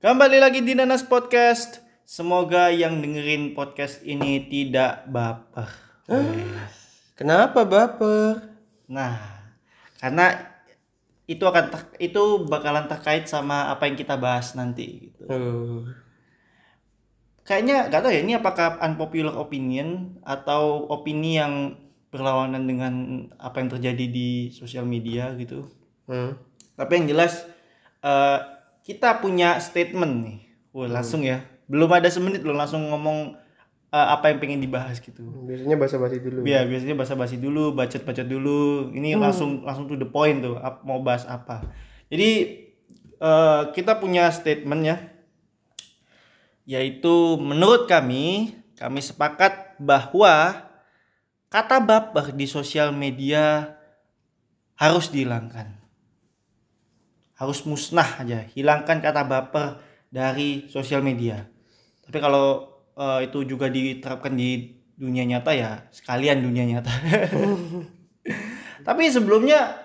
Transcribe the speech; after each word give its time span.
Kembali 0.00 0.40
lagi 0.40 0.64
di 0.64 0.72
Nanas 0.72 1.04
Podcast. 1.04 1.84
Semoga 2.08 2.72
yang 2.72 3.04
dengerin 3.04 3.52
podcast 3.52 4.00
ini 4.00 4.48
tidak 4.48 5.04
baper. 5.12 5.68
Kenapa 7.20 7.68
baper? 7.68 8.48
Nah, 8.88 9.20
karena 10.00 10.56
itu 11.28 11.44
akan 11.44 11.64
ter- 11.68 12.00
itu 12.00 12.48
bakalan 12.48 12.88
terkait 12.88 13.28
sama 13.28 13.68
apa 13.68 13.92
yang 13.92 14.00
kita 14.00 14.16
bahas 14.16 14.56
nanti 14.56 15.12
gitu. 15.12 15.28
Uh, 15.28 15.84
Kayaknya 17.44 17.92
gak 17.92 18.00
tahu 18.00 18.12
ya 18.16 18.24
ini 18.24 18.32
apakah 18.40 18.80
unpopular 18.80 19.36
opinion 19.36 20.16
atau 20.24 20.88
opini 20.88 21.36
yang 21.36 21.76
berlawanan 22.08 22.64
dengan 22.64 22.92
apa 23.36 23.60
yang 23.60 23.68
terjadi 23.68 24.08
di 24.08 24.48
sosial 24.48 24.88
media 24.88 25.36
gitu. 25.36 25.68
hmm. 26.08 26.40
Tapi 26.80 26.92
yang 26.96 27.12
jelas 27.12 27.44
eh, 28.00 28.59
kita 28.84 29.20
punya 29.20 29.60
statement 29.60 30.14
nih. 30.24 30.38
Wah, 30.70 30.88
langsung 30.88 31.26
ya. 31.26 31.44
Belum 31.70 31.90
ada 31.90 32.10
semenit 32.10 32.42
loh 32.42 32.54
langsung 32.54 32.86
ngomong 32.90 33.34
eh, 33.90 34.08
apa 34.10 34.30
yang 34.30 34.38
pengen 34.38 34.60
dibahas 34.62 34.98
gitu. 34.98 35.22
Biasanya 35.46 35.76
basa-basi 35.78 36.18
dulu. 36.22 36.46
Ya, 36.46 36.66
biasanya 36.66 36.96
basa-basi 36.98 37.36
dulu, 37.38 37.74
bacot-bacot 37.74 38.26
dulu. 38.26 38.90
Ini 38.94 39.18
langsung 39.18 39.62
langsung 39.66 39.86
to 39.90 39.98
the 39.98 40.08
point 40.08 40.42
tuh, 40.42 40.58
mau 40.86 41.02
bahas 41.02 41.26
apa. 41.26 41.66
Jadi 42.10 42.30
eh, 43.18 43.62
kita 43.74 43.98
punya 43.98 44.30
statement 44.30 44.82
ya. 44.82 44.96
Yaitu 46.70 47.34
menurut 47.40 47.90
kami, 47.90 48.54
kami 48.78 49.02
sepakat 49.02 49.74
bahwa 49.82 50.66
kata 51.50 51.82
baper 51.82 52.30
di 52.30 52.46
sosial 52.46 52.94
media 52.94 53.74
harus 54.78 55.10
dihilangkan. 55.10 55.79
Harus 57.40 57.64
musnah 57.64 58.20
aja, 58.20 58.44
hilangkan 58.52 59.00
kata 59.00 59.24
baper 59.24 59.80
dari 60.12 60.68
sosial 60.68 61.00
media. 61.00 61.48
Tapi 62.04 62.20
kalau 62.20 62.68
eh, 62.92 63.24
itu 63.24 63.48
juga 63.48 63.72
diterapkan 63.72 64.36
di 64.36 64.76
dunia 65.00 65.24
nyata 65.24 65.56
ya 65.56 65.88
sekalian 65.88 66.44
dunia 66.44 66.68
nyata. 66.68 66.92
Tapi 68.86 69.02
sebelumnya 69.08 69.80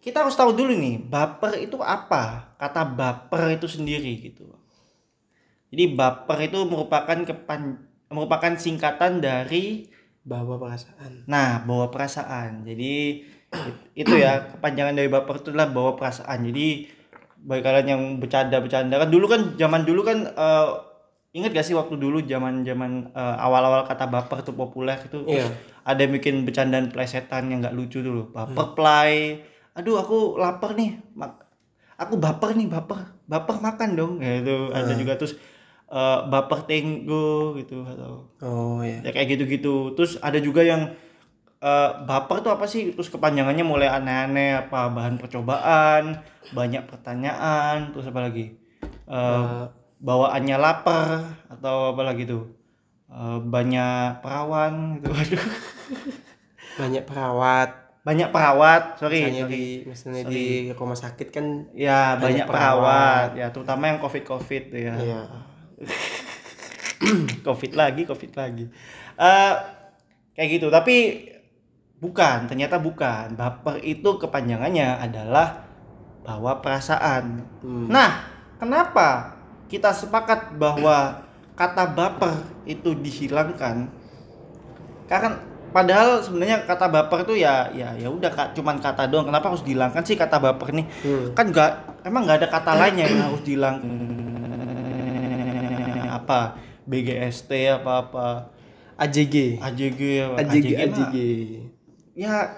kita 0.00 0.24
harus 0.24 0.32
tahu 0.32 0.56
dulu 0.56 0.72
nih, 0.72 1.04
baper 1.04 1.60
itu 1.60 1.76
apa? 1.84 2.56
Kata 2.56 2.88
baper 2.88 3.60
itu 3.60 3.68
sendiri 3.68 4.16
gitu. 4.24 4.48
Jadi 5.68 5.84
baper 5.92 6.48
itu 6.48 6.64
merupakan 6.64 7.18
kepan 7.28 7.84
merupakan 8.08 8.56
singkatan 8.56 9.20
dari 9.20 9.86
Bawa 10.20 10.60
perasaan. 10.60 11.24
Nah, 11.24 11.64
bawa 11.64 11.88
perasaan. 11.88 12.68
Jadi 12.68 13.24
itu 13.92 14.14
ya 14.14 14.54
kepanjangan 14.54 14.94
dari 14.94 15.10
baper 15.10 15.38
itu 15.38 15.50
adalah 15.50 15.68
bawa 15.68 15.90
perasaan. 15.94 16.46
Jadi 16.46 16.86
bagi 17.40 17.62
kalian 17.64 17.86
yang 17.88 18.02
bercanda-bercanda 18.20 18.94
kan 18.96 19.08
dulu 19.08 19.26
kan 19.26 19.40
zaman 19.56 19.82
dulu 19.82 20.04
kan 20.04 20.28
eh, 20.28 20.68
ingat 21.30 21.50
gak 21.50 21.62
sih 21.64 21.74
waktu 21.74 21.96
dulu 21.96 22.20
zaman-zaman 22.22 23.10
eh, 23.10 23.36
awal-awal 23.38 23.82
kata 23.84 24.06
baper 24.06 24.42
tuh 24.42 24.54
populer 24.54 24.98
itu 25.00 25.24
Iya. 25.26 25.46
ada 25.82 25.98
yang 25.98 26.12
bikin 26.12 26.44
bercandaan 26.44 26.90
plesetan 26.90 27.48
yang 27.48 27.64
nggak 27.64 27.72
lucu 27.72 27.98
dulu. 28.00 28.30
Baper 28.30 28.66
play. 28.74 29.40
Aduh, 29.72 29.96
aku 29.96 30.36
lapar 30.36 30.74
nih. 30.74 30.98
Mak- 31.14 31.40
aku 31.96 32.18
baper 32.18 32.52
nih, 32.52 32.66
baper. 32.66 33.00
Baper 33.24 33.56
makan 33.58 33.90
dong. 33.94 34.12
Ya, 34.20 34.42
itu 34.42 34.68
ada 34.70 34.92
juga 34.92 35.16
terus 35.16 35.34
eh, 35.90 36.18
baper 36.28 36.60
tenggo 36.64 37.56
gitu 37.56 37.82
atau 37.82 38.30
Oh 38.44 38.78
ya. 38.80 39.02
ya 39.02 39.10
kayak 39.10 39.34
gitu-gitu 39.34 39.98
terus 39.98 40.20
ada 40.20 40.38
juga 40.38 40.62
yang 40.62 40.94
eh, 41.60 41.90
baper 42.00 42.40
tuh 42.40 42.50
apa 42.50 42.64
sih 42.64 42.90
terus 42.90 43.08
kepanjangannya 43.08 43.62
mulai 43.62 43.86
aneh-aneh 43.86 44.56
apa 44.58 44.88
bahan 44.88 45.16
percobaan 45.16 46.18
banyak 46.50 46.82
pertanyaan 46.84 47.90
terus 47.90 48.06
apa 48.06 48.20
lagi 48.22 48.56
Eh, 49.06 49.62
bawaannya 49.98 50.56
lapar 50.56 51.18
atau 51.48 51.90
apa 51.90 52.02
lagi 52.04 52.24
tuh 52.24 52.46
Eh, 53.06 53.38
banyak 53.42 54.20
perawan 54.20 54.96
gitu 54.96 55.10
Aduh. 55.10 55.42
Banyak 56.78 57.04
perawat. 57.04 57.70
banyak 58.00 58.30
perawat 58.30 58.96
sorry, 58.96 59.20
Misalnya 59.20 59.44
sorry. 59.44 59.52
di 59.52 59.64
misalnya 59.84 60.22
di 60.24 60.44
rumah 60.72 60.96
sakit 60.96 61.28
kan. 61.28 61.46
ya 61.76 62.14
banyak, 62.14 62.22
banyak 62.22 62.46
perawat. 62.46 63.28
ya 63.36 63.46
terutama 63.50 63.82
yang 63.86 63.98
covid 63.98 64.24
covid 64.24 64.62
tuh 64.70 64.80
ya 64.80 64.94
Iya. 64.96 65.20
covid 67.42 67.72
lagi 67.74 68.02
covid 68.04 68.32
lagi 68.32 68.64
Eh 69.18 69.52
kayak 70.32 70.48
gitu 70.50 70.66
tapi 70.70 71.28
bukan 72.00 72.48
ternyata 72.48 72.80
bukan 72.80 73.36
baper 73.36 73.76
itu 73.84 74.16
kepanjangannya 74.16 74.98
adalah 74.98 75.68
bawa 76.24 76.58
perasaan 76.58 77.44
Hmm. 77.60 77.86
nah 77.88 78.24
kenapa 78.56 79.36
kita 79.68 79.92
sepakat 79.92 80.56
bahwa 80.56 81.20
kata 81.52 81.84
baper 81.92 82.40
itu 82.64 82.96
dihilangkan 82.96 83.84
karena 85.04 85.36
padahal 85.70 86.18
sebenarnya 86.18 86.64
kata 86.64 86.88
baper 86.88 87.28
itu 87.28 87.44
ya 87.44 87.68
ya 87.70 87.92
ya 87.94 88.08
udah 88.08 88.32
Kak, 88.32 88.56
cuman 88.56 88.80
kata 88.80 89.06
doang 89.06 89.28
kenapa 89.28 89.52
harus 89.52 89.62
dihilangkan 89.62 90.02
sih 90.02 90.16
kata 90.16 90.40
baper 90.40 90.72
nih 90.72 90.86
Hmm. 91.04 91.26
kan 91.36 91.46
nggak 91.52 91.70
emang 92.08 92.24
nggak 92.24 92.38
ada 92.42 92.48
kata 92.48 92.72
lainnya 92.74 93.04
yang 93.06 93.28
harus 93.28 93.44
dihilangkan 93.44 93.92
apa 96.10 96.56
BGST 96.88 97.50
apa 97.70 97.92
apa 98.08 98.26
AJG. 99.00 99.56
AJG 99.62 100.00
apa 100.26 100.36
AJG 100.44 100.66
mah. 100.68 100.80
AJG. 100.84 101.16
Ya 102.14 102.50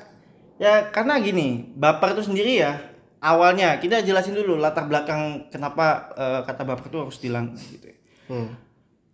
ya 0.57 0.89
karena 0.91 1.19
gini 1.19 1.73
baper 1.75 2.15
itu 2.15 2.31
sendiri 2.31 2.63
ya 2.63 2.79
awalnya 3.19 3.79
kita 3.79 4.03
jelasin 4.03 4.35
dulu 4.35 4.59
latar 4.59 4.87
belakang 4.87 5.47
kenapa 5.51 6.11
eh, 6.15 6.41
kata 6.47 6.63
baper 6.63 6.87
itu 6.91 6.99
harus 6.99 7.19
dihilangkan 7.19 7.59
gitu 7.59 7.87
ya. 7.91 7.97
Hmm. 8.31 8.51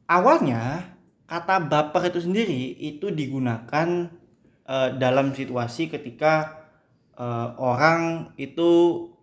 awalnya 0.07 0.85
kata 1.29 1.61
baper 1.61 2.09
itu 2.09 2.25
sendiri 2.25 2.77
itu 2.79 3.09
digunakan 3.11 4.09
eh, 4.65 4.89
dalam 4.97 5.33
situasi 5.33 5.89
ketika 5.89 6.65
eh, 7.17 7.49
orang 7.57 8.33
itu 8.37 8.69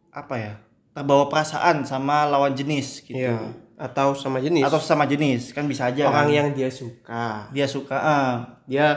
apa 0.09 0.35
ya 0.37 0.53
terbawa 0.95 1.27
perasaan 1.27 1.83
sama 1.83 2.23
lawan 2.25 2.55
jenis 2.55 3.03
gitu 3.03 3.19
Iya. 3.19 3.35
Atau 3.75 4.15
sama 4.15 4.39
jenis. 4.39 4.63
atau 4.63 4.79
sama 4.79 5.03
jenis 5.03 5.51
kan 5.51 5.67
bisa 5.67 5.91
aja 5.91 6.07
orang 6.07 6.31
kan. 6.31 6.37
yang 6.39 6.47
dia 6.55 6.71
suka. 6.71 7.51
dia 7.51 7.67
suka 7.67 7.97
ah, 7.99 8.33
Dia 8.63 8.95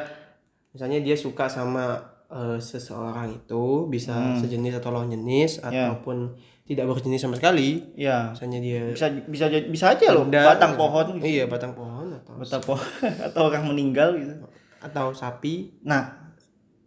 misalnya 0.78 1.02
dia 1.02 1.18
suka 1.18 1.50
sama 1.50 1.98
eh, 2.28 2.54
seseorang 2.56 3.34
itu 3.34 3.88
bisa 3.88 4.14
Hmm. 4.14 4.36
sejenis 4.36 4.78
atau 4.78 4.92
lawan 4.92 5.08
jenis 5.08 5.58
Ya. 5.64 5.90
ataupun 5.90 6.36
tidak 6.62 6.84
berjenis 6.86 7.18
sama 7.18 7.34
sekali. 7.34 7.80
ya. 7.96 8.30
Misalnya 8.30 8.60
dia 8.60 8.80
bisa 8.86 9.08
bisa 9.24 9.44
bisa 9.48 9.84
aja 9.90 10.12
loh 10.12 10.22
Benda, 10.22 10.44
batang 10.46 10.76
pohon 10.76 11.16
gitu. 11.16 11.24
Iya, 11.26 11.44
batang 11.46 11.72
pohon 11.72 12.12
atau 12.14 12.32
batang 12.36 12.62
pohon 12.62 12.84
atau 13.26 13.40
orang 13.42 13.64
meninggal 13.66 14.12
gitu. 14.14 14.38
Atau 14.78 15.10
sapi. 15.10 15.72
nah, 15.82 16.14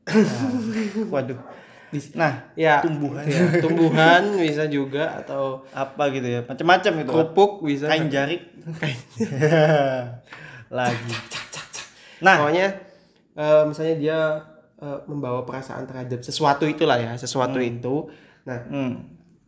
Nah, 0.01 0.16
waduh. 1.13 1.41
Nah 2.13 2.53
Ya, 2.53 2.80
tumbuhan. 2.80 3.25
ya, 3.25 3.41
tumbuhan 3.59 4.22
bisa 4.38 4.63
juga 4.66 5.18
atau 5.18 5.66
apa 5.72 6.07
gitu 6.09 6.24
ya 6.24 6.40
macam-macam 6.41 6.91
gitu. 7.01 7.09
kerupuk 7.09 7.51
bisa. 7.66 7.90
kain 7.90 8.07
jarik. 8.07 8.46
Lagi. 10.69 11.13
Nah. 12.22 12.38
Pokoknya 12.38 12.68
eh, 13.34 13.64
misalnya 13.64 13.96
dia 13.96 14.19
eh, 14.78 15.00
membawa 15.06 15.42
perasaan 15.42 15.84
terhadap 15.84 16.19
sesuatu 16.19 16.66
itulah 16.66 16.96
ya, 16.96 17.14
sesuatu 17.16 17.58
itu. 17.58 18.09
Nah, 18.44 18.59
hmm, 18.66 18.92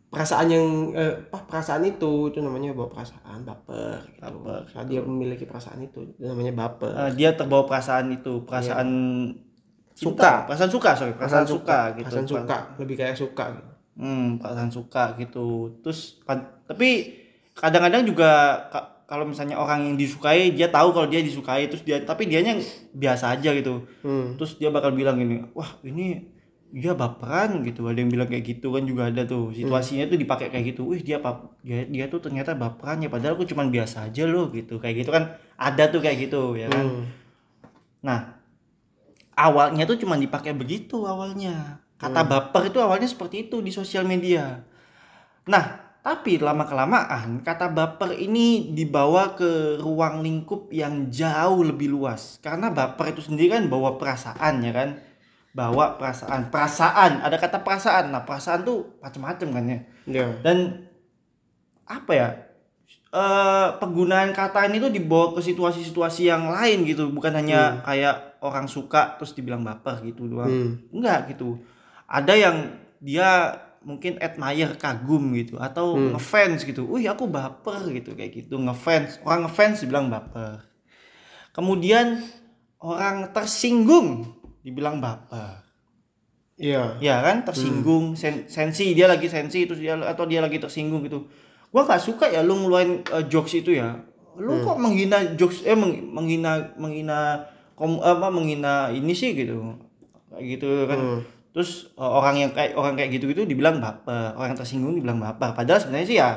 perasaan 0.07 0.45
yang 0.45 0.67
eh, 0.93 1.25
apa 1.25 1.41
perasaan 1.43 1.81
itu 1.83 2.29
itu 2.29 2.37
namanya 2.37 2.69
bawa 2.71 2.85
perasaan 2.87 3.41
baper 3.41 3.97
gitu. 4.07 4.21
Baper, 4.21 4.61
Saat 4.67 4.85
dia 4.87 5.01
memiliki 5.01 5.43
perasaan 5.43 5.81
itu 5.81 6.05
itu 6.05 6.21
namanya 6.21 6.53
baper. 6.55 6.93
eh, 6.93 7.11
dia 7.13 7.33
terbawa 7.33 7.65
perasaan 7.65 8.11
itu 8.11 8.43
perasaan 8.43 8.89
cinta, 9.93 10.09
Suka. 10.09 10.31
perasaan 10.45 10.71
suka 10.71 10.91
sorry 10.93 11.13
perasaan, 11.13 11.45
suka, 11.45 11.79
gitu 11.93 12.05
Perasaan 12.09 12.27
suka, 12.27 12.57
lebih 12.77 12.95
kayak 12.95 13.13
suka 13.13 13.45
gitu. 13.51 13.71
hmm 13.93 14.27
perasaan 14.37 14.69
suka 14.69 15.03
gitu 15.15 15.45
terus 15.81 16.17
kan- 16.23 16.49
tapi 16.65 17.13
kadang-kadang 17.53 18.01
juga 18.01 18.57
kalau 19.05 19.27
misalnya 19.27 19.59
orang 19.59 19.83
yang 19.83 19.95
disukai 19.99 20.55
dia 20.55 20.71
tahu 20.71 20.95
kalau 20.95 21.07
dia 21.07 21.19
disukai 21.19 21.67
terus 21.67 21.83
dia 21.83 21.99
tapi 22.01 22.25
dianya 22.27 22.57
biasa 22.95 23.35
aja 23.35 23.51
gitu. 23.53 23.83
Hmm. 24.01 24.35
terus 24.39 24.55
dia 24.57 24.71
bakal 24.71 24.95
bilang 24.95 25.19
gini 25.19 25.43
wah 25.53 25.69
ini 25.83 26.33
dia 26.73 26.97
baperan 26.97 27.61
gitu. 27.61 27.85
Ada 27.85 28.01
yang 28.01 28.09
bilang 28.09 28.25
kayak 28.25 28.49
gitu 28.49 28.73
kan 28.73 28.81
juga 28.81 29.13
ada 29.13 29.29
tuh. 29.29 29.53
Situasinya 29.53 30.09
tuh 30.09 30.17
dipakai 30.17 30.49
kayak 30.49 30.73
gitu. 30.73 30.89
Wih 30.89 31.05
dia 31.05 31.21
pap 31.21 31.53
dia, 31.61 31.85
dia 31.85 32.09
tuh 32.09 32.17
ternyata 32.17 32.57
baperan 32.57 32.97
ya 33.05 33.13
padahal 33.13 33.37
aku 33.37 33.45
cuman 33.45 33.69
biasa 33.69 34.09
aja 34.09 34.25
loh 34.25 34.49
gitu. 34.49 34.81
Kayak 34.81 35.05
gitu 35.05 35.13
kan. 35.13 35.37
Ada 35.53 35.93
tuh 35.93 36.01
kayak 36.01 36.17
gitu 36.27 36.57
ya 36.57 36.67
kan. 36.73 36.85
Hmm. 36.89 37.05
nah 38.03 38.35
awalnya 39.39 39.87
tuh 39.87 39.95
cuman 40.01 40.17
dipakai 40.17 40.57
begitu 40.57 41.05
awalnya. 41.05 41.79
Kata 42.01 42.25
baper 42.25 42.73
itu 42.73 42.81
awalnya 42.81 43.07
seperti 43.07 43.47
itu 43.47 43.61
di 43.61 43.69
sosial 43.69 44.03
media. 44.03 44.65
Nah 45.45 45.82
tapi 46.03 46.35
lama 46.35 46.67
kelamaan 46.67 47.39
kata 47.39 47.71
baper 47.71 48.11
ini 48.19 48.75
dibawa 48.75 49.39
ke 49.39 49.79
ruang 49.79 50.19
lingkup 50.19 50.67
yang 50.67 51.07
jauh 51.07 51.63
lebih 51.63 51.95
luas. 51.95 52.43
Karena 52.43 52.67
baper 52.75 53.15
itu 53.15 53.23
sendiri 53.23 53.55
kan 53.55 53.71
bawa 53.71 53.95
perasaan 53.95 54.59
ya 54.67 54.75
kan? 54.75 54.99
Bawa 55.55 55.95
perasaan. 55.95 56.51
Perasaan. 56.51 57.23
Ada 57.23 57.39
kata 57.39 57.63
perasaan. 57.63 58.11
Nah 58.11 58.27
perasaan 58.27 58.67
tuh 58.67 58.99
macam-macam 58.99 59.47
kan 59.47 59.63
ya? 59.63 59.79
Ya. 60.03 60.27
dan 60.43 60.91
apa 61.87 62.11
ya? 62.11 62.29
Eh, 63.13 63.67
penggunaan 63.79 64.35
kata 64.35 64.67
ini 64.67 64.83
tuh 64.83 64.91
dibawa 64.91 65.31
ke 65.31 65.39
situasi-situasi 65.39 66.27
yang 66.27 66.51
lain 66.51 66.83
gitu. 66.83 67.15
Bukan 67.15 67.31
hanya 67.31 67.79
kayak 67.87 68.43
orang 68.43 68.67
suka 68.67 69.15
terus 69.15 69.31
dibilang 69.31 69.63
baper 69.63 70.03
gitu 70.03 70.27
doang. 70.27 70.51
Hmm. 70.51 70.71
enggak 70.91 71.31
gitu. 71.31 71.63
Ada 72.11 72.35
yang 72.35 72.57
dia 72.99 73.55
mungkin 73.83 74.15
admire 74.17 74.75
kagum 74.75 75.35
gitu 75.35 75.59
atau 75.59 75.95
ngefans 76.11 76.63
gitu. 76.63 76.87
Wih 76.87 77.05
aku 77.05 77.27
baper 77.27 77.83
gitu 77.91 78.15
kayak 78.15 78.31
gitu. 78.33 78.55
Ngefans. 78.55 79.19
Orang 79.21 79.45
ngefans 79.45 79.83
dibilang 79.83 80.07
baper. 80.07 80.63
Kemudian 81.51 82.23
orang 82.79 83.29
tersinggung 83.31 84.33
dibilang 84.59 84.97
baper. 84.97 85.61
Iya. 86.55 86.95
ya 86.99 87.19
kan? 87.19 87.43
Tersinggung. 87.43 88.15
Sen- 88.15 88.47
sensi. 88.47 88.93
Dia 88.93 89.05
lagi 89.05 89.27
sensi 89.27 89.65
terus 89.65 89.79
dia 89.79 89.97
atau 89.97 90.23
dia 90.23 90.39
lagi 90.39 90.57
tersinggung 90.57 91.03
gitu. 91.03 91.27
Gua 91.69 91.83
nggak 91.83 91.99
suka 91.99 92.29
ya 92.29 92.41
lu 92.41 92.55
ngeluarin 92.55 93.01
eh, 93.03 93.25
jokes 93.27 93.53
itu 93.55 93.73
ya. 93.73 93.99
Lu 94.33 94.61
kok 94.63 94.77
menghina 94.77 95.35
jokes 95.35 95.61
eh 95.61 95.73
meng- 95.73 96.09
menghina 96.09 96.73
menghina 96.73 97.45
kom, 97.73 98.01
apa 98.01 98.29
menghina 98.29 98.89
ini 98.89 99.13
sih 99.13 99.33
gitu. 99.33 99.77
Kayak 100.29 100.43
gitu 100.57 100.69
kan 100.87 100.99
terus 101.53 101.93
eh, 101.93 102.01
orang 102.01 102.35
yang 102.41 102.51
kayak 102.51 102.73
orang 102.73 102.97
kayak 102.97 103.13
gitu 103.15 103.29
gitu 103.29 103.45
dibilang 103.45 103.77
baper 103.77 104.33
orang 104.33 104.57
yang 104.57 104.59
tersinggung 104.59 104.93
dibilang 104.97 105.21
baper. 105.21 105.53
Padahal 105.53 105.79
sebenarnya 105.79 106.07
sih 106.09 106.17
ya 106.17 106.29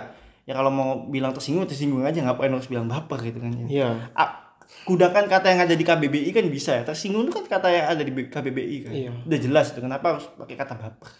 ya 0.46 0.52
kalau 0.54 0.70
mau 0.70 0.90
bilang 1.08 1.32
tersinggung 1.32 1.64
tersinggung 1.64 2.04
aja. 2.04 2.20
Ngapain 2.20 2.52
harus 2.52 2.68
bilang 2.68 2.86
baper 2.86 3.18
gitu 3.24 3.40
kan 3.40 3.50
ya. 3.64 3.66
Iya. 3.66 3.88
Ah, 4.12 4.54
gunakan 4.84 5.24
kata 5.26 5.46
yang 5.50 5.60
ada 5.64 5.74
di 5.74 5.82
KBBI 5.82 6.30
kan 6.36 6.44
bisa 6.52 6.76
ya. 6.76 6.82
Tersinggung 6.84 7.26
itu 7.26 7.32
kan 7.32 7.44
kata 7.48 7.68
yang 7.72 7.86
ada 7.96 8.02
di 8.04 8.12
KBBI 8.12 8.76
kan. 8.86 8.92
Iya. 8.92 9.12
udah 9.24 9.38
jelas 9.40 9.72
tuh 9.72 9.82
kenapa 9.82 10.14
harus 10.14 10.28
pakai 10.36 10.54
kata 10.54 10.74
baper 10.76 11.10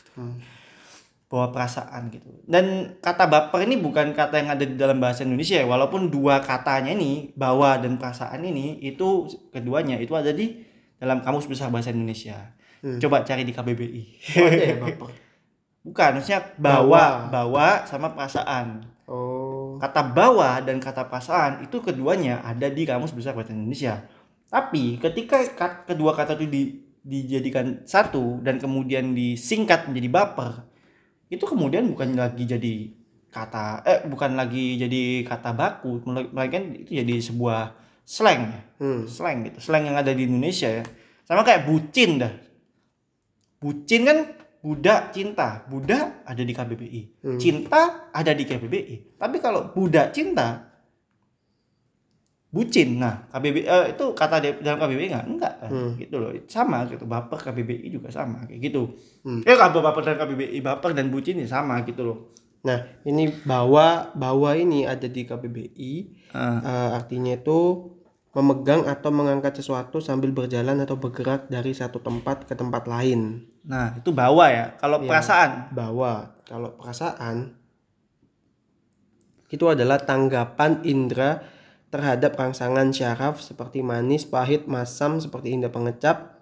bawa 1.26 1.50
perasaan 1.50 2.06
gitu. 2.14 2.31
Dan 2.46 2.96
kata 3.02 3.26
baper 3.26 3.66
ini 3.66 3.82
bukan 3.82 4.14
kata 4.14 4.38
yang 4.38 4.50
ada 4.54 4.62
di 4.62 4.78
dalam 4.78 5.02
bahasa 5.02 5.26
Indonesia 5.26 5.58
ya. 5.58 5.66
Walaupun 5.66 6.06
dua 6.06 6.38
katanya 6.38 6.94
ini 6.94 7.34
bawa 7.34 7.82
dan 7.82 7.98
perasaan 7.98 8.46
ini 8.46 8.78
itu 8.78 9.26
keduanya 9.50 9.98
itu 9.98 10.14
ada 10.14 10.31
di 10.31 10.62
dalam 11.02 11.20
kamus 11.20 11.50
besar 11.50 11.69
bahasa 11.69 11.90
Indonesia 11.90 12.56
coba 12.99 13.23
cari 13.23 13.43
di 13.43 13.50
KBBI 13.50 14.02
Oh, 14.37 14.49
ya 14.49 14.76
baper. 14.82 15.11
bukan 15.82 16.11
maksudnya 16.14 16.40
bawa 16.56 17.28
bawa 17.28 17.84
sama 17.84 18.11
perasaan 18.11 18.82
Oh. 19.06 19.78
kata 19.78 20.02
bawa 20.11 20.58
dan 20.61 20.76
kata 20.76 21.06
perasaan 21.06 21.62
itu 21.62 21.78
keduanya 21.78 22.43
ada 22.43 22.67
di 22.67 22.82
kamus 22.82 23.14
besar 23.14 23.32
bahasa 23.32 23.55
Indonesia. 23.55 24.02
Tapi 24.46 24.99
ketika 24.99 25.46
kedua 25.84 26.11
kata 26.11 26.34
itu 26.34 26.46
di- 26.46 26.75
dijadikan 27.02 27.87
satu 27.87 28.43
dan 28.43 28.58
kemudian 28.58 29.14
disingkat 29.14 29.87
menjadi 29.87 30.11
baper, 30.11 30.67
itu 31.29 31.46
kemudian 31.46 31.87
bukan 31.87 32.19
lagi 32.19 32.50
jadi 32.50 32.75
kata 33.31 33.87
eh 33.87 34.00
bukan 34.11 34.34
lagi 34.34 34.75
jadi 34.75 35.22
kata 35.22 35.55
baku, 35.55 36.02
mela- 36.02 36.31
melainkan 36.34 36.75
itu 36.75 36.99
jadi 36.99 37.14
sebuah 37.22 37.79
slang 38.02 38.43
ya. 38.50 38.61
Hmm. 38.82 39.06
Slang 39.06 39.46
gitu, 39.46 39.58
slang 39.62 39.87
yang 39.87 39.94
ada 39.94 40.11
di 40.11 40.26
Indonesia 40.26 40.67
ya. 40.67 40.84
Sama 41.22 41.46
kayak 41.46 41.62
bucin 41.62 42.19
dah. 42.19 42.34
Bucin 43.66 44.06
kan 44.06 44.18
budak 44.62 45.10
cinta, 45.10 45.66
budak 45.66 46.22
ada 46.22 46.42
di 46.46 46.54
KBBI. 46.54 47.02
Cinta 47.34 48.10
ada 48.14 48.30
di 48.30 48.46
KBBI. 48.46 49.18
Tapi 49.18 49.42
kalau 49.42 49.74
budak 49.74 50.14
cinta 50.14 50.70
bucin. 52.54 53.02
Nah, 53.02 53.26
KBBI 53.26 53.62
eh, 53.66 53.84
itu 53.92 54.04
kata 54.14 54.38
di 54.38 54.48
dalam 54.62 54.78
KBBI 54.78 55.10
enggak? 55.10 55.24
Enggak. 55.26 55.54
kan? 55.66 55.70
Gitu 55.98 56.14
loh. 56.16 56.30
Sama 56.46 56.86
gitu. 56.86 57.04
Baper 57.04 57.38
KBBI 57.42 57.90
juga 57.90 58.08
sama 58.14 58.46
kayak 58.46 58.60
gitu. 58.70 58.94
Eh 59.42 59.56
kalau 59.58 59.82
baper 59.82 60.02
dan 60.06 60.16
KBBI 60.22 60.58
baper 60.62 60.94
dan 60.94 61.10
bucin 61.10 61.42
ya 61.42 61.50
sama 61.50 61.82
gitu 61.82 62.06
loh. 62.06 62.19
Nah, 62.62 62.82
ini 63.06 63.30
bawa 63.46 64.14
bawa 64.14 64.54
ini 64.54 64.86
ada 64.86 65.06
di 65.06 65.22
KBBI. 65.26 65.92
Ah. 66.34 66.58
Eh, 66.62 66.88
artinya 67.02 67.34
itu 67.34 67.92
memegang 68.36 68.84
atau 68.84 69.08
mengangkat 69.08 69.56
sesuatu 69.56 69.96
sambil 69.96 70.28
berjalan 70.28 70.76
atau 70.84 71.00
bergerak 71.00 71.48
dari 71.48 71.72
satu 71.72 72.04
tempat 72.04 72.44
ke 72.44 72.52
tempat 72.52 72.84
lain. 72.84 73.48
Nah, 73.64 73.96
itu 73.96 74.12
bawa 74.12 74.52
ya. 74.52 74.66
Kalau 74.76 75.00
perasaan 75.00 75.72
Bawa. 75.72 76.36
Kalau 76.44 76.76
perasaan 76.76 77.56
itu 79.48 79.64
adalah 79.72 80.04
tanggapan 80.04 80.84
indera 80.84 81.40
terhadap 81.88 82.36
rangsangan 82.36 82.92
syaraf 82.92 83.40
seperti 83.40 83.80
manis, 83.80 84.28
pahit, 84.28 84.68
masam 84.68 85.16
seperti 85.16 85.56
indah 85.56 85.72
pengecap, 85.72 86.36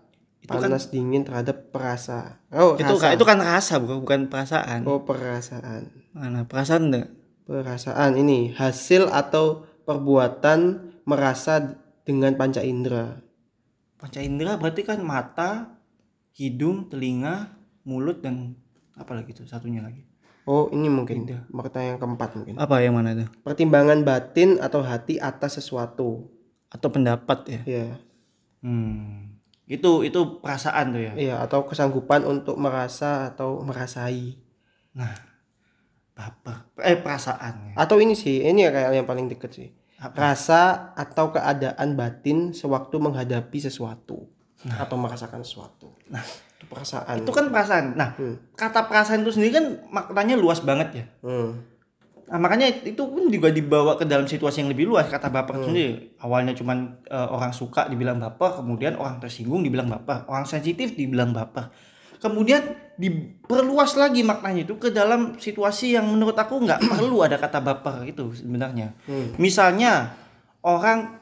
panas, 0.50 0.90
dingin 0.90 1.22
terhadap 1.22 1.70
perasa. 1.70 2.42
Oh, 2.50 2.74
itu 2.74 2.90
rasa. 2.90 3.14
itu 3.14 3.22
kan 3.22 3.38
rasa 3.38 3.78
bukan 3.78 4.02
bukan 4.02 4.20
perasaan. 4.32 4.82
Oh, 4.82 5.06
perasaan. 5.06 5.94
Mana 6.10 6.42
perasaan 6.48 6.90
enggak? 6.90 7.08
Perasaan 7.44 8.18
ini 8.18 8.50
hasil 8.50 9.06
atau 9.12 9.68
perbuatan 9.84 10.90
merasa 11.04 11.83
dengan 12.04 12.36
panca 12.36 12.60
indera. 12.60 13.18
Panca 13.96 14.20
indera 14.20 14.60
berarti 14.60 14.84
kan 14.84 15.00
mata, 15.00 15.80
hidung, 16.36 16.92
telinga, 16.92 17.56
mulut 17.88 18.20
dan 18.20 18.54
apa 18.94 19.16
lagi 19.16 19.32
tuh 19.32 19.48
satunya 19.48 19.80
lagi. 19.80 20.04
Oh, 20.44 20.68
ini 20.68 20.92
mungkin 20.92 21.24
pertanyaan 21.48 21.96
yang 21.96 22.00
keempat 22.04 22.30
mungkin. 22.36 22.54
Apa 22.60 22.84
yang 22.84 23.00
mana 23.00 23.16
tuh? 23.16 23.28
Pertimbangan 23.40 24.04
batin 24.04 24.60
atau 24.60 24.84
hati 24.84 25.16
atas 25.16 25.56
sesuatu. 25.56 26.28
Atau 26.68 26.92
pendapat 26.92 27.48
ya? 27.48 27.60
Ya. 27.64 27.86
Hmm. 28.60 29.40
Itu 29.64 30.04
itu 30.04 30.44
perasaan 30.44 30.92
tuh 30.92 31.00
ya. 31.00 31.12
Iya, 31.16 31.34
atau 31.40 31.64
kesanggupan 31.64 32.28
untuk 32.28 32.60
merasa 32.60 33.32
atau 33.32 33.64
merasai. 33.64 34.36
Baper. 36.12 36.76
Eh 36.84 37.00
perasaan 37.00 37.72
ya. 37.72 37.74
Atau 37.80 37.96
ini 38.04 38.12
sih, 38.12 38.44
ini 38.44 38.68
ya 38.68 38.70
kayak 38.70 39.00
yang 39.00 39.08
paling 39.08 39.32
deket 39.32 39.50
sih. 39.56 39.68
Rasa 39.98 40.92
atau 40.98 41.32
keadaan 41.32 41.96
batin 41.96 42.52
sewaktu 42.52 42.96
menghadapi 43.00 43.58
sesuatu 43.62 44.28
atau 44.64 44.96
merasakan 44.96 45.44
sesuatu. 45.44 45.92
Nah, 46.08 46.24
itu 46.56 46.64
perasaan. 46.68 47.20
Itu 47.20 47.32
kan 47.32 47.52
perasaan. 47.52 47.84
Nah, 47.96 48.16
kata 48.56 48.88
perasaan 48.88 49.20
itu 49.24 49.32
sendiri 49.36 49.52
kan 49.52 49.66
maknanya 49.92 50.40
luas 50.40 50.64
banget 50.64 51.04
ya. 51.04 51.06
Hmm. 51.20 51.60
Nah, 52.24 52.40
makanya 52.40 52.72
itu 52.72 53.04
pun 53.04 53.28
juga 53.28 53.52
dibawa 53.52 54.00
ke 54.00 54.08
dalam 54.08 54.24
situasi 54.24 54.64
yang 54.64 54.72
lebih 54.72 54.88
luas 54.88 55.04
kata 55.12 55.28
baper 55.28 55.60
itu 55.60 55.64
sendiri. 55.68 55.92
Awalnya 56.24 56.56
cuman 56.56 57.04
eh, 57.04 57.28
orang 57.28 57.52
suka 57.52 57.84
dibilang 57.92 58.16
baper, 58.16 58.64
kemudian 58.64 58.96
orang 58.96 59.20
tersinggung 59.20 59.60
dibilang 59.60 59.92
baper, 59.92 60.24
orang 60.32 60.48
sensitif 60.48 60.96
dibilang 60.96 61.36
baper. 61.36 61.68
Kemudian 62.22 62.62
diperluas 62.94 63.98
lagi 63.98 64.22
maknanya 64.22 64.62
itu 64.64 64.78
ke 64.78 64.88
dalam 64.94 65.34
situasi 65.36 65.98
yang 65.98 66.06
menurut 66.06 66.38
aku 66.38 66.62
nggak 66.62 66.80
perlu 66.94 67.26
ada 67.26 67.36
kata 67.36 67.58
baper 67.60 68.06
itu 68.06 68.32
sebenarnya. 68.32 68.94
Misalnya 69.36 70.14
orang 70.62 71.20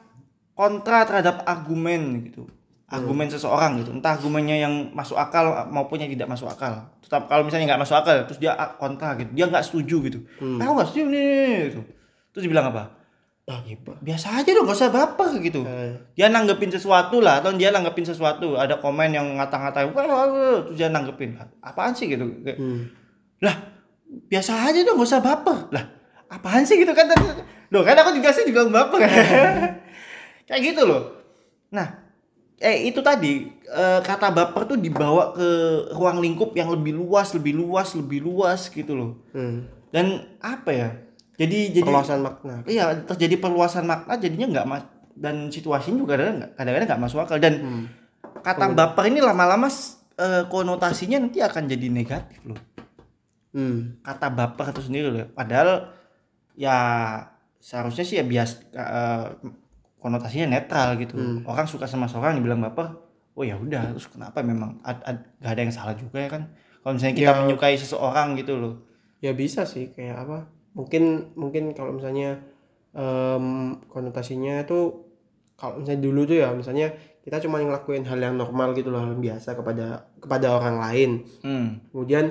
kontra 0.53 1.03
terhadap 1.03 1.43
argumen 1.43 2.23
gitu. 2.29 2.45
Argumen 2.87 3.25
seseorang 3.25 3.81
gitu. 3.81 3.89
Entah 3.89 4.15
argumennya 4.15 4.69
yang 4.69 4.93
masuk 4.93 5.17
akal 5.17 5.65
maupun 5.73 5.97
yang 5.97 6.13
tidak 6.13 6.29
masuk 6.29 6.45
akal. 6.45 6.93
Tetap 7.01 7.25
kalau 7.25 7.41
misalnya 7.41 7.73
nggak 7.73 7.81
masuk 7.81 7.97
akal 7.97 8.15
terus 8.29 8.37
dia 8.37 8.53
kontra 8.77 9.17
gitu. 9.17 9.33
Dia 9.33 9.49
nggak 9.49 9.65
setuju 9.65 9.95
gitu. 10.07 10.19
Aku 10.61 10.71
nggak 10.77 10.87
setuju 10.93 11.03
nih 11.09 11.73
gitu. 11.73 11.81
Terus 12.37 12.43
dibilang 12.45 12.69
apa? 12.69 13.02
Ah, 13.43 13.59
ya, 13.67 13.75
biasa 13.75 14.39
aja 14.39 14.55
dong, 14.55 14.63
gak 14.63 14.79
usah 14.79 14.87
baper 14.87 15.35
gitu. 15.43 15.67
Dia 16.15 16.31
nanggepin 16.31 16.71
sesuatu 16.71 17.19
lah, 17.19 17.43
atau 17.43 17.51
dia 17.51 17.75
nanggepin 17.75 18.07
sesuatu. 18.07 18.55
Ada 18.55 18.79
komen 18.79 19.11
yang 19.11 19.35
ngata-ngatain, 19.35 19.91
wah, 19.91 20.05
wah, 20.07 20.27
wah, 20.31 20.57
terus 20.63 20.79
dia 20.79 20.87
nanggepin. 20.87 21.35
Apaan 21.59 21.91
sih 21.91 22.07
gitu? 22.07 22.23
Kayak, 22.39 22.55
Lah, 23.43 23.55
biasa 24.31 24.71
aja 24.71 24.79
dong, 24.87 24.95
gak 24.95 25.11
usah 25.11 25.19
baper. 25.19 25.75
Lah, 25.75 25.85
apaan 26.31 26.63
sih 26.63 26.79
gitu 26.79 26.95
kan? 26.95 27.11
Loh, 27.67 27.83
kan 27.83 27.99
aku 27.99 28.15
juga 28.15 28.31
sih 28.31 28.47
dibilang 28.47 28.71
baper. 28.71 29.03
Kayak 30.47 30.61
gitu 30.63 30.87
loh. 30.87 31.03
Nah, 31.75 31.99
eh 32.63 32.87
itu 32.87 33.03
tadi 33.03 33.51
eh, 33.67 33.99
kata 33.99 34.31
baper 34.31 34.71
tuh 34.71 34.79
dibawa 34.79 35.35
ke 35.35 35.47
ruang 35.91 36.23
lingkup 36.23 36.55
yang 36.55 36.71
lebih 36.71 36.95
luas, 36.95 37.35
lebih 37.35 37.59
luas, 37.59 37.91
lebih 37.91 38.23
luas 38.23 38.71
gitu 38.71 38.95
loh. 38.95 39.11
Hmm. 39.35 39.67
Dan 39.91 40.23
apa 40.39 40.71
ya? 40.71 40.89
Jadi 41.33 41.73
jadi 41.73 41.81
Perluasan 41.83 42.21
makna. 42.21 42.55
iya 42.65 42.93
terjadi 43.01 43.35
perluasan 43.37 43.85
makna 43.85 44.13
jadinya 44.15 44.47
nggak 44.53 44.67
mas 44.67 44.83
dan 45.13 45.49
situasinya 45.49 45.97
juga 45.97 46.13
kadang-kadang 46.53 46.87
nggak- 46.87 47.01
masuk 47.01 47.21
akal. 47.21 47.37
Dan 47.37 47.53
kata 48.39 48.69
baper 48.69 49.09
ini 49.09 49.17
lama-lama 49.17 49.65
eh, 50.13 50.45
konotasinya 50.45 51.17
nanti 51.17 51.41
akan 51.41 51.63
jadi 51.65 51.87
negatif 51.89 52.37
loh. 52.43 52.61
Hmm. 53.53 54.01
kata 54.01 54.29
baper 54.29 54.71
itu 54.71 54.81
sendiri 54.83 55.07
loh. 55.09 55.29
Padahal 55.29 55.89
ya 56.53 56.77
seharusnya 57.57 58.01
sih 58.01 58.17
ya 58.17 58.25
bias 58.25 58.61
eh, 58.71 59.25
konotasinya 59.97 60.53
netral 60.53 60.97
gitu. 60.97 61.15
Orang 61.43 61.65
suka 61.65 61.85
sama 61.85 62.05
seorang 62.05 62.37
dibilang 62.37 62.59
baper 62.59 62.93
oh 63.33 63.41
ya 63.41 63.57
udah 63.57 63.89
terus 63.89 64.05
kenapa 64.05 64.41
memang 64.41 64.77
ad, 64.81 65.01
ad- 65.01 65.25
nggak 65.37 65.49
ada 65.49 65.61
yang 65.61 65.73
salah 65.73 65.93
juga 65.93 66.17
ya 66.19 66.29
kan? 66.29 66.53
Kalau 66.81 66.93
misalnya 66.93 67.15
kita 67.15 67.31
Ya. 67.31 67.39
menyukai 67.41 67.73
seseorang 67.73 68.35
gitu 68.35 68.53
loh. 68.53 68.73
Ya 69.17 69.31
bisa 69.31 69.63
sih 69.63 69.89
kayak 69.89 70.17
apa? 70.19 70.37
Mungkin 70.73 71.03
mungkin 71.33 71.73
kalau 71.73 71.93
misalnya 71.93 72.41
em, 72.91 73.45
konotasinya 73.87 74.61
itu 74.61 75.05
kalau 75.53 75.79
misalnya 75.79 76.01
dulu 76.01 76.21
tuh 76.25 76.37
ya 76.39 76.49
misalnya 76.51 76.91
kita 77.23 77.39
cuma 77.39 77.57
ngelakuin 77.57 78.03
hal 78.03 78.19
yang 78.19 78.35
normal 78.35 78.75
gitu 78.75 78.91
loh, 78.91 78.99
hal 78.99 79.15
yang 79.15 79.23
biasa 79.23 79.55
kepada 79.55 80.11
kepada 80.19 80.47
orang 80.51 80.75
lain. 80.81 81.09
hmm. 81.41 81.93
Kemudian 81.93 82.25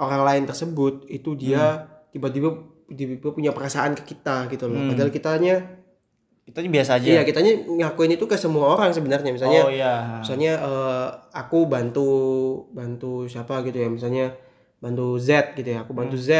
orang 0.00 0.22
lain 0.24 0.42
tersebut 0.46 1.04
itu 1.06 1.36
dia 1.36 1.84
tiba-tiba 2.10 2.56
tiba-tiba 2.88 3.30
punya 3.30 3.52
perasaan 3.52 3.92
ke 3.94 4.02
kita 4.08 4.48
gitu 4.48 4.66
loh. 4.66 4.80
Hmm. 4.80 4.90
Padahal 4.90 5.10
kitanya 5.10 5.56
Kita 6.40 6.66
biasa 6.66 6.98
aja. 6.98 7.06
iya 7.06 7.22
kitanya 7.22 7.52
ngakuin 7.62 8.18
itu 8.18 8.26
ke 8.26 8.34
semua 8.34 8.74
orang 8.74 8.90
sebenarnya. 8.90 9.30
Misalnya 9.30 9.60
oh 9.62 9.70
iya. 9.70 10.18
misalnya 10.18 10.52
eh, 10.58 11.08
aku 11.30 11.70
bantu 11.70 12.08
bantu 12.74 13.30
siapa 13.30 13.62
gitu 13.62 13.78
ya 13.78 13.86
misalnya 13.86 14.34
bantu 14.80 15.14
Z 15.20 15.54
gitu 15.54 15.68
ya 15.68 15.84
aku 15.84 15.92
bantu 15.94 16.16
Hmm. 16.18 16.26
Z 16.26 16.30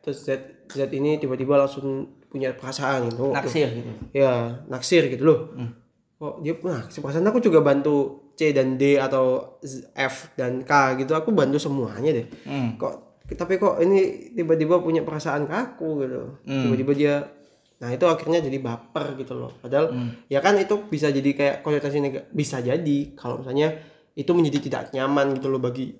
terus 0.00 0.24
Z 0.24 0.57
Z 0.70 0.90
ini 0.90 1.16
tiba-tiba 1.16 1.56
langsung 1.56 1.86
punya 2.24 2.52
perasaan 2.52 3.08
gitu 3.08 3.32
Naksir 3.32 3.68
gitu. 3.72 3.90
ya 4.12 4.52
naksir 4.66 5.08
gitu 5.08 5.24
loh 5.24 5.40
Hmm. 5.50 5.72
kok 6.14 6.34
dia 6.38 6.52
nah 6.60 6.84
perasaan 6.84 7.24
aku 7.24 7.40
juga 7.40 7.58
bantu 7.58 7.96
C 8.34 8.52
dan 8.52 8.74
D 8.74 8.94
atau 8.94 9.56
F 9.92 10.30
dan 10.34 10.60
K 10.60 10.70
gitu 10.96 11.12
aku 11.12 11.30
bantu 11.30 11.56
semuanya 11.56 12.12
deh 12.12 12.26
Hmm. 12.44 12.76
kok 12.76 13.24
tapi 13.28 13.56
kok 13.56 13.76
ini 13.78 14.00
tiba-tiba 14.32 14.78
punya 14.78 15.00
perasaan 15.00 15.44
ke 15.44 15.54
aku 15.54 16.02
gitu 16.02 16.36
Hmm. 16.44 16.64
tiba-tiba 16.66 16.92
dia 16.92 17.14
nah 17.78 17.88
itu 17.88 18.04
akhirnya 18.04 18.40
jadi 18.40 18.58
baper 18.58 19.14
gitu 19.14 19.32
loh 19.34 19.54
padahal 19.56 19.88
Hmm. 19.88 20.10
ya 20.26 20.38
kan 20.38 20.54
itu 20.54 20.84
bisa 20.84 21.08
jadi 21.08 21.30
kayak 21.30 21.56
konotasi 21.60 21.98
bisa 22.28 22.58
jadi 22.58 22.98
kalau 23.14 23.38
misalnya 23.38 23.78
itu 24.12 24.30
menjadi 24.30 24.58
tidak 24.60 24.82
nyaman 24.90 25.32
gitu 25.32 25.46
loh 25.46 25.58
bagi 25.58 25.94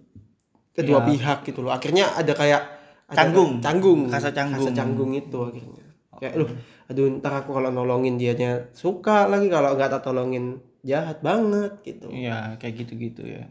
kedua 0.72 1.00
Iya. 1.00 1.06
pihak 1.08 1.38
gitu 1.44 1.60
loh 1.60 1.70
akhirnya 1.70 2.12
ada 2.12 2.32
kayak 2.32 2.62
Canggung. 3.08 3.58
canggung 3.58 4.00
Rasa 4.06 4.28
canggung. 4.30 4.60
Rasa 4.60 4.70
canggung 4.72 5.10
itu 5.12 5.38
akhirnya 5.40 5.84
kayak 6.18 6.34
aduh 6.34 6.50
aduh 6.84 7.04
ntar 7.16 7.32
aku 7.36 7.50
kalau 7.52 7.70
nolongin 7.70 8.18
dianya 8.18 8.68
suka 8.72 9.24
lagi 9.24 9.46
kalau 9.46 9.72
nggak 9.72 9.88
tak 9.88 10.02
tolongin 10.02 10.58
jahat 10.82 11.18
banget 11.20 11.78
gitu 11.82 12.10
Iya, 12.10 12.58
kayak 12.58 12.74
gitu-gitu 12.76 13.22
ya. 13.24 13.46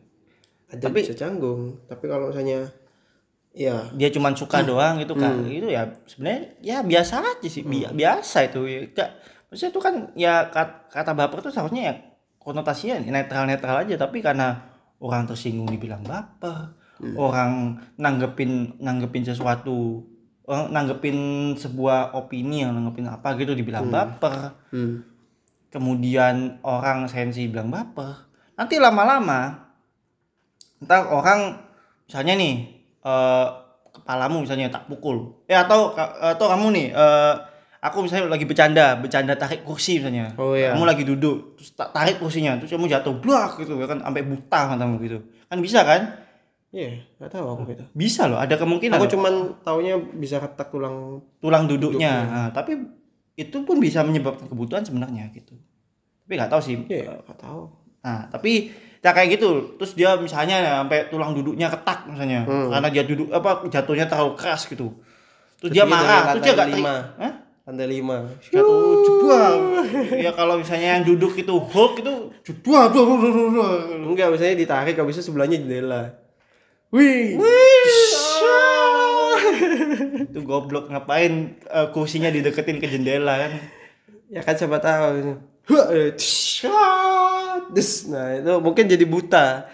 ada 0.67 0.83
Tapi- 0.83 0.99
bisa 1.01 1.15
canggung 1.15 1.79
tapi 1.87 2.05
kalau 2.05 2.29
misalnya 2.29 2.67
ya 3.49 3.87
Dia 3.91 4.11
cuman 4.11 4.35
suka 4.35 4.61
doang 4.61 4.99
gitu 4.99 5.15
kan. 5.15 5.41
Hmm. 5.41 5.49
Itu 5.49 5.65
ya 5.65 5.89
sebenarnya 6.05 6.41
ya 6.59 6.77
biasa 6.81 7.13
aja 7.19 7.47
sih. 7.47 7.63
Bi- 7.63 7.89
biasa 7.89 8.37
itu 8.45 8.61
ya. 8.63 8.79
Maksudnya 9.47 9.71
itu 9.71 9.79
kan 9.79 9.93
ya 10.13 10.33
kat- 10.47 10.91
kata 10.91 11.15
baper 11.15 11.41
tuh 11.41 11.49
seharusnya 11.49 11.81
ya 11.83 11.93
konotasinya 12.37 13.01
netral-netral 13.01 13.81
aja 13.81 13.97
tapi 13.97 14.21
karena 14.21 14.69
orang 14.99 15.25
tersinggung 15.25 15.65
dibilang 15.67 15.99
baper, 15.99 16.76
Hmm. 16.97 17.13
orang 17.13 17.51
nanggepin 18.01 18.81
nanggepin 18.81 19.21
sesuatu 19.21 20.01
orang 20.49 20.73
nanggepin 20.73 21.17
sebuah 21.53 22.17
opini 22.17 22.65
yang 22.65 22.73
nanggepin 22.73 23.05
apa 23.05 23.37
gitu 23.37 23.53
dibilang 23.53 23.93
baper. 23.93 24.57
hmm. 24.73 25.05
kemudian 25.69 26.57
orang 26.65 27.05
sensi 27.05 27.45
bilang 27.45 27.69
baper 27.69 28.25
nanti 28.57 28.81
lama-lama 28.81 29.69
ntar 30.81 31.05
orang 31.09 31.57
misalnya 32.09 32.33
nih 32.33 32.55
eh, 33.05 33.47
kepalamu 33.93 34.45
misalnya 34.45 34.73
tak 34.73 34.89
pukul 34.89 35.45
eh 35.45 35.57
atau 35.57 35.93
atau 35.97 36.45
kamu 36.49 36.67
nih 36.73 36.87
eh, 36.93 37.33
aku 37.77 38.05
misalnya 38.05 38.29
lagi 38.29 38.45
bercanda 38.49 38.97
bercanda 38.97 39.37
tarik 39.37 39.61
kursi 39.61 40.01
misalnya 40.01 40.33
Oh, 40.37 40.57
iya. 40.57 40.73
kamu 40.73 40.85
lagi 40.85 41.03
duduk 41.05 41.57
terus 41.61 41.77
tak 41.77 41.93
tarik 41.93 42.17
kursinya 42.17 42.57
terus 42.57 42.73
kamu 42.73 42.89
jatuh 42.89 43.13
blak 43.21 43.61
gitu 43.61 43.77
ya 43.77 43.85
kan 43.85 44.01
sampai 44.01 44.25
buta 44.25 44.59
matamu 44.73 44.97
gitu 45.01 45.21
kan 45.45 45.57
bisa 45.61 45.85
kan 45.85 46.01
Iya, 46.67 46.99
nggak 47.17 47.31
tahu 47.31 47.45
aku 47.47 47.61
gitu. 47.71 47.83
bisa 47.95 48.27
loh 48.27 48.35
ada 48.37 48.59
kemungkinan 48.59 48.99
Aku 48.99 49.07
loh. 49.07 49.13
cuman 49.15 49.33
taunya 49.63 49.95
bisa 49.95 50.35
retak 50.37 50.67
tulang. 50.67 51.23
tulang 51.39 51.63
duduknya 51.63 52.13
Nah, 52.27 52.47
tapi 52.51 52.75
itu 53.39 53.57
pun 53.63 53.79
bisa 53.79 54.03
menyebabkan 54.03 54.51
kebutuhan 54.51 54.83
sebenarnya 54.83 55.31
gitu 55.31 55.55
tapi 56.27 56.33
nggak 56.35 56.51
tahu 56.51 56.59
sih 56.59 56.75
Iya, 56.91 57.23
nggak 57.23 57.39
tahu. 57.39 57.71
Nah, 58.03 58.27
tapi 58.27 58.67
ya 58.99 59.11
kayak 59.15 59.39
gitu. 59.39 59.79
Terus 59.79 59.95
dia 59.95 60.15
misalnya 60.19 60.59
ya, 60.59 60.71
sampai 60.83 61.07
tulang 61.07 61.31
duduknya 61.31 61.71
ketak 61.71 62.07
misalnya. 62.07 62.43
Hmm. 62.43 62.67
Karena 62.67 62.87
dia 62.91 63.03
duduk 63.07 63.31
apa 63.31 63.63
jatuhnya 63.71 64.11
terlalu 64.11 64.35
keras 64.35 64.67
gitu. 64.67 64.91
Terus 65.59 65.71
dia 65.71 65.83
Terus 65.83 65.87
dia 65.87 65.87
marah, 65.87 66.21
terus 66.35 66.43
dia 66.43 66.51
lantai 66.51 66.59
gak 66.59 66.69
lima. 66.75 66.95
Hah? 67.15 67.33
Lantai 67.67 67.87
lima. 67.87 68.17
Jebak. 68.43 69.53
ya 70.23 70.31
kalau 70.35 70.55
misalnya 70.59 70.99
yang 70.99 71.03
duduk 71.07 71.31
itu 71.35 71.53
Hulk 71.55 71.93
itu 72.03 72.13
jebak. 72.43 72.91
Enggak, 74.03 74.27
misalnya 74.35 74.55
ditarik 74.55 74.95
habisnya 74.99 75.23
sebelahnya 75.23 75.59
jendela. 75.59 76.26
Wih. 76.91 77.35
itu 80.27 80.39
goblok 80.43 80.87
ngapain 80.87 81.59
eh, 81.59 81.87
kursinya 81.91 82.31
dideketin 82.31 82.79
ke 82.79 82.87
jendela 82.87 83.35
kan. 83.35 83.53
Ya 84.31 84.41
kan 84.43 84.55
siapa 84.55 84.79
tahu. 84.79 85.39
Hua, 85.67 85.83
eh, 85.91 86.15
ah. 86.71 87.59
Nah, 88.11 88.27
itu 88.39 88.53
mungkin 88.63 88.87
jadi 88.87 89.03
buta. 89.03 89.67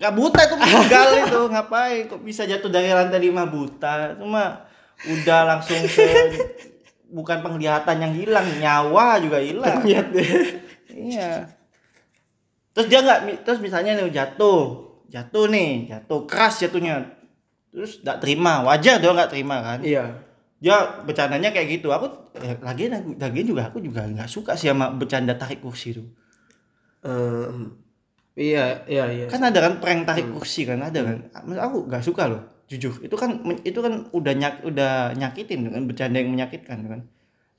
Gak 0.00 0.16
buta 0.16 0.40
itu 0.48 0.56
meninggal 0.56 1.08
itu 1.28 1.40
ngapain 1.52 2.08
kok 2.08 2.22
bisa 2.24 2.48
jatuh 2.48 2.72
dari 2.72 2.88
lantai 2.88 3.20
lima 3.20 3.44
buta 3.44 4.16
cuma 4.16 4.64
udah 5.04 5.40
langsung 5.44 5.76
ke 5.76 6.08
bukan 7.12 7.44
penglihatan 7.44 8.00
yang 8.00 8.14
hilang 8.16 8.48
nyawa 8.56 9.20
juga 9.20 9.44
hilang 9.44 9.84
iya 10.88 11.52
terus 12.72 12.86
dia 12.88 13.04
nggak 13.04 13.44
terus 13.44 13.60
misalnya 13.60 13.98
nih 13.98 14.08
jatuh 14.08 14.89
jatuh 15.10 15.50
nih 15.50 15.90
jatuh. 15.90 16.24
Keras 16.24 16.62
jatuhnya. 16.62 17.18
Terus 17.74 18.00
nggak 18.00 18.18
terima. 18.22 18.62
Wajar 18.62 19.02
dia 19.02 19.10
nggak 19.10 19.30
terima 19.30 19.56
kan? 19.60 19.80
Iya. 19.82 20.04
dia 20.60 20.76
bercandanya 21.08 21.56
kayak 21.56 21.80
gitu. 21.80 21.88
Aku 21.88 22.30
eh, 22.36 22.52
lagi 22.60 22.92
lagi 22.92 23.40
juga 23.48 23.72
aku 23.72 23.80
juga 23.80 24.04
nggak 24.04 24.28
suka 24.28 24.52
sih 24.60 24.68
sama 24.68 24.92
bercanda 24.92 25.32
tarik 25.32 25.64
kursi 25.64 25.96
itu. 25.96 26.04
Ehm, 27.00 27.80
iya, 28.36 28.84
iya, 28.84 29.08
iya. 29.08 29.26
kan 29.32 29.40
ada 29.40 29.56
kan 29.56 29.80
prank 29.80 30.04
tarik 30.04 30.28
kursi 30.28 30.68
kan? 30.68 30.84
Ada 30.84 31.00
kan? 31.00 31.16
Maksud 31.48 31.60
aku 31.64 31.76
nggak 31.88 32.04
suka 32.04 32.28
loh 32.28 32.42
jujur. 32.68 32.92
Itu 33.00 33.16
kan 33.16 33.40
itu 33.64 33.80
kan 33.80 34.12
udah 34.12 34.32
nyak 34.36 34.54
udah 34.68 35.16
nyakitin 35.16 35.72
kan 35.72 35.82
bercanda 35.88 36.20
yang 36.20 36.30
menyakitkan 36.30 36.78
kan? 36.84 37.00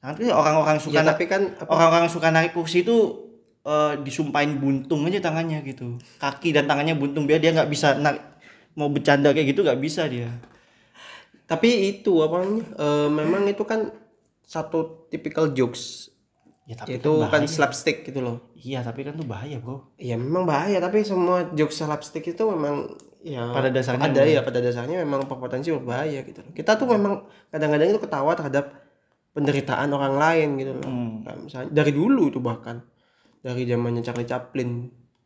Nanti 0.02 0.30
orang-orang 0.30 0.78
suka 0.82 0.98
Ya, 0.98 1.06
tapi 1.06 1.26
kan 1.26 1.58
orang-orang 1.66 2.10
suka 2.10 2.30
narik 2.30 2.54
kursi 2.54 2.82
itu 2.86 3.31
eh, 3.64 3.94
disumpahin 4.02 4.58
buntung 4.58 5.06
aja 5.06 5.20
tangannya 5.22 5.62
gitu 5.64 5.98
kaki 6.18 6.52
dan 6.52 6.66
tangannya 6.66 6.96
buntung 6.96 7.26
biar 7.26 7.40
dia 7.40 7.52
nggak 7.52 7.70
bisa 7.70 7.98
narik 7.98 8.22
mau 8.74 8.88
bercanda 8.88 9.32
kayak 9.32 9.52
gitu 9.52 9.62
nggak 9.62 9.82
bisa 9.82 10.08
dia 10.08 10.30
tapi 11.46 11.70
itu 11.92 12.24
apa 12.24 12.36
namanya? 12.42 12.64
eh, 12.80 13.08
memang 13.12 13.44
itu 13.46 13.64
kan 13.68 13.92
satu 14.42 15.08
typical 15.08 15.52
jokes. 15.52 16.12
ya 16.64 16.76
tapi 16.78 16.96
Itu 16.96 17.28
kan 17.28 17.44
bahaya. 17.44 17.48
slapstick 17.48 18.08
gitu 18.08 18.20
loh. 18.22 18.38
iya 18.56 18.80
tapi 18.80 19.02
kan 19.04 19.18
tuh 19.18 19.26
bahaya 19.26 19.58
bro 19.60 19.92
Ya 19.98 20.16
memang 20.16 20.46
bahaya 20.46 20.78
tapi 20.78 21.02
semua 21.04 21.50
jokes 21.52 21.82
slapstick 21.82 22.24
itu 22.24 22.44
memang 22.48 22.96
ya 23.26 23.50
Pada 23.52 23.68
dasarnya 23.68 24.08
ada 24.08 24.22
ya 24.24 24.40
pada 24.42 24.60
dasarnya 24.62 25.02
memang 25.04 25.26
berpotensi 25.26 25.74
berbahaya 25.74 26.22
gitu 26.24 26.40
loh. 26.40 26.52
Kita 26.54 26.78
tuh 26.80 26.88
memang 26.88 27.26
kadang-kadang 27.50 27.88
itu 27.92 28.00
ketawa 28.00 28.32
terhadap 28.38 28.66
penderitaan 29.32 29.90
orang 29.92 30.16
lain 30.16 30.48
gitu 30.62 30.72
loh. 30.78 30.86
Hmm. 30.86 31.26
Misalnya 31.44 31.70
dari 31.74 31.92
dulu 31.92 32.30
itu 32.30 32.40
bahkan 32.40 32.80
dari 33.42 33.66
zamannya 33.66 34.02
Charlie 34.02 34.26
Chaplin. 34.26 34.70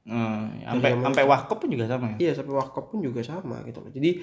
Hmm, 0.06 0.62
sampai 0.62 0.94
zaman- 0.94 1.04
sampai 1.04 1.24
wakop 1.26 1.58
pun 1.58 1.68
juga 1.68 1.90
sama 1.90 2.14
ya 2.14 2.18
Iya 2.20 2.32
sampai 2.38 2.54
wakop 2.54 2.86
pun 2.88 3.02
juga 3.02 3.22
sama 3.22 3.66
gitu 3.66 3.82
loh. 3.82 3.90
Jadi 3.90 4.22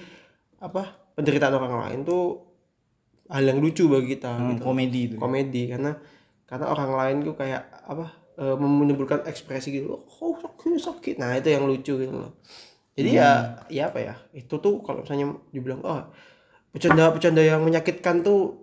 apa 0.59 0.83
penderitaan 1.13 1.53
orang 1.53 1.75
lain 1.83 2.01
tuh 2.03 2.39
hal 3.27 3.43
yang 3.43 3.59
lucu 3.59 3.87
bagi 3.87 4.15
kita 4.15 4.31
Hmm, 4.31 4.49
gitu. 4.55 4.63
komedi 4.63 5.01
itu 5.05 5.17
Komedi 5.19 5.67
karena 5.67 5.99
karena 6.47 6.67
orang 6.69 6.91
lain 6.95 7.17
tuh 7.23 7.35
kayak 7.35 7.63
apa 7.83 8.07
eh, 8.33 8.55
menimbulkan 8.55 9.27
ekspresi 9.27 9.75
gitu. 9.75 9.91
Oh 10.15 10.39
sakit 10.39 10.79
sakit. 10.79 11.15
Nah 11.19 11.35
itu 11.35 11.51
yang 11.51 11.67
lucu 11.67 11.99
gitu 11.99 12.15
loh. 12.15 12.39
Jadi 12.95 13.11
ya 13.11 13.31
ya 13.67 13.91
apa 13.91 13.99
ya 13.99 14.15
itu 14.33 14.55
tuh 14.55 14.81
kalau 14.81 15.03
misalnya 15.03 15.35
dibilang 15.51 15.83
oh 15.83 16.13
bercanda 16.71 17.11
bercanda 17.11 17.43
yang 17.43 17.59
menyakitkan 17.59 18.23
tuh 18.23 18.62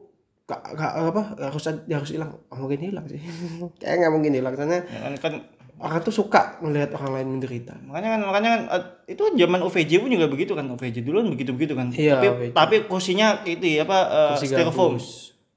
gak, 0.49 0.61
gak 0.73 0.91
apa 0.97 1.21
harus 1.37 1.63
harus 1.69 2.09
hilang. 2.09 2.33
Nggak 2.49 2.57
mungkin 2.57 2.81
hilang 2.81 3.05
sih. 3.05 3.21
Kayak 3.81 3.95
nggak 4.01 4.13
mungkin 4.17 4.31
hilang 4.33 4.55
karena 4.57 4.81
Ya 4.81 4.99
kan, 5.05 5.13
kan 5.21 5.33
orang 5.79 6.01
tuh 6.01 6.11
suka 6.11 6.57
melihat 6.65 6.89
orang 6.97 7.21
lain 7.21 7.27
menderita. 7.37 7.77
Makanya 7.85 8.17
kan 8.17 8.21
makanya 8.25 8.49
kan 8.49 8.61
eh, 8.73 8.83
itu 9.13 9.23
zaman 9.37 9.61
OVJ 9.61 9.91
pun 10.01 10.09
juga 10.09 10.27
begitu 10.27 10.51
kan 10.57 10.65
OVJ 10.67 10.97
dulu 11.05 11.21
kan 11.21 11.29
begitu 11.37 11.51
begitu 11.53 11.73
kan. 11.77 11.87
Iya, 11.93 12.17
tapi 12.17 12.27
OVJ. 12.33 12.51
tapi 12.57 12.75
kursinya 12.89 13.27
itu 13.45 13.65
ya 13.65 13.85
apa 13.85 13.99
Kursi 14.35 14.47
styrofoam. 14.49 14.93
gabus. 14.97 15.07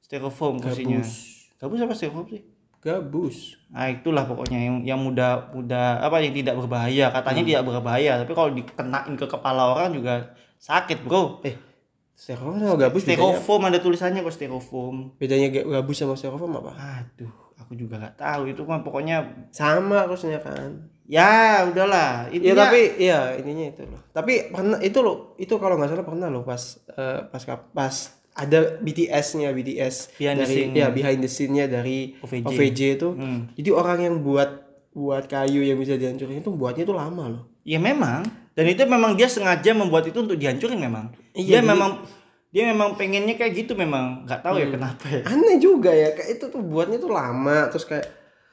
styrofoam 0.04 0.54
kursinya. 0.60 1.00
Gabus. 1.00 1.12
gabus 1.58 1.78
apa 1.82 1.94
styrofoam 1.96 2.26
sih? 2.28 2.42
Gabus. 2.82 3.36
Nah 3.72 3.86
itulah 3.88 4.26
pokoknya 4.26 4.58
yang 4.58 4.76
yang 4.84 5.00
mudah 5.00 5.50
mudah 5.54 6.02
apa 6.04 6.20
yang 6.20 6.34
tidak 6.36 6.54
berbahaya. 6.60 7.08
Katanya 7.10 7.42
tidak 7.42 7.62
berbahaya 7.64 8.12
tapi 8.20 8.32
kalau 8.36 8.50
dikenain 8.52 9.14
ke 9.16 9.26
kepala 9.26 9.72
orang 9.72 9.96
juga 9.96 10.36
sakit 10.60 11.02
bro. 11.02 11.40
Eh 11.42 11.71
styrofoam 12.22 12.54
sama 12.56 12.76
gabus 12.78 13.02
bedanya, 13.02 13.18
styrofoam 13.18 13.62
ada 13.66 13.78
tulisannya 13.78 14.20
kok 14.20 14.30
styrofoam 14.32 14.96
bedanya 15.18 15.48
ga- 15.50 15.66
gabus 15.68 15.96
sama 15.96 16.14
styrofoam 16.14 16.54
apa 16.54 16.72
aduh 16.78 17.32
aku 17.58 17.74
juga 17.74 17.98
nggak 17.98 18.16
tahu 18.16 18.42
itu 18.46 18.62
kan 18.62 18.80
pokoknya 18.80 19.16
sama 19.50 20.06
harusnya 20.06 20.38
kan 20.38 20.86
ya 21.04 21.66
udahlah 21.66 22.30
Iya 22.30 22.38
intinya 22.38 22.62
tapi 22.64 22.80
iya 22.96 23.20
ininya 23.34 23.66
itu 23.68 23.82
loh. 23.84 24.00
Tapi 24.08 24.32
pernah 24.48 24.78
itu 24.78 24.98
loh 24.98 25.34
itu 25.36 25.54
kalau 25.58 25.74
nggak 25.74 25.90
salah 25.90 26.06
pernah 26.06 26.30
loh 26.30 26.42
pas 26.42 26.62
eh, 26.88 27.20
pas 27.26 27.42
pas 27.68 27.94
ada 28.32 28.80
BTS-nya 28.80 29.52
BTS 29.52 30.16
Behind 30.16 30.36
the 30.36 30.42
dari 30.42 30.54
scene-nya. 30.56 30.78
ya 30.78 30.86
behind 30.88 31.20
the 31.20 31.28
scene-nya 31.28 31.64
dari 31.66 32.16
OVJ. 32.16 32.44
OVJ, 32.48 32.80
itu. 32.96 33.08
Hmm. 33.12 33.40
Jadi 33.52 33.70
orang 33.70 33.98
yang 34.00 34.14
buat 34.22 34.50
buat 34.90 35.24
kayu 35.26 35.60
yang 35.60 35.76
bisa 35.76 35.94
dihancurin 35.94 36.40
itu 36.40 36.48
buatnya 36.48 36.86
itu 36.86 36.94
lama 36.94 37.24
loh. 37.28 37.42
Ya 37.60 37.76
memang. 37.76 38.24
Dan 38.52 38.64
itu 38.66 38.84
memang 38.84 39.14
dia 39.14 39.26
sengaja 39.26 39.72
membuat 39.72 40.04
itu 40.04 40.18
untuk 40.18 40.36
dihancurin 40.36 40.76
memang. 40.76 41.08
Iya, 41.32 41.40
dia 41.40 41.58
jadi- 41.58 41.68
memang 41.68 41.90
dia 42.48 42.64
memang 42.66 42.88
pengennya 42.94 43.34
kayak 43.34 43.52
gitu 43.56 43.72
memang. 43.72 44.24
Nggak 44.24 44.40
tahu 44.42 44.54
ya 44.56 44.66
Hmm. 44.68 44.74
kenapa 44.76 45.04
ya. 45.08 45.20
Aneh 45.24 45.56
juga 45.56 45.88
ya 45.88 46.12
kayak 46.12 46.30
itu 46.36 46.44
tuh 46.46 46.60
buatnya 46.60 46.96
tuh 46.96 47.08
lama 47.08 47.66
terus 47.66 47.84
kayak 47.84 48.06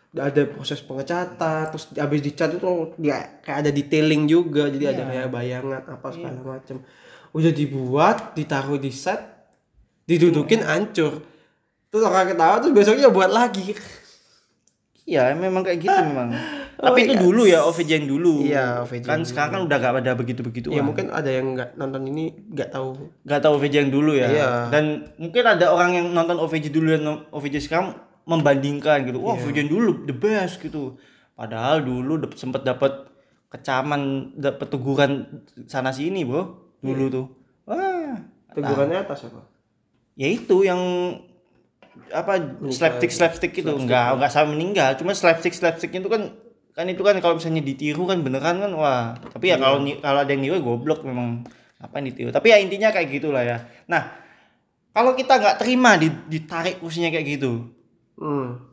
udah 0.09 0.25
ada 0.25 0.41
proses 0.47 0.79
pengecatan 0.79 1.69
terus 1.69 1.85
habis 1.93 2.19
dicat 2.19 2.49
itu 2.49 2.65
dia 2.97 3.37
kayak 3.41 3.57
ada 3.61 3.69
detailing 3.69 4.25
juga 4.25 4.65
jadi 4.65 4.85
ada 4.89 5.03
Iya. 5.03 5.09
kayak 5.11 5.29
bayangan 5.29 5.81
apa 5.85 6.07
segala 6.09 6.39
macam 6.41 6.81
udah 7.29 7.51
dibuat 7.53 8.17
ditaruh 8.33 8.77
di 8.77 8.89
set 8.89 9.19
didudukin 10.03 10.63
hancur. 10.63 11.21
Terus 11.89 12.01
orang 12.01 12.25
ketawa 12.27 12.57
terus 12.57 12.71
besoknya 12.71 13.09
buat 13.09 13.29
lagi. 13.29 13.75
Iya 15.03 15.33
memang 15.33 15.61
kayak 15.61 15.79
gitu 15.79 15.99
memang 15.99 16.29
Oh 16.79 16.95
tapi 16.95 17.03
itu 17.03 17.13
God. 17.19 17.23
dulu 17.27 17.41
ya 17.43 17.59
OVJ 17.67 17.89
yang 17.91 18.07
dulu. 18.07 18.33
Iya, 18.39 18.87
OVJ 18.87 19.03
kan 19.03 19.19
sekarang 19.27 19.51
kan 19.51 19.61
udah 19.67 19.77
gak 19.83 19.93
ada 19.99 20.11
begitu 20.15 20.39
begitu 20.39 20.71
ya 20.71 20.79
mungkin 20.79 21.11
ada 21.11 21.27
yang 21.27 21.51
nggak 21.51 21.75
nonton 21.75 22.07
ini 22.07 22.31
nggak 22.55 22.71
tahu. 22.71 22.95
Nggak 23.27 23.39
tahu 23.43 23.51
OVJ 23.59 23.75
yang 23.83 23.91
dulu 23.91 24.11
ya. 24.15 24.27
Iya. 24.31 24.49
dan 24.71 25.11
mungkin 25.19 25.43
ada 25.43 25.75
orang 25.75 25.91
yang 25.99 26.07
nonton 26.15 26.39
OVJ 26.39 26.71
dulu 26.71 26.87
dan 26.95 27.03
OVJ 27.35 27.67
sekarang 27.67 27.99
membandingkan 28.23 29.03
gitu. 29.03 29.19
Iya. 29.19 29.27
wah 29.27 29.35
OVJ 29.35 29.57
yang 29.67 29.71
dulu 29.75 29.91
the 30.07 30.15
best 30.15 30.63
gitu. 30.63 30.95
Padahal 31.35 31.83
dulu 31.83 32.15
dap- 32.15 32.39
sempet 32.39 32.63
dapat 32.63 33.11
kecaman 33.51 34.31
dapat 34.39 34.67
teguran 34.71 35.11
sana 35.67 35.91
sini 35.91 36.23
bro 36.23 36.47
dulu 36.79 37.05
tuh. 37.11 37.25
Wah. 37.67 38.15
Tegurannya 38.55 39.03
atas 39.03 39.27
apa? 39.27 39.43
Ya 40.15 40.31
itu 40.31 40.63
yang 40.63 40.79
apa 42.15 42.39
slapstick 42.71 43.11
slapstick 43.11 43.51
itu. 43.51 43.67
Enggak 43.67 44.15
enggak 44.15 44.31
sampai 44.31 44.55
meninggal. 44.55 44.95
Cuma 44.95 45.11
slapstick 45.11 45.51
slapsticknya 45.51 45.99
itu 45.99 46.11
kan 46.11 46.23
kan 46.79 46.87
itu 46.87 47.03
kan 47.03 47.19
kalau 47.19 47.35
misalnya 47.35 47.59
ditiru 47.59 48.07
kan 48.07 48.23
beneran 48.23 48.63
kan 48.63 48.71
wah. 48.71 49.11
Tapi 49.19 49.51
ya 49.51 49.59
kalau 49.59 49.83
ni- 49.83 49.99
kalau 49.99 50.23
ada 50.23 50.31
yang 50.31 50.39
niru 50.39 50.55
ya 50.55 50.63
goblok 50.63 51.03
memang. 51.03 51.43
Apa 51.83 51.99
yang 51.99 52.15
ditiru? 52.15 52.31
Tapi 52.31 52.55
ya 52.55 52.57
intinya 52.63 52.87
kayak 52.95 53.11
gitulah 53.11 53.43
ya. 53.43 53.67
Nah 53.91 54.07
kalau 54.95 55.11
kita 55.11 55.35
nggak 55.35 55.59
terima 55.59 55.99
di- 55.99 56.23
ditarik 56.31 56.79
kursinya 56.79 57.11
kayak 57.11 57.27
gitu. 57.35 57.67
Hmm. 58.15 58.63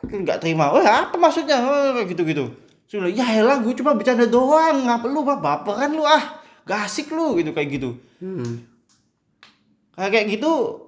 Nggak 0.00 0.40
terima. 0.40 0.72
Wah 0.72 1.04
apa 1.04 1.16
maksudnya? 1.20 1.60
Oh, 1.60 1.92
kayak 2.00 2.16
gitu 2.16 2.24
gitu 2.24 2.46
sudah 2.84 3.08
ya 3.08 3.26
elah 3.40 3.58
gue 3.60 3.74
cuma 3.76 3.92
bercanda 3.92 4.24
doang. 4.24 4.88
Nggak 4.88 5.00
perlu 5.04 5.20
bah 5.24 5.38
baperan 5.40 5.92
lu 5.92 6.04
ah. 6.04 6.40
Gak 6.64 6.88
asik 6.88 7.12
lu 7.12 7.36
gitu 7.36 7.52
kayak 7.52 7.68
gitu. 7.76 7.90
Hmm. 8.24 8.64
kayak 9.94 10.26
gitu 10.32 10.80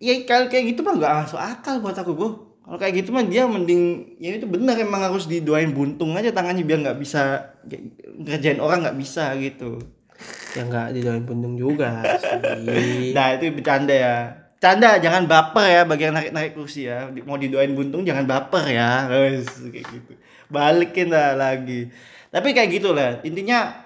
ya 0.00 0.14
kayak 0.24 0.72
gitu 0.72 0.80
mah 0.80 0.96
nggak 0.96 1.14
masuk 1.24 1.40
akal 1.40 1.80
buat 1.84 1.96
aku 1.96 2.12
gue 2.16 2.30
kalau 2.66 2.82
kayak 2.82 2.98
gitu 2.98 3.14
mah 3.14 3.22
dia 3.22 3.46
mending 3.46 4.18
ya 4.18 4.34
itu 4.34 4.46
benar 4.50 4.74
emang 4.74 4.98
harus 4.98 5.30
didoain 5.30 5.70
buntung 5.70 6.18
aja 6.18 6.34
tangannya 6.34 6.66
biar 6.66 6.82
nggak 6.82 6.98
bisa 6.98 7.54
ngerjain 8.18 8.58
orang 8.58 8.82
nggak 8.82 8.98
bisa 8.98 9.38
gitu. 9.38 9.78
Ya 10.58 10.66
nggak 10.66 10.98
didoain 10.98 11.22
puntung 11.22 11.54
juga 11.54 12.02
sih. 12.18 13.14
Nah 13.16 13.38
itu 13.38 13.54
bercanda 13.54 13.94
ya. 13.94 14.16
Canda 14.58 14.98
jangan 14.98 15.30
baper 15.30 15.66
ya 15.70 15.82
bagi 15.86 16.10
yang 16.10 16.18
narik 16.18 16.34
narik 16.34 16.52
kursi 16.58 16.90
ya. 16.90 17.06
Mau 17.22 17.38
didoain 17.38 17.70
buntung 17.70 18.02
jangan 18.02 18.26
baper 18.26 18.66
ya. 18.66 19.06
Wes, 19.14 19.46
kayak 19.70 19.86
gitu. 19.86 20.12
Balikin 20.50 21.14
lah 21.14 21.38
lagi. 21.38 21.86
Tapi 22.34 22.50
kayak 22.50 22.82
gitu 22.82 22.90
lah. 22.90 23.22
Intinya 23.22 23.78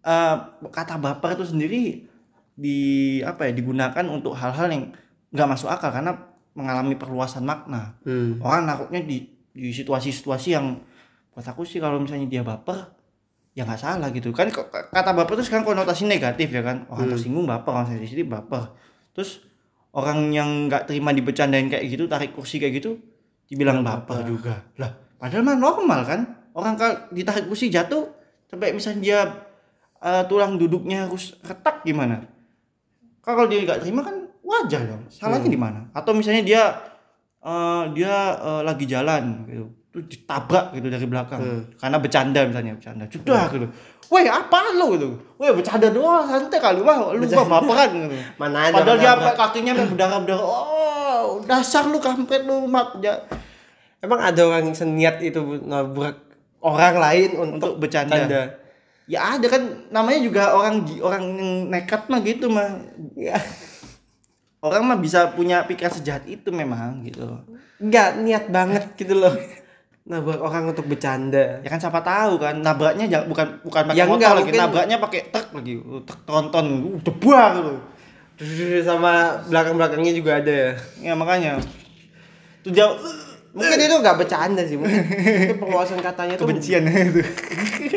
eh, 0.00 0.36
kata 0.72 0.96
baper 0.96 1.36
itu 1.36 1.52
sendiri 1.52 2.08
di 2.56 2.80
apa 3.20 3.44
ya 3.44 3.52
digunakan 3.52 4.04
untuk 4.08 4.32
hal-hal 4.32 4.72
yang 4.72 4.84
nggak 5.36 5.48
masuk 5.52 5.68
akal. 5.68 5.92
Karena 5.92 6.31
mengalami 6.52 6.94
perluasan 6.94 7.44
makna. 7.44 7.96
Hmm. 8.04 8.36
orang 8.40 8.68
nakutnya 8.68 9.00
di 9.02 9.24
di 9.52 9.68
situasi-situasi 9.70 10.48
yang 10.52 10.80
buat 11.32 11.44
aku 11.44 11.64
sih 11.64 11.80
kalau 11.80 11.96
misalnya 11.96 12.28
dia 12.28 12.42
baper 12.44 12.92
ya 13.52 13.64
nggak 13.64 13.80
salah 13.80 14.08
gitu. 14.12 14.32
Kan 14.32 14.48
kata 14.52 15.10
baper 15.12 15.36
itu 15.36 15.48
sekarang 15.48 15.64
konotasi 15.64 16.04
negatif 16.04 16.48
ya 16.48 16.60
kan? 16.60 16.88
Orang 16.88 17.08
Hmm. 17.08 17.12
tersinggung 17.16 17.44
baper. 17.44 17.72
Orang 17.72 17.88
sensitif 17.88 18.24
baper. 18.24 18.72
Terus 19.12 19.44
orang 19.92 20.32
yang 20.32 20.68
nggak 20.68 20.88
terima 20.88 21.12
dibecandain 21.12 21.68
kayak 21.68 21.84
gitu 21.84 22.08
tarik 22.08 22.32
kursi 22.32 22.56
kayak 22.56 22.80
gitu 22.80 22.96
dibilang 23.48 23.84
baper 23.84 24.24
juga. 24.24 24.64
Lah 24.76 24.88
padahal 25.16 25.44
mah 25.44 25.56
normal 25.56 26.00
kan? 26.04 26.20
Orang 26.52 26.76
kalau 26.76 26.96
ditarik 27.08 27.48
kursi 27.48 27.68
jatuh 27.68 28.08
sampai 28.48 28.72
misalnya 28.72 29.00
dia 29.00 29.20
eh, 30.00 30.24
tulang 30.28 30.56
duduknya 30.56 31.08
harus 31.08 31.36
retak 31.40 31.84
gimana? 31.84 32.24
Kalau 33.22 33.46
dia 33.46 33.62
nggak 33.62 33.84
terima 33.84 34.02
kan 34.02 34.21
wajar 34.52 34.84
dong. 34.84 35.02
Salahnya 35.08 35.48
Hmm. 35.48 35.54
di 35.54 35.60
mana? 35.60 35.80
Atau 35.90 36.12
misalnya 36.12 36.42
dia 36.42 36.62
eh, 37.42 37.82
dia 37.92 38.14
eh, 38.38 38.62
lagi 38.62 38.84
jalan 38.84 39.48
gitu. 39.48 39.66
Terus 39.92 40.06
ditabrak 40.08 40.72
gitu 40.72 40.88
dari 40.88 41.04
belakang. 41.04 41.40
Hmm. 41.40 41.62
karena 41.76 41.96
bercanda 41.96 42.40
misalnya 42.44 42.72
bercanda. 42.76 43.04
Sudah 43.08 43.44
gitu. 43.50 43.66
Weh 44.08 44.24
apa 44.24 44.72
lo 44.72 44.96
gitu? 44.96 45.08
Weh 45.36 45.52
bercanda 45.52 45.88
doang 45.88 46.24
santai 46.24 46.56
kali. 46.56 46.80
Wah 46.80 47.12
lu 47.12 47.24
mah 47.24 47.48
baperan 47.60 47.90
gitu. 47.96 48.16
Mana 48.40 48.68
ada 48.68 48.80
padahal 48.80 48.96
mana 48.96 49.00
dia 49.00 49.10
sampai 49.12 49.34
kakinya 49.36 49.72
berdarah 49.76 50.18
berdarah 50.20 50.44
oh 50.44 51.40
dasar 51.44 51.84
lu 51.88 51.98
kampret 51.98 52.44
lu 52.44 52.64
mak 52.64 52.98
ja- 53.00 53.20
emang 54.00 54.18
ada 54.18 54.40
orang 54.42 54.68
yang 54.68 54.76
seniat 54.76 55.20
itu 55.20 55.38
nabrak 55.62 56.18
orang 56.58 56.96
lain 56.98 57.30
untuk, 57.36 57.54
untuk 57.54 57.72
bercanda. 57.78 58.16
canda 58.16 58.42
ya 59.04 59.34
ada 59.34 59.46
kan 59.46 59.62
namanya 59.90 60.20
juga 60.22 60.54
orang 60.54 60.86
orang 61.02 61.22
yang 61.36 61.50
nekat 61.68 62.06
mah 62.08 62.20
gitu 62.22 62.46
mah. 62.48 62.80
Ya 63.12 63.36
orang 64.62 64.82
mah 64.84 64.96
bisa 64.96 65.34
punya 65.34 65.66
pikiran 65.66 65.90
sejahat 65.90 66.24
itu 66.24 66.48
memang 66.48 67.02
gitu. 67.02 67.26
Nggak 67.76 68.08
niat 68.22 68.44
banget 68.48 68.84
gitu 68.94 69.18
loh. 69.18 69.34
Nabrak 70.02 70.38
orang 70.38 70.70
untuk 70.70 70.86
bercanda. 70.86 71.62
Ya 71.62 71.68
kan 71.68 71.78
siapa 71.78 72.02
tahu 72.02 72.34
kan. 72.36 72.58
Nabraknya 72.58 73.06
jangan 73.06 73.26
bukan 73.26 73.46
bukan 73.62 73.82
pakai 73.86 73.98
Ya 73.98 74.04
motor 74.04 74.16
enggak, 74.16 74.32
lagi 74.32 74.42
mungkin- 74.44 74.62
nabraknya 74.62 74.96
pakai 74.98 75.20
truk 75.30 75.48
lagi. 75.52 75.74
Uh, 75.76 76.02
truk 76.02 76.20
tronton. 76.22 76.66
Uh, 76.66 76.98
debuang 77.00 77.52
gitu. 77.54 77.72
Sama 78.82 79.12
belakang 79.46 79.74
belakangnya 79.76 80.12
juga 80.12 80.38
ada 80.38 80.50
ya. 80.50 80.70
Ya 80.98 81.12
makanya. 81.14 81.58
Tuh 82.62 82.70
jauh. 82.70 82.98
Mungkin 83.52 83.78
itu 83.78 83.96
nggak 84.00 84.16
bercanda 84.16 84.64
sih 84.64 84.80
mungkin, 84.80 85.04
mungkin 85.04 85.60
penguasaan 85.60 86.00
katanya 86.00 86.40
tuh 86.40 86.48
kebencian. 86.48 86.88
Itu 86.88 87.20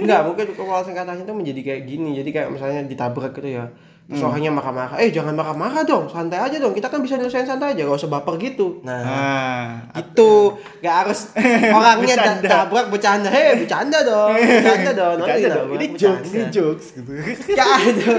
Enggak, 0.03 0.27
mungkin 0.27 0.51
penguasaan 0.51 0.91
katanya 0.91 1.23
tuh 1.23 1.31
menjadi 1.31 1.61
kayak 1.63 1.81
gini. 1.87 2.11
Jadi 2.19 2.29
kayak 2.35 2.49
misalnya 2.51 2.83
ditabrak 2.83 3.31
gitu 3.39 3.55
ya. 3.55 3.71
Terus 4.05 4.21
Hmm. 4.21 4.29
orangnya 4.29 4.51
marah-marah. 4.51 4.95
Eh 4.97 5.09
jangan 5.09 5.33
marah-marah 5.33 5.81
dong, 5.81 6.05
santai 6.05 6.37
aja 6.37 6.57
dong. 6.57 6.71
Kita 6.71 6.87
kan 6.87 7.01
bisa 7.01 7.17
nyelesain 7.17 7.41
santai 7.43 7.73
aja, 7.73 7.81
gak 7.83 7.97
usah 7.97 8.05
baper 8.07 8.37
gitu. 8.37 8.77
Nah, 8.81 9.01
nah 9.01 9.65
itu 9.95 10.53
gak 10.77 10.95
harus 11.01 11.33
orangnya 11.73 12.13
da- 12.13 12.21
Bercanda. 12.37 12.47
tabrak 12.47 12.85
bercanda. 12.87 13.27
Hei, 13.27 13.57
bercanda 13.57 13.97
dong, 13.99 14.37
bercanda 14.37 14.91
dong. 14.93 15.15
Nanti 15.17 15.29
Bercanda 15.41 15.57
dong. 15.57 15.67
ini 15.73 15.85
jokes 15.91 16.29
ini 16.29 16.43
jokes 16.49 16.85
gitu 16.93 17.11
Gak 17.51 17.65
ada. 17.65 18.13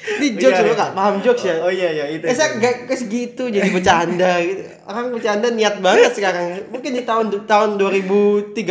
Ini 0.00 0.26
jokes 0.34 0.56
Iya, 0.56 0.64
lu 0.64 0.72
iya. 0.72 0.80
gak 0.80 0.92
paham 0.92 1.14
jokes 1.20 1.42
ya. 1.44 1.54
oh 1.60 1.70
iya 1.70 1.88
iya 1.92 2.04
itu 2.08 2.24
Eh, 2.24 2.32
saya 2.32 2.48
gak 2.56 2.74
ke 2.84 2.94
segitu 2.96 3.42
jadi 3.46 3.70
bercanda 3.70 4.32
gitu. 4.40 4.66
Orang 4.82 5.14
bercanda 5.14 5.46
niat 5.48 5.78
banget 5.78 6.10
sekarang. 6.10 6.44
Mungkin 6.66 6.90
di 6.90 7.02
tahun 7.04 7.46
tahun 7.46 7.70
2037 7.78 8.66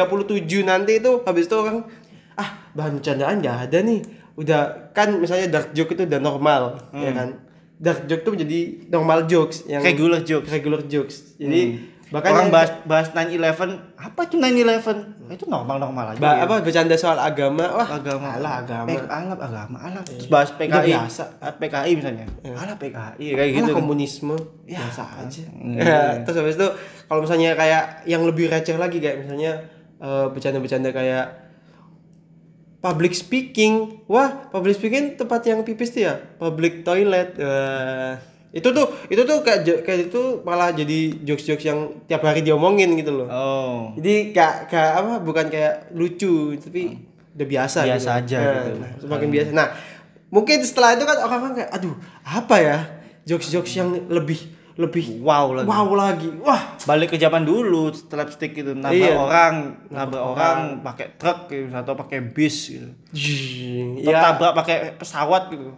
nanti 0.61 0.99
itu 0.99 1.23
habis 1.23 1.45
itu 1.45 1.55
orang 1.55 1.87
ah 2.35 2.49
bahan 2.71 2.97
bercandaan 2.97 3.39
gak 3.39 3.57
ada 3.63 3.79
nih. 3.79 4.18
Udah 4.39 4.61
kan 4.89 5.11
misalnya 5.13 5.51
dark 5.51 5.69
joke 5.71 5.91
itu 5.91 6.03
udah 6.05 6.19
normal 6.19 6.61
ya 6.93 7.11
kan. 7.11 7.29
Dark 7.75 8.03
joke 8.05 8.23
tuh 8.23 8.31
menjadi 8.33 8.59
normal 8.87 9.23
jokes 9.25 9.63
yang 9.65 9.79
regular 9.79 10.19
jokes. 10.21 10.47
regular 10.47 10.81
jokes. 10.85 11.15
Jadi 11.35 11.61
bahkan 12.09 12.33
orang 12.33 12.41
yang- 12.43 12.55
bahas 12.55 12.71
bahas 12.83 13.07
9/11 13.13 13.69
apa 13.93 14.19
itu 14.25 14.35
9/11 14.35 14.97
Nah, 15.21 15.37
itu 15.37 15.45
normal 15.45 15.77
normal 15.77 16.05
aja 16.09 16.17
ba- 16.17 16.35
ya. 16.35 16.43
apa 16.43 16.55
bercanda 16.59 16.97
soal 16.97 17.15
agama. 17.15 17.61
Wah 17.69 17.85
agama. 17.93 18.33
alah 18.33 18.53
agama. 18.59 18.87
Pek, 18.89 19.05
alah 19.05 19.37
agama 19.37 19.77
alah. 19.77 20.01
Terus 20.01 20.25
bahas 20.25 20.49
PKI 20.51 20.73
Udah 20.73 20.83
biasa. 21.05 21.23
Ah, 21.37 21.53
PKI 21.53 21.91
misalnya. 21.93 22.25
Alah 22.49 22.75
PKI 22.75 23.25
kayak 23.29 23.49
gitu 23.53 23.61
gitu 23.61 23.71
komunisme. 23.75 24.33
Ya, 24.65 24.81
biasa 24.81 25.03
aja. 25.21 25.43
Hmm. 25.53 25.77
Ya, 25.77 26.01
terus 26.25 26.37
habis 26.39 26.57
itu 26.57 26.67
kalau 27.05 27.21
misalnya 27.21 27.53
kayak 27.53 27.83
yang 28.03 28.25
lebih 28.25 28.47
receh 28.47 28.73
lagi 28.73 28.97
kayak 28.97 29.21
misalnya 29.21 29.51
eh, 29.99 30.25
bercanda-bercanda 30.27 30.89
kayak 30.89 31.25
public 32.79 33.13
speaking. 33.15 34.03
Wah 34.07 34.49
public 34.51 34.75
speaking 34.79 35.15
tempat 35.19 35.43
yang 35.47 35.63
pipis 35.63 35.91
tuh 35.91 36.01
ya? 36.07 36.15
Public 36.39 36.83
toilet. 36.83 37.35
Wah. 37.39 38.15
itu 38.49 38.65
tuh 38.73 38.89
itu 39.13 39.21
tuh 39.29 39.45
kayak 39.45 39.85
kayak 39.85 40.09
itu 40.09 40.41
malah 40.41 40.73
jadi 40.73 41.13
jokes-jokes 41.21 41.69
yang 41.69 42.01
tiap 42.09 42.25
hari 42.25 42.41
diomongin 42.41 42.97
gitu 42.97 43.13
loh. 43.13 43.29
Oh. 43.29 43.93
Jadi 43.93 44.33
kayak 44.33 44.73
kayak 44.73 44.91
apa 45.05 45.13
bukan 45.21 45.45
kayak 45.53 45.93
lucu 45.93 46.57
tapi 46.57 46.97
udah 47.37 47.45
biasa 47.45 47.85
Biasa 47.85 48.09
gitu. 48.09 48.19
aja 48.25 48.39
Nah, 48.41 48.53
gitu. 48.65 48.71
nah, 48.81 48.91
semakin 49.05 49.27
biasa. 49.29 49.49
Nah 49.53 49.67
mungkin 50.33 50.57
setelah 50.65 50.97
itu 50.97 51.05
kan 51.05 51.17
orang-orang 51.21 51.61
kayak 51.61 51.71
aduh 51.77 51.93
apa 52.25 52.55
ya? 52.57 52.77
Jokes-jokes 53.29 53.73
yang 53.77 54.09
lebih 54.09 54.41
lebih 54.79 55.19
wow 55.19 55.51
lagi. 55.51 55.67
wow 55.67 55.91
lagi. 55.91 56.27
Wah. 56.39 56.79
Balik 56.87 57.11
ke 57.11 57.17
zaman 57.19 57.43
dulu 57.43 57.91
slapstick 57.91 58.55
gitu 58.55 58.71
nabrak 58.71 59.11
Iya. 59.11 59.19
orang 59.19 59.53
nabrak 59.91 60.23
orang. 60.23 60.57
pakai 60.79 61.19
truk 61.19 61.51
gitu 61.51 61.67
atau 61.75 61.99
pakai 61.99 62.23
bis 62.23 62.71
gitu. 62.71 62.87
Atau 62.87 64.07
ya 64.07 64.23
tabrak 64.23 64.55
pakai 64.55 64.95
pesawat 64.95 65.51
gitu. 65.51 65.75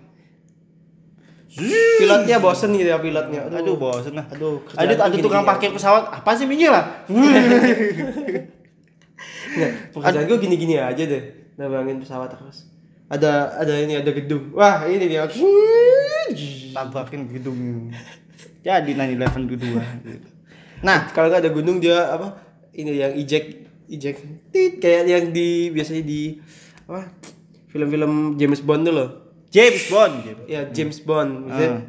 Pilotnya 1.97 2.37
bosen 2.37 2.77
gitu 2.77 2.93
ya 2.93 3.01
pilotnya. 3.01 3.49
Aduh, 3.49 3.73
aduh 3.73 3.75
bosen 3.81 4.13
lah. 4.13 4.25
Aduh 4.29 4.61
ada 4.77 4.93
ada 4.93 5.15
tukang 5.17 5.41
aja. 5.43 5.49
parkir 5.49 5.73
pesawat 5.73 6.05
apa 6.05 6.31
sih 6.37 6.45
minggir 6.45 6.69
lah? 6.69 6.85
Nah, 9.51 9.69
pekerjaan 9.91 10.29
gue 10.29 10.37
gini-gini 10.39 10.79
aja 10.79 11.03
deh 11.03 11.23
nabangin 11.57 11.99
pesawat 11.99 12.31
terus. 12.31 12.69
Ada 13.11 13.59
ada 13.65 13.73
ini 13.81 13.97
ada 13.97 14.13
gedung. 14.13 14.53
Wah 14.53 14.85
ini 14.85 15.09
dia. 15.09 15.25
Tabrakin 16.71 17.27
gedung 17.27 17.91
jadi 18.61 18.91
9-11 19.17 19.51
kedua 19.57 19.83
gitu. 20.05 20.27
nah 20.81 21.09
Kalau 21.13 21.29
nggak 21.29 21.41
ada 21.45 21.51
gunung 21.53 21.77
dia 21.81 22.09
apa? 22.09 22.41
Ini 22.71 22.91
yang 22.95 23.13
eject 23.17 23.67
eject 23.91 24.19
tit 24.49 24.79
kayak 24.79 25.07
yang 25.09 25.25
di 25.35 25.69
biasanya 25.69 26.03
di 26.05 26.39
apa? 26.87 27.11
Film-film 27.71 28.35
James 28.39 28.61
Bond 28.63 28.83
tuh 28.87 28.93
loh. 28.95 29.09
James 29.51 29.83
Bond 29.91 30.13
gitu 30.23 30.41
Ya 30.47 30.63
James 30.71 30.99
Bond. 31.03 31.51
Biasanya, 31.51 31.83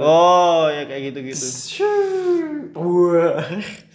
oh 0.00 0.72
ya 0.72 0.88
kayak 0.88 1.02
gitu 1.12 1.18
gitu 1.30 1.46
Wah. 2.76 3.44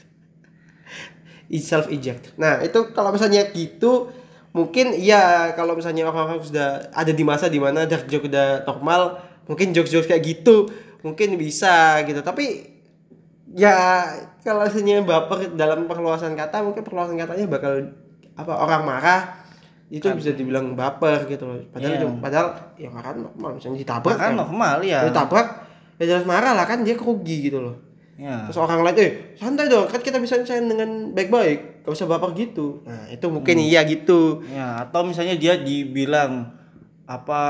self 1.59 1.91
eject. 1.91 2.31
Nah, 2.39 2.63
itu 2.63 2.95
kalau 2.95 3.11
misalnya 3.11 3.43
gitu 3.51 4.07
mungkin 4.55 4.95
ya 4.95 5.51
kalau 5.55 5.75
misalnya 5.75 6.07
orang-orang 6.07 6.39
sudah 6.43 6.91
ada 6.95 7.11
di 7.11 7.23
masa 7.27 7.51
di 7.51 7.59
mana 7.59 7.83
dark 7.83 8.07
joke 8.07 8.31
udah 8.31 8.63
normal, 8.63 9.19
mungkin 9.51 9.75
jokes-jokes 9.75 10.07
kayak 10.07 10.23
gitu 10.23 10.71
mungkin 11.01 11.35
bisa 11.35 12.01
gitu. 12.05 12.21
Tapi 12.21 12.45
ya 13.51 14.05
kalau 14.41 14.63
misalnya 14.63 15.03
baper 15.03 15.51
dalam 15.53 15.85
perluasan 15.85 16.33
kata 16.33 16.63
mungkin 16.63 16.81
perluasan 16.81 17.19
katanya 17.19 17.45
bakal 17.51 17.73
apa 18.31 18.53
orang 18.55 18.81
marah 18.87 19.21
itu 19.91 20.07
bisa 20.15 20.31
dibilang 20.31 20.71
baper 20.71 21.27
gitu 21.27 21.43
loh. 21.43 21.59
Padahal 21.67 21.99
Iya. 21.99 22.07
padahal 22.15 22.47
ya 22.79 22.87
marah 22.87 23.11
normal 23.11 23.59
misalnya 23.59 23.83
ditabrak 23.83 24.15
kan 24.15 24.31
ya. 24.31 24.39
normal 24.39 24.75
ya 24.81 24.99
Ditabrak 25.03 25.47
ya 25.99 26.03
jelas 26.07 26.23
marah 26.23 26.55
lah 26.55 26.63
kan 26.63 26.81
dia 26.87 26.95
kerugi 26.95 27.51
gitu 27.51 27.59
loh. 27.59 27.75
ya 28.15 28.45
Terus 28.47 28.61
orang 28.61 28.85
lain, 28.85 28.97
eh 29.01 29.11
santai 29.35 29.65
dong, 29.65 29.89
kan 29.89 29.97
kita 29.97 30.21
bisa 30.21 30.37
sayang 30.45 30.69
dengan 30.69 31.09
baik-baik, 31.11 31.81
gak 31.81 31.91
usah 31.91 32.05
baper 32.05 32.37
gitu. 32.37 32.85
Nah 32.85 33.09
itu 33.09 33.25
mungkin 33.27 33.57
iya 33.57 33.81
gitu. 33.83 34.45
Ya, 34.47 34.85
atau 34.85 35.01
misalnya 35.03 35.33
dia 35.35 35.57
dibilang 35.57 36.53
apa 37.03 37.41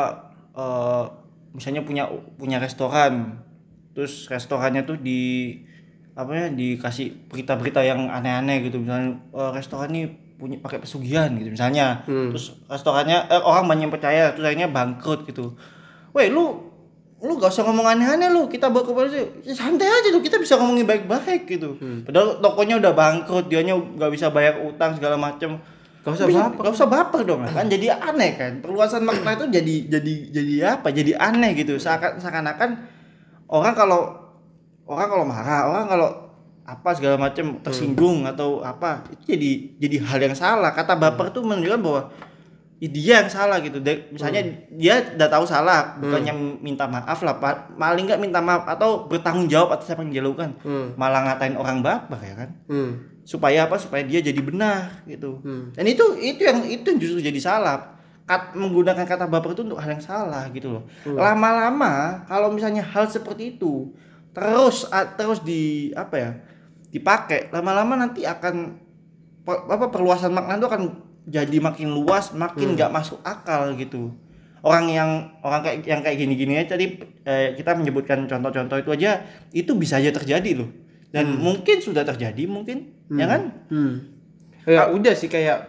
eh, 0.55 1.03
misalnya 1.51 1.81
punya 1.83 2.07
punya 2.35 2.57
restoran. 2.57 3.43
Terus 3.91 4.27
restorannya 4.31 4.87
tuh 4.87 4.97
di 4.99 5.55
apa 6.11 6.31
ya 6.35 6.47
dikasih 6.51 7.31
berita-berita 7.31 7.83
yang 7.83 8.07
aneh-aneh 8.07 8.67
gitu. 8.67 8.79
Misalnya 8.79 9.19
eh, 9.31 9.51
restoran 9.51 9.91
ini 9.91 10.03
punya 10.39 10.57
pakai 10.57 10.81
pesugihan 10.81 11.29
gitu 11.37 11.53
misalnya. 11.53 12.01
Terus 12.33 12.57
restorannya 12.65 13.29
eh, 13.29 13.41
orang 13.43 13.67
banyak 13.67 13.83
yang 13.87 13.93
percaya 13.93 14.31
terus 14.33 14.47
akhirnya 14.47 14.71
bangkrut 14.71 15.27
gitu. 15.27 15.55
Woi, 16.11 16.27
lu 16.27 16.71
lu 17.21 17.37
gak 17.37 17.53
usah 17.53 17.61
ngomong 17.69 17.85
aneh-aneh 17.85 18.33
lu 18.33 18.49
kita 18.49 18.73
bawa 18.73 18.81
ke 18.81 18.91
polisi 18.97 19.21
Ya, 19.45 19.53
santai 19.53 19.85
aja 19.85 20.09
tuh 20.09 20.25
kita 20.25 20.41
bisa 20.41 20.57
ngomongin 20.57 20.89
baik-baik 20.89 21.45
gitu 21.45 21.77
padahal 22.01 22.41
tokonya 22.41 22.81
udah 22.81 22.93
bangkrut 22.97 23.45
dianya 23.45 23.77
gak 23.77 24.09
bisa 24.09 24.33
bayar 24.33 24.57
utang 24.65 24.97
segala 24.97 25.21
macem 25.21 25.61
Gak 26.01 26.17
usah 26.17 26.27
baper. 26.33 26.61
gak 26.65 26.73
usah 26.73 26.89
baper 26.89 27.21
dong 27.29 27.45
kan 27.45 27.69
jadi 27.69 27.93
aneh 27.93 28.31
kan? 28.33 28.53
Perluasan 28.57 29.05
makna 29.05 29.37
itu 29.37 29.45
jadi 29.53 29.75
jadi 29.85 30.13
jadi 30.33 30.53
apa? 30.77 30.89
Jadi 30.89 31.13
aneh 31.13 31.53
gitu. 31.53 31.77
Seakan 31.77 32.17
seakan-akan 32.17 32.69
orang 33.45 33.73
kalau 33.77 34.17
orang 34.89 35.07
kalau 35.07 35.25
marah 35.29 35.69
orang 35.69 35.85
kalau 35.85 36.09
apa 36.65 36.89
segala 36.97 37.21
macam 37.21 37.61
tersinggung 37.61 38.25
atau 38.25 38.65
apa 38.65 39.05
itu 39.13 39.37
jadi 39.37 39.51
jadi 39.77 39.97
hal 40.01 40.19
yang 40.25 40.33
salah. 40.33 40.73
Kata 40.73 40.97
baper 40.97 41.29
tuh 41.29 41.45
menunjukkan 41.45 41.81
bahwa 41.85 42.01
ya 42.81 42.89
dia 42.89 43.13
yang 43.21 43.29
salah 43.29 43.61
gitu. 43.61 43.77
De- 43.77 44.09
misalnya 44.09 44.41
dia 44.73 45.13
udah 45.13 45.29
tahu 45.29 45.45
salah 45.45 46.01
bukannya 46.01 46.33
minta 46.65 46.89
maaf 46.89 47.21
lah 47.21 47.37
Pak. 47.37 47.77
paling 47.77 48.09
nggak 48.09 48.17
minta 48.17 48.41
maaf 48.41 48.65
atau 48.65 49.05
bertanggung 49.05 49.45
jawab 49.45 49.77
atas 49.77 49.93
apa 49.93 50.01
yang 50.01 50.11
dia 50.11 50.21
lakukan. 50.25 50.57
Hmm. 50.65 50.97
malah 50.97 51.21
ngatain 51.29 51.53
orang 51.53 51.85
baper 51.85 52.17
ya 52.25 52.33
kan? 52.33 52.49
Hmm. 52.65 52.91
supaya 53.21 53.69
apa? 53.69 53.77
Supaya 53.77 54.01
dia 54.01 54.17
jadi 54.17 54.41
benar 54.41 55.05
gitu. 55.05 55.37
Hmm. 55.45 55.69
dan 55.77 55.85
itu 55.85 56.17
itu 56.17 56.41
yang 56.41 56.65
itu 56.65 56.85
yang 56.89 56.99
justru 56.99 57.21
jadi 57.21 57.37
salah. 57.37 58.01
Kat, 58.25 58.57
menggunakan 58.57 59.05
kata 59.05 59.29
baper 59.29 59.53
itu 59.53 59.61
untuk 59.61 59.77
hal 59.77 59.97
yang 59.97 60.01
salah 60.01 60.49
gitu 60.49 60.73
loh. 60.73 60.83
Lama-lama 61.05 62.25
kalau 62.25 62.49
misalnya 62.49 62.81
hal 62.81 63.05
seperti 63.05 63.57
itu 63.57 63.93
terus 64.31 64.87
terus 65.19 65.43
di 65.43 65.91
apa 65.91 66.15
ya 66.15 66.31
dipakai 66.91 67.51
lama-lama 67.51 67.99
nanti 67.99 68.23
akan 68.23 68.79
apa 69.47 69.85
perluasan 69.91 70.31
makna 70.31 70.59
itu 70.59 70.67
akan 70.67 71.10
jadi 71.27 71.57
makin 71.61 71.93
luas 71.93 72.33
makin 72.33 72.73
nggak 72.73 72.89
masuk 72.89 73.21
akal 73.21 73.73
gitu. 73.77 74.13
Orang 74.61 74.89
yang 74.89 75.41
orang 75.41 75.61
kayak 75.65 75.77
yang 75.89 76.01
kayak 76.05 76.17
gini-gini 76.21 76.53
aja 76.61 76.77
tadi 76.77 77.01
eh, 77.25 77.57
kita 77.57 77.73
menyebutkan 77.77 78.29
contoh-contoh 78.29 78.77
itu 78.77 78.89
aja 78.93 79.25
itu 79.53 79.71
bisa 79.77 79.97
aja 79.97 80.13
terjadi 80.13 80.61
loh. 80.61 80.69
Dan 81.11 81.37
mungkin 81.37 81.83
sudah 81.83 82.07
terjadi 82.07 82.47
mungkin. 82.47 83.09
Ya 83.11 83.27
kan? 83.27 83.67
Hmm. 83.67 84.15
Ya 84.63 84.87
udah 84.87 85.11
sih 85.11 85.27
kayak 85.27 85.65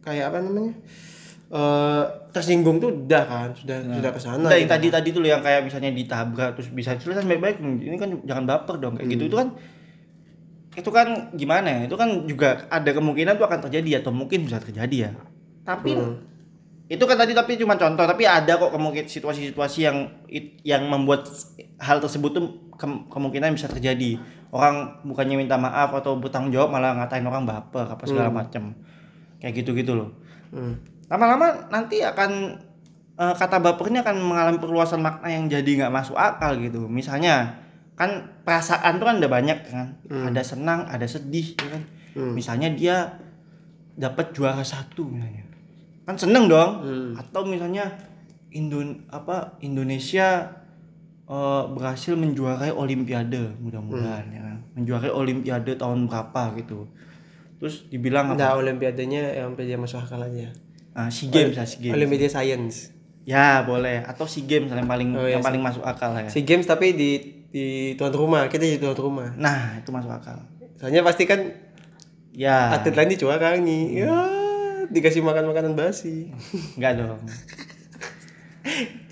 kayak 0.00 0.32
apa 0.32 0.38
namanya? 0.40 0.72
Eh 1.50 2.04
tersinggung 2.30 2.78
tuh 2.78 2.94
udah 2.94 3.24
kan, 3.26 3.50
sudah 3.52 3.82
sudah 3.82 4.10
ke 4.14 4.20
sana. 4.22 4.46
Nah, 4.46 4.54
yang 4.54 4.70
gitu. 4.70 4.74
tadi 4.78 4.86
tadi 4.88 5.08
tuh 5.10 5.22
yang 5.26 5.42
kayak 5.42 5.66
misalnya 5.66 5.90
ditabrak 5.90 6.54
terus 6.54 6.70
bisa 6.70 6.94
selesai 6.94 7.26
baik-baik 7.26 7.58
ini 7.58 7.98
kan 7.98 8.14
jangan 8.22 8.44
baper 8.46 8.78
dong 8.78 8.94
kayak 8.94 9.10
gitu. 9.18 9.26
Itu 9.26 9.36
kan 9.36 9.58
itu 10.76 10.90
kan 10.94 11.34
gimana 11.34 11.66
ya? 11.66 11.80
Itu 11.90 11.98
kan 11.98 12.26
juga 12.30 12.66
ada 12.70 12.90
kemungkinan 12.94 13.34
itu 13.34 13.44
akan 13.44 13.60
terjadi 13.66 14.02
atau 14.04 14.14
mungkin 14.14 14.46
bisa 14.46 14.62
terjadi 14.62 14.96
ya. 14.96 15.12
Tapi 15.66 15.94
itu 16.90 17.04
kan 17.06 17.14
tadi 17.14 17.32
tapi 17.34 17.54
cuma 17.54 17.78
contoh 17.78 18.02
tapi 18.02 18.26
ada 18.26 18.58
kok 18.58 18.74
kemungkinan 18.74 19.06
situasi-situasi 19.06 19.78
yang 19.86 20.10
yang 20.66 20.82
membuat 20.90 21.26
hal 21.78 22.02
tersebut 22.02 22.30
tuh 22.34 22.44
kem- 22.78 23.06
kemungkinan 23.06 23.54
bisa 23.54 23.70
terjadi. 23.70 24.18
Orang 24.50 24.98
bukannya 25.06 25.38
minta 25.38 25.54
maaf 25.54 25.94
atau 25.94 26.18
bertanggung 26.18 26.50
jawab 26.50 26.74
malah 26.74 26.98
ngatain 26.98 27.22
orang 27.22 27.46
baper 27.46 27.86
apa 27.86 28.02
segala 28.02 28.30
macam 28.34 28.74
kayak 29.38 29.62
gitu-gitu 29.62 29.94
loh. 29.94 30.10
Hmm. 30.50 30.82
lama-lama 31.06 31.70
nanti 31.70 32.02
akan 32.02 32.58
eh, 33.18 33.34
kata 33.38 33.62
baper 33.62 33.90
ini 33.90 34.02
akan 34.02 34.16
mengalami 34.18 34.58
perluasan 34.58 34.98
makna 34.98 35.30
yang 35.30 35.46
jadi 35.46 35.86
nggak 35.86 35.94
masuk 35.94 36.18
akal 36.18 36.58
gitu. 36.58 36.90
Misalnya 36.90 37.59
kan 38.00 38.40
perasaan 38.48 38.96
tuh 38.96 39.04
kan 39.04 39.20
ada 39.20 39.28
banyak 39.28 39.58
kan. 39.68 40.00
Ada 40.08 40.40
senang 40.40 40.88
ada 40.88 41.04
sedih 41.04 41.52
ya 41.60 41.68
kan. 41.76 41.82
Misalnya 42.32 42.72
dia 42.72 43.20
dapat 43.92 44.32
juara 44.32 44.64
satu 44.64 45.04
misalnya. 45.04 45.44
Kan 46.08 46.16
seneng 46.16 46.48
dong. 46.48 46.80
Atau 47.20 47.44
misalnya 47.44 47.92
Indon 48.50 49.04
apa 49.12 49.60
Indonesia 49.60 50.48
eh, 51.28 51.62
berhasil 51.76 52.16
menjuarai 52.16 52.72
Olimpiade 52.72 53.60
mudah-mudahan 53.60 54.32
ya 54.32 54.40
kan. 54.40 54.56
Menjuarai 54.80 55.12
Olimpiade 55.12 55.76
tahun 55.76 56.08
berapa 56.08 56.56
gitu. 56.56 56.88
Terus 57.60 57.84
dibilang 57.92 58.32
apa? 58.32 58.40
Nah, 58.40 58.56
olimpiadanya 58.56 59.36
yang 59.36 59.52
sampai 59.52 59.68
dia 59.68 59.76
masuk 59.76 60.00
akal 60.00 60.24
aja. 60.24 60.48
Ah, 60.96 61.12
SEA 61.12 61.28
Games 61.28 61.54
lah, 61.60 61.68
SEA 61.68 61.84
Games. 61.84 61.92
Olimpiade 61.92 62.32
Science. 62.32 62.76
Ya, 63.28 63.60
boleh. 63.68 64.00
Atau 64.08 64.24
SEA 64.24 64.48
Games 64.48 64.72
yang 64.72 64.88
paling 64.88 65.12
Oh, 65.12 65.28
iya, 65.28 65.36
yang 65.36 65.44
paling 65.44 65.60
masuk 65.60 65.84
akal 65.84 66.16
ya. 66.16 66.26
SEA 66.32 66.48
Games 66.48 66.64
tapi 66.64 66.96
di 66.96 67.39
di 67.50 67.64
tuan 67.94 68.10
rumah, 68.10 68.46
kita 68.46 68.62
di 68.62 68.78
tuan 68.78 68.94
rumah. 68.94 69.34
Nah, 69.34 69.76
itu 69.76 69.90
masuk 69.90 70.10
akal. 70.10 70.38
Soalnya 70.76 71.02
pasti 71.02 71.24
kan 71.24 71.40
Ya, 72.30 72.70
atlet 72.72 72.94
lain 72.94 73.18
juara 73.18 73.58
nih. 73.58 74.06
Ya, 74.06 74.14
dikasih 74.86 75.18
makan 75.18 75.50
makanan 75.50 75.74
basi. 75.74 76.30
enggak 76.78 76.94
dong. 76.96 77.18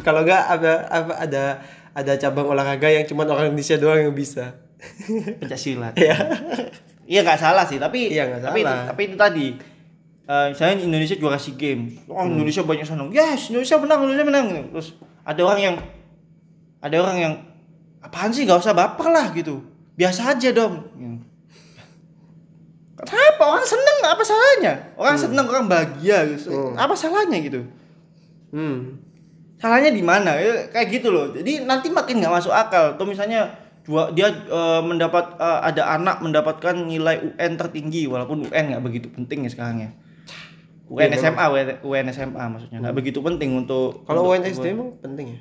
Kalau 0.01 0.23
enggak 0.23 0.43
ada 0.49 0.73
apa 0.87 1.13
ada 1.19 1.45
ada 1.93 2.13
cabang 2.15 2.47
olahraga 2.47 2.87
yang 2.87 3.03
cuma 3.05 3.27
orang 3.27 3.51
Indonesia 3.51 3.75
doang 3.75 3.99
yang 4.01 4.15
bisa. 4.15 4.55
Pencak 5.43 5.59
silat. 5.59 5.95
Iya. 5.99 6.15
Iya 7.09 7.21
nggak 7.25 7.41
salah 7.41 7.65
sih, 7.65 7.81
tapi 7.81 8.13
Iya, 8.13 8.29
nggak 8.29 8.43
tapi 8.45 8.61
salah. 8.63 8.85
tapi 8.87 9.01
itu 9.09 9.17
tadi 9.17 9.47
eh, 10.29 10.47
misalnya 10.53 10.75
Indonesia 10.79 11.17
juara 11.17 11.35
SEA 11.35 11.57
Games. 11.57 12.05
Oh, 12.07 12.23
Hmm. 12.23 12.37
Indonesia 12.37 12.63
banyak 12.63 12.85
senang. 12.85 13.09
Yes, 13.11 13.49
Indonesia 13.51 13.81
menang, 13.81 13.99
Indonesia 14.05 14.27
menang. 14.29 14.47
Terus 14.71 14.89
ada 15.25 15.41
orang 15.43 15.61
yang 15.61 15.75
ada 16.79 16.97
orang 17.01 17.17
yang 17.19 17.35
apaan 18.01 18.31
sih 18.31 18.43
nggak 18.43 18.59
usah 18.59 18.73
baper 18.73 19.09
lah 19.09 19.31
gitu. 19.33 19.63
Biasa 19.95 20.33
aja 20.33 20.49
dong. 20.51 20.75
Ya. 20.95 21.11
Kenapa 22.99 23.45
orang 23.49 23.63
seneng 23.63 23.99
apa 24.03 24.23
salahnya? 24.23 24.75
Orang 24.95 25.15
seneng 25.15 25.47
orang 25.47 25.67
bahagia 25.67 26.27
gitu. 26.29 26.75
Apa 26.75 26.95
salahnya 26.95 27.39
gitu? 27.39 27.63
Hmm. 28.49 28.97
salahnya 29.59 29.91
di 29.91 30.01
mana 30.01 30.39
Ya, 30.39 30.71
kayak 30.71 30.89
gitu 30.89 31.11
loh 31.11 31.35
jadi 31.35 31.67
nanti 31.67 31.91
makin 31.91 32.23
nggak 32.23 32.31
masuk 32.31 32.49
akal 32.49 32.95
tuh 32.97 33.05
misalnya 33.05 33.45
dua 33.83 34.09
dia 34.09 34.31
eh, 34.31 34.81
mendapat 34.81 35.35
eh, 35.37 35.61
ada 35.67 35.99
anak 35.99 36.23
mendapatkan 36.23 36.73
nilai 36.79 37.35
UN 37.35 37.53
tertinggi 37.59 38.07
walaupun 38.07 38.47
UN 38.47 38.65
nggak 38.73 38.81
begitu 38.81 39.11
penting 39.11 39.45
ya 39.45 39.51
sekarang 39.51 39.77
ya 39.83 39.91
UN 40.89 41.11
Iya, 41.11 41.21
SMA 41.21 41.45
UN, 41.45 41.67
UN 41.85 42.07
SMA 42.09 42.45
maksudnya 42.49 42.79
nggak 42.81 42.97
begitu 42.97 43.19
penting 43.21 43.51
untuk 43.53 44.07
Kalau 44.07 44.25
untuk- 44.25 44.47
UNSD 44.47 44.65
emang 44.71 44.95
penting 44.97 45.27
ya? 45.37 45.41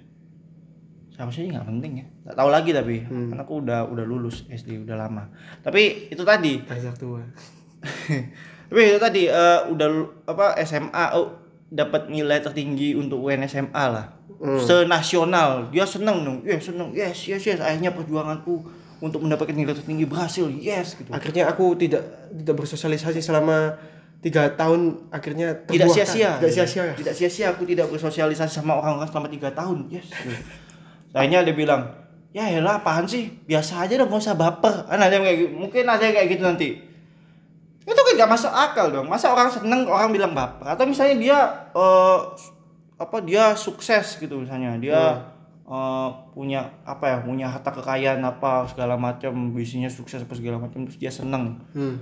Seharusnya 1.17 1.43
sih? 1.43 1.49
Nggak 1.49 1.65
penting 1.65 1.91
ya. 1.97 2.05
Nggak 2.29 2.37
tahu 2.37 2.49
lagi 2.53 2.69
tapi 2.77 2.95
Hmm. 3.01 3.33
karena 3.33 3.41
aku 3.41 3.55
udah 3.65 3.79
udah 3.89 4.05
lulus 4.05 4.45
SD 4.53 4.85
udah 4.85 4.95
lama. 4.95 5.25
Tapi 5.65 6.13
itu 6.13 6.21
tadi. 6.21 6.61
Azak 6.69 7.01
tua. 7.01 7.25
tapi 8.69 8.79
itu 8.85 8.99
tadi 9.01 9.25
eh, 9.25 9.59
udah 9.73 9.87
apa 10.29 10.53
SMA 10.61 11.05
oh, 11.17 11.33
dapat 11.73 12.13
nilai 12.13 12.37
tertinggi 12.39 12.93
untuk 12.93 13.25
UN 13.25 13.49
SMA 13.49 13.85
lah. 13.89 14.13
Hmm. 14.37 14.61
senasional. 14.61 15.73
Dia 15.73 15.81
seneng 15.89 16.21
dong. 16.21 16.45
Yes 16.45 16.69
seneng. 16.69 16.93
Yes 16.93 17.25
yes 17.25 17.41
yes. 17.41 17.57
Akhirnya 17.57 17.89
perjuanganku 17.89 18.61
untuk 19.01 19.25
mendapatkan 19.25 19.57
nilai 19.57 19.73
tertinggi 19.73 20.05
berhasil. 20.05 20.45
Yes 20.53 20.93
gitu. 20.93 21.09
Akhirnya 21.09 21.49
aku 21.49 21.73
tidak 21.73 22.05
tidak 22.29 22.55
bersosialisasi 22.61 23.17
selama 23.25 23.73
tiga 24.21 24.53
tahun. 24.53 25.09
Akhirnya 25.09 25.65
tidak 25.65 25.89
sia-sia. 25.89 26.37
Tidak 26.37 26.53
sia-sia. 26.53 26.93
tidak 26.93 27.13
sia-sia. 27.17 27.49
Aku 27.57 27.65
tidak 27.65 27.89
bersosialisasi 27.89 28.61
sama 28.61 28.77
orang-orang 28.77 29.09
selama 29.09 29.25
tiga 29.25 29.49
tahun. 29.49 29.89
Yes 29.89 30.05
akhirnya 31.17 31.41
dia 31.43 31.55
bilang 31.57 31.81
ya 32.35 32.53
elah 32.53 32.77
apaan 32.77 33.09
sih? 33.09 33.33
Biasa 33.49 33.81
aja 33.81 33.97
dong 33.97 34.13
gak 34.13 34.21
usah 34.21 34.37
baper. 34.37 34.85
Kan 34.85 35.01
ada 35.01 35.13
yang 35.17 35.25
kayak 35.25 35.37
gitu. 35.41 35.51
mungkin 35.57 35.83
ada 35.89 36.03
yang 36.05 36.15
kayak 36.15 36.29
gitu 36.37 36.43
nanti. 36.45 36.69
Itu 37.87 37.97
kan 37.97 38.13
gak 38.13 38.31
masuk 38.31 38.51
akal 38.53 38.87
dong. 38.93 39.07
Masa 39.09 39.33
orang 39.33 39.49
seneng 39.49 39.89
orang 39.89 40.13
bilang 40.13 40.37
baper? 40.37 40.69
Atau 40.69 40.85
misalnya 40.85 41.15
dia 41.17 41.37
eh, 41.73 42.17
apa 42.97 43.17
dia 43.25 43.57
sukses 43.57 44.21
gitu 44.21 44.37
misalnya. 44.37 44.77
Dia 44.77 45.01
eh, 45.65 46.09
punya 46.37 46.69
apa 46.85 47.05
ya 47.09 47.17
punya 47.25 47.49
harta 47.49 47.73
kekayaan 47.73 48.21
apa 48.21 48.69
segala 48.69 48.93
macam 48.95 49.51
bisnisnya 49.51 49.89
sukses 49.89 50.21
apa 50.21 50.33
segala 50.37 50.61
macam 50.61 50.85
terus 50.85 51.01
dia 51.01 51.09
seneng. 51.09 51.57
Hmm. 51.73 51.97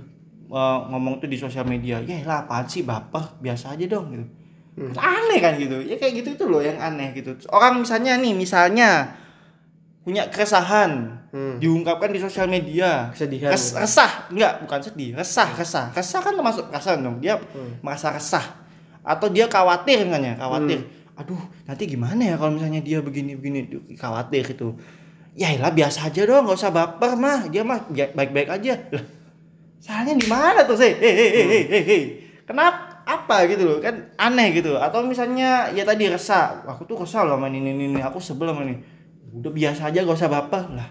eh, 0.46 0.78
ngomong 0.92 1.18
tuh 1.18 1.26
di 1.32 1.40
sosial 1.40 1.64
media 1.64 1.98
ya 2.04 2.20
lah 2.28 2.44
apaan 2.44 2.68
sih 2.68 2.84
baper? 2.84 3.40
Biasa 3.40 3.72
aja 3.72 3.88
dong 3.88 4.12
gitu 4.12 4.45
aneh 4.76 5.38
kan 5.40 5.56
gitu. 5.56 5.80
Ya 5.80 5.96
kayak 5.96 6.20
gitu 6.20 6.28
itu 6.36 6.44
loh 6.44 6.60
yang 6.60 6.76
aneh 6.76 7.16
gitu. 7.16 7.32
Orang 7.48 7.80
misalnya 7.80 8.20
nih 8.20 8.36
misalnya 8.36 9.16
punya 10.04 10.28
keresahan 10.30 11.16
Hmm. 11.36 11.60
diungkapkan 11.60 12.08
di 12.08 12.20
sosial 12.22 12.48
media. 12.48 13.12
Kesedihan. 13.12 13.52
Res- 13.52 13.76
gitu. 13.76 13.82
resah. 13.82 14.12
Enggak 14.32 14.52
bukan 14.64 14.80
sedih. 14.80 15.10
Resah 15.12 15.48
resah. 15.52 15.86
Resah 15.92 16.20
kan 16.22 16.32
termasuk 16.32 16.72
perasaan 16.72 17.04
dong. 17.04 17.16
Dia 17.20 17.36
merasa 17.80 18.08
resah. 18.08 18.44
Atau 19.04 19.28
dia 19.28 19.44
khawatir 19.46 20.08
kan 20.08 20.20
ya 20.20 20.34
khawatir 20.36 20.80
aduh 21.16 21.40
nanti 21.64 21.88
gimana 21.88 22.20
ya 22.20 22.36
kalau 22.36 22.52
misalnya 22.52 22.84
dia 22.84 23.00
begini 23.00 23.40
begini 23.40 23.64
khawatir 23.96 24.52
itu 24.52 24.76
ya 25.32 25.48
lah 25.56 25.72
biasa 25.72 26.12
aja 26.12 26.22
dong. 26.24 26.44
Nggak 26.44 26.56
usah 26.60 26.72
baper 26.72 27.12
mah. 27.16 27.48
Dia 27.48 27.64
mah 27.64 27.84
baik 27.88 28.30
baik 28.36 28.48
aja. 28.52 28.76
Lah 28.92 29.04
salahnya 29.76 30.14
di 30.16 30.26
mana 30.28 30.64
tuh 30.64 30.76
sih 30.76 30.92
hei 30.92 31.12
hei 31.12 31.30
hei, 31.32 31.64
hei 31.68 31.82
hei. 31.84 32.02
Kenapa 32.44 32.85
apa 33.06 33.46
gitu 33.46 33.62
loh 33.62 33.78
kan 33.78 34.10
aneh 34.18 34.50
gitu. 34.50 34.74
Atau 34.74 35.06
misalnya 35.06 35.70
ya 35.70 35.86
tadi 35.86 36.10
resah. 36.10 36.66
Aku 36.66 36.82
tuh 36.82 36.98
kesal 37.06 37.30
loh 37.30 37.38
ini 37.46 37.62
ini 37.62 37.94
ini 37.94 38.00
aku 38.02 38.18
sebel 38.18 38.50
sama 38.50 38.66
ini 38.66 38.82
udah 39.30 39.52
biasa 39.54 39.94
aja 39.94 40.02
gak 40.02 40.18
usah 40.18 40.32
baper 40.32 40.74
lah. 40.74 40.90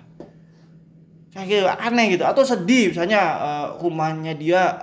Kayak 1.36 1.46
gitu 1.52 1.68
aneh 1.68 2.06
gitu. 2.16 2.24
Atau 2.24 2.48
sedih 2.48 2.96
misalnya 2.96 3.20
eh, 3.20 3.68
rumahnya 3.84 4.34
dia 4.40 4.80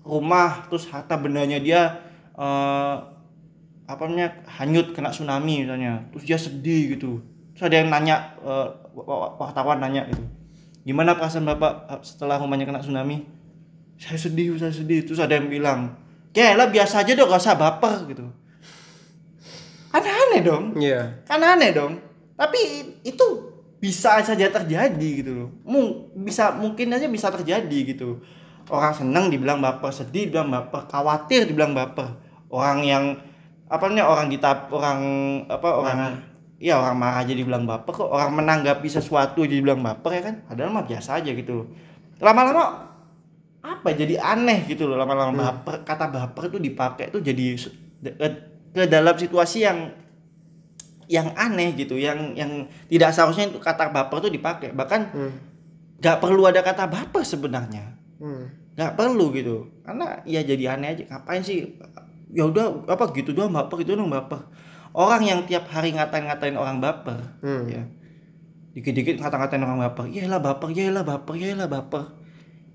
rumah 0.00 0.64
terus 0.72 0.88
harta 0.88 1.20
bendanya 1.20 1.60
dia 1.60 2.00
eh, 2.40 2.96
apa 3.84 4.02
namanya 4.08 4.40
hanyut 4.56 4.96
kena 4.96 5.12
tsunami 5.12 5.68
misalnya. 5.68 6.08
Terus 6.16 6.24
dia 6.24 6.38
sedih 6.40 6.96
gitu. 6.96 7.20
Terus 7.52 7.68
ada 7.68 7.76
yang 7.76 7.92
nanya 7.92 8.40
wa- 8.96 9.36
wartawan 9.36 9.84
nanya 9.84 10.08
gitu. 10.08 10.24
Gimana 10.80 11.12
perasaan 11.12 11.44
bapak 11.44 12.00
setelah 12.00 12.40
rumahnya 12.40 12.64
kena 12.64 12.80
tsunami? 12.80 13.28
Saya 14.00 14.16
sedih 14.16 14.56
saya 14.56 14.72
sedih. 14.72 15.04
Terus 15.04 15.20
ada 15.20 15.36
yang 15.36 15.52
bilang 15.52 15.92
ya 16.34 16.54
lah 16.54 16.70
biasa 16.70 17.02
aja 17.02 17.12
dong 17.18 17.28
gak 17.30 17.42
usah 17.42 17.58
baper 17.58 17.94
gitu. 18.10 18.24
Aneh-aneh 19.90 20.40
dong. 20.46 20.64
Iya. 20.78 21.26
kan 21.26 21.42
aneh 21.42 21.74
dong. 21.74 21.98
Tapi 22.38 22.60
itu 23.02 23.26
bisa 23.82 24.22
saja 24.22 24.46
terjadi 24.48 25.08
gitu 25.24 25.32
loh. 25.34 25.48
Mung, 25.66 26.14
bisa 26.14 26.54
mungkin 26.54 26.94
aja 26.94 27.10
bisa 27.10 27.32
terjadi 27.32 27.78
gitu. 27.96 28.22
Orang 28.70 28.94
senang 28.94 29.26
dibilang 29.32 29.58
baper 29.58 29.90
sedih 29.90 30.30
dibilang 30.30 30.52
baper 30.52 30.86
khawatir 30.86 31.48
dibilang 31.50 31.74
baper. 31.74 32.06
Orang 32.52 32.86
yang 32.86 33.18
apa 33.66 33.86
namanya 33.86 34.06
orang 34.06 34.26
ditap 34.30 34.66
orang 34.70 35.00
apa 35.46 35.68
orang 35.70 35.98
iya 36.58 36.74
orang 36.74 36.98
marah 36.98 37.26
aja 37.26 37.34
dibilang 37.34 37.66
baper 37.66 37.90
kok. 37.90 38.10
Orang 38.14 38.38
menanggapi 38.38 38.86
sesuatu 38.86 39.42
aja 39.42 39.54
dibilang 39.58 39.82
baper 39.82 40.10
ya 40.14 40.22
kan. 40.30 40.34
Padahal 40.46 40.70
mah 40.70 40.86
biasa 40.86 41.18
aja 41.18 41.34
gitu 41.34 41.64
loh. 41.64 41.66
Lama-lama 42.22 42.89
apa 43.60 43.92
jadi 43.92 44.16
aneh 44.16 44.64
gitu 44.64 44.88
loh 44.88 44.96
lama-lama 44.96 45.36
baper 45.36 45.84
kata 45.84 46.08
baper 46.08 46.48
itu 46.48 46.58
dipakai 46.58 47.12
tuh 47.12 47.20
jadi 47.20 47.60
ke, 48.00 48.26
ke 48.72 48.82
dalam 48.88 49.12
situasi 49.12 49.68
yang 49.68 49.92
yang 51.10 51.34
aneh 51.34 51.74
gitu 51.74 51.98
yang 51.98 52.38
yang 52.38 52.70
tidak 52.86 53.10
seharusnya 53.10 53.50
itu 53.50 53.58
kata 53.58 53.90
baper 53.90 54.22
tuh 54.22 54.30
dipakai. 54.30 54.70
Bahkan 54.70 55.00
Hmm. 55.10 55.32
perlu 56.00 56.46
ada 56.46 56.62
kata 56.62 56.86
baper 56.86 57.26
sebenarnya. 57.26 57.98
Hmm. 58.22 58.46
perlu 58.96 59.28
gitu. 59.34 59.68
Karena 59.84 60.24
ya 60.24 60.40
jadi 60.40 60.78
aneh 60.78 60.88
aja. 60.96 61.04
Ngapain 61.10 61.42
sih? 61.44 61.76
Ya 62.32 62.46
udah 62.46 62.86
apa 62.88 63.10
gitu 63.12 63.34
doang 63.34 63.52
baper 63.52 63.82
gitu 63.82 63.98
dong 63.98 64.08
baper. 64.08 64.38
Orang 64.94 65.26
yang 65.26 65.44
tiap 65.44 65.68
hari 65.68 65.92
ngatain-ngatain 65.92 66.54
orang 66.56 66.78
baper 66.78 67.18
Hmm. 67.42 67.66
ya. 67.68 67.82
Dikit-dikit 68.72 69.18
ngata-ngatain 69.18 69.66
orang 69.66 69.82
baper 69.82 70.06
ya 70.08 70.30
lah 70.30 70.38
baper 70.38 70.70
ya 70.70 70.94
lah 70.94 71.02
baper 71.02 71.34
ya 71.36 71.58
lah 71.58 71.66
baper 71.66 72.19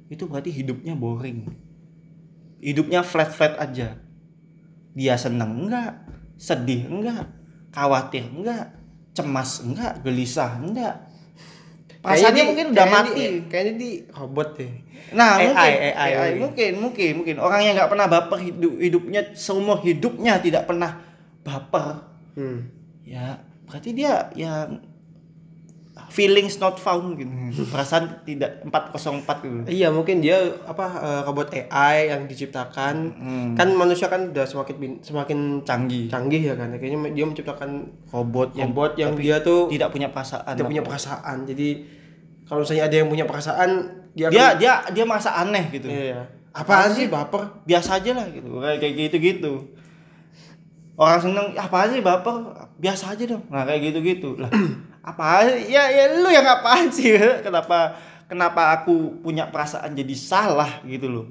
itu 0.07 0.23
berarti 0.25 0.49
hidupnya 0.49 0.93
boring. 0.93 1.49
Hidupnya 2.59 3.01
flat-flat 3.01 3.57
aja. 3.57 3.97
Dia 4.95 5.15
seneng 5.15 5.65
enggak 5.65 6.01
sedih 6.35 6.87
enggak 6.87 7.27
khawatir 7.71 8.27
enggak 8.27 8.75
cemas 9.11 9.63
enggak 9.63 10.03
gelisah 10.03 10.59
enggak 10.59 10.95
Kayaknya 12.05 12.43
mungkin 12.45 12.65
udah 12.69 12.85
kayaknya 12.85 13.01
mati. 13.01 13.17
di- 13.17 13.43
kayaknya 13.49 13.73
di 13.75 13.89
robot 14.13 14.49
deh. 14.61 14.73
Nah, 15.17 15.41
AI, 15.41 15.41
mungkin, 15.41 15.65
AI, 15.65 15.89
AI, 15.97 16.29
mungkin, 16.37 16.71
mungkin, 16.77 17.11
mungkin. 17.17 17.35
Orang 17.41 17.65
yang 17.65 17.73
nggak 17.73 17.89
pernah 17.89 18.05
baper 18.05 18.39
hidup, 18.41 18.73
hidupnya 18.77 19.21
seumur 19.33 19.81
hidupnya 19.81 20.37
tidak 20.37 20.69
pernah 20.69 21.01
baper, 21.41 22.05
Hmm. 22.37 22.69
ya 23.01 23.41
berarti 23.65 23.89
dia 23.97 24.29
ya 24.37 24.69
feelings 26.07 26.57
not 26.57 26.75
found 26.75 27.15
gitu, 27.15 27.29
perasaan 27.65 28.21
tidak 28.21 28.61
404 28.63 29.25
gitu. 29.39 29.57
Iya 29.67 29.89
mungkin 29.89 30.19
dia 30.19 30.37
apa 30.61 30.85
eh, 30.95 31.21
robot 31.23 31.47
AI 31.49 32.09
yang 32.09 32.25
diciptakan 32.25 32.95
Hmm. 33.11 33.51
kan 33.53 33.69
manusia 33.71 34.05
kan 34.05 34.29
udah 34.29 34.43
semakin 34.43 34.75
semakin 34.99 35.39
Canggih, 35.61 36.07
canggih 36.07 36.41
ya 36.43 36.53
kan 36.53 36.69
kayaknya 36.71 37.11
dia 37.11 37.25
menciptakan 37.25 37.69
robot 38.07 38.53
yang 38.53 38.69
robot 38.69 38.91
yang 38.95 39.13
dia 39.13 39.39
tuh 39.39 39.67
tidak 39.67 39.89
punya 39.89 40.07
perasaan. 40.07 40.53
tidak 40.53 40.67
punya 40.67 40.81
perasaan 40.81 41.37
jadi 41.43 41.67
kalau 42.43 42.61
misalnya 42.61 42.83
ada 42.83 42.95
yang 42.95 43.09
punya 43.09 43.25
perasaan 43.25 43.69
dia 44.11 44.27
Dia 44.27 44.45
akan- 44.45 44.57
dia 44.57 44.73
dia 44.91 45.03
merasa 45.03 45.29
aneh 45.35 45.65
gitu. 45.69 45.85
iya 45.85 46.23
apaan 46.51 46.87
sih 46.89 47.07
baper 47.07 47.43
Biasa 47.63 47.99
aja 47.99 48.11
lah 48.13 48.29
gitu, 48.29 48.47
kayak 48.57 48.79
kayak 48.79 48.93
gitu-gitu. 49.09 49.53
Orang 50.95 51.19
seneng 51.19 51.51
apa 51.53 51.91
sih 51.91 51.99
baper 51.99 52.35
biasa 52.77 53.11
aja 53.11 53.27
dong. 53.27 53.43
Nah 53.49 53.65
kayak 53.65 53.81
gitu-gitu 53.85 54.39
lah. 54.39 54.47
apa 55.05 55.45
ya 55.69 55.85
ya 55.93 56.17
lu 56.17 56.29
yang 56.33 56.45
apaan 56.45 56.89
sih? 56.89 57.13
Kenapa 57.45 57.93
kenapa 58.25 58.73
aku 58.81 59.21
punya 59.21 59.45
perasaan 59.53 59.93
jadi 59.93 60.15
salah 60.17 60.81
gitu 60.81 61.05
loh? 61.05 61.25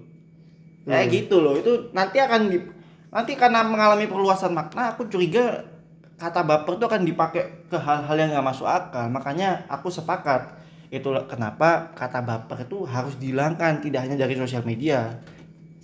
Kayak 0.87 1.11
gitu 1.11 1.43
loh. 1.43 1.59
Itu 1.59 1.91
nanti 1.91 2.23
akan 2.23 2.55
di, 2.55 2.63
nanti 3.11 3.35
karena 3.35 3.67
mengalami 3.67 4.07
perluasan 4.07 4.55
makna 4.55 4.95
aku 4.95 5.11
curiga 5.11 5.67
kata 6.15 6.47
baper 6.47 6.79
itu 6.79 6.87
akan 6.87 7.03
dipakai 7.03 7.67
ke 7.67 7.75
hal-hal 7.75 8.15
yang 8.15 8.31
nggak 8.31 8.47
masuk 8.47 8.71
akal. 8.71 9.11
Makanya 9.11 9.67
aku 9.67 9.91
sepakat. 9.91 10.63
Itu 10.95 11.11
kenapa 11.27 11.91
kata 11.99 12.23
baper 12.23 12.71
itu 12.71 12.87
harus 12.87 13.19
dihilangkan 13.19 13.83
tidak 13.83 14.07
hanya 14.07 14.15
dari 14.15 14.39
sosial 14.39 14.63
media 14.63 15.19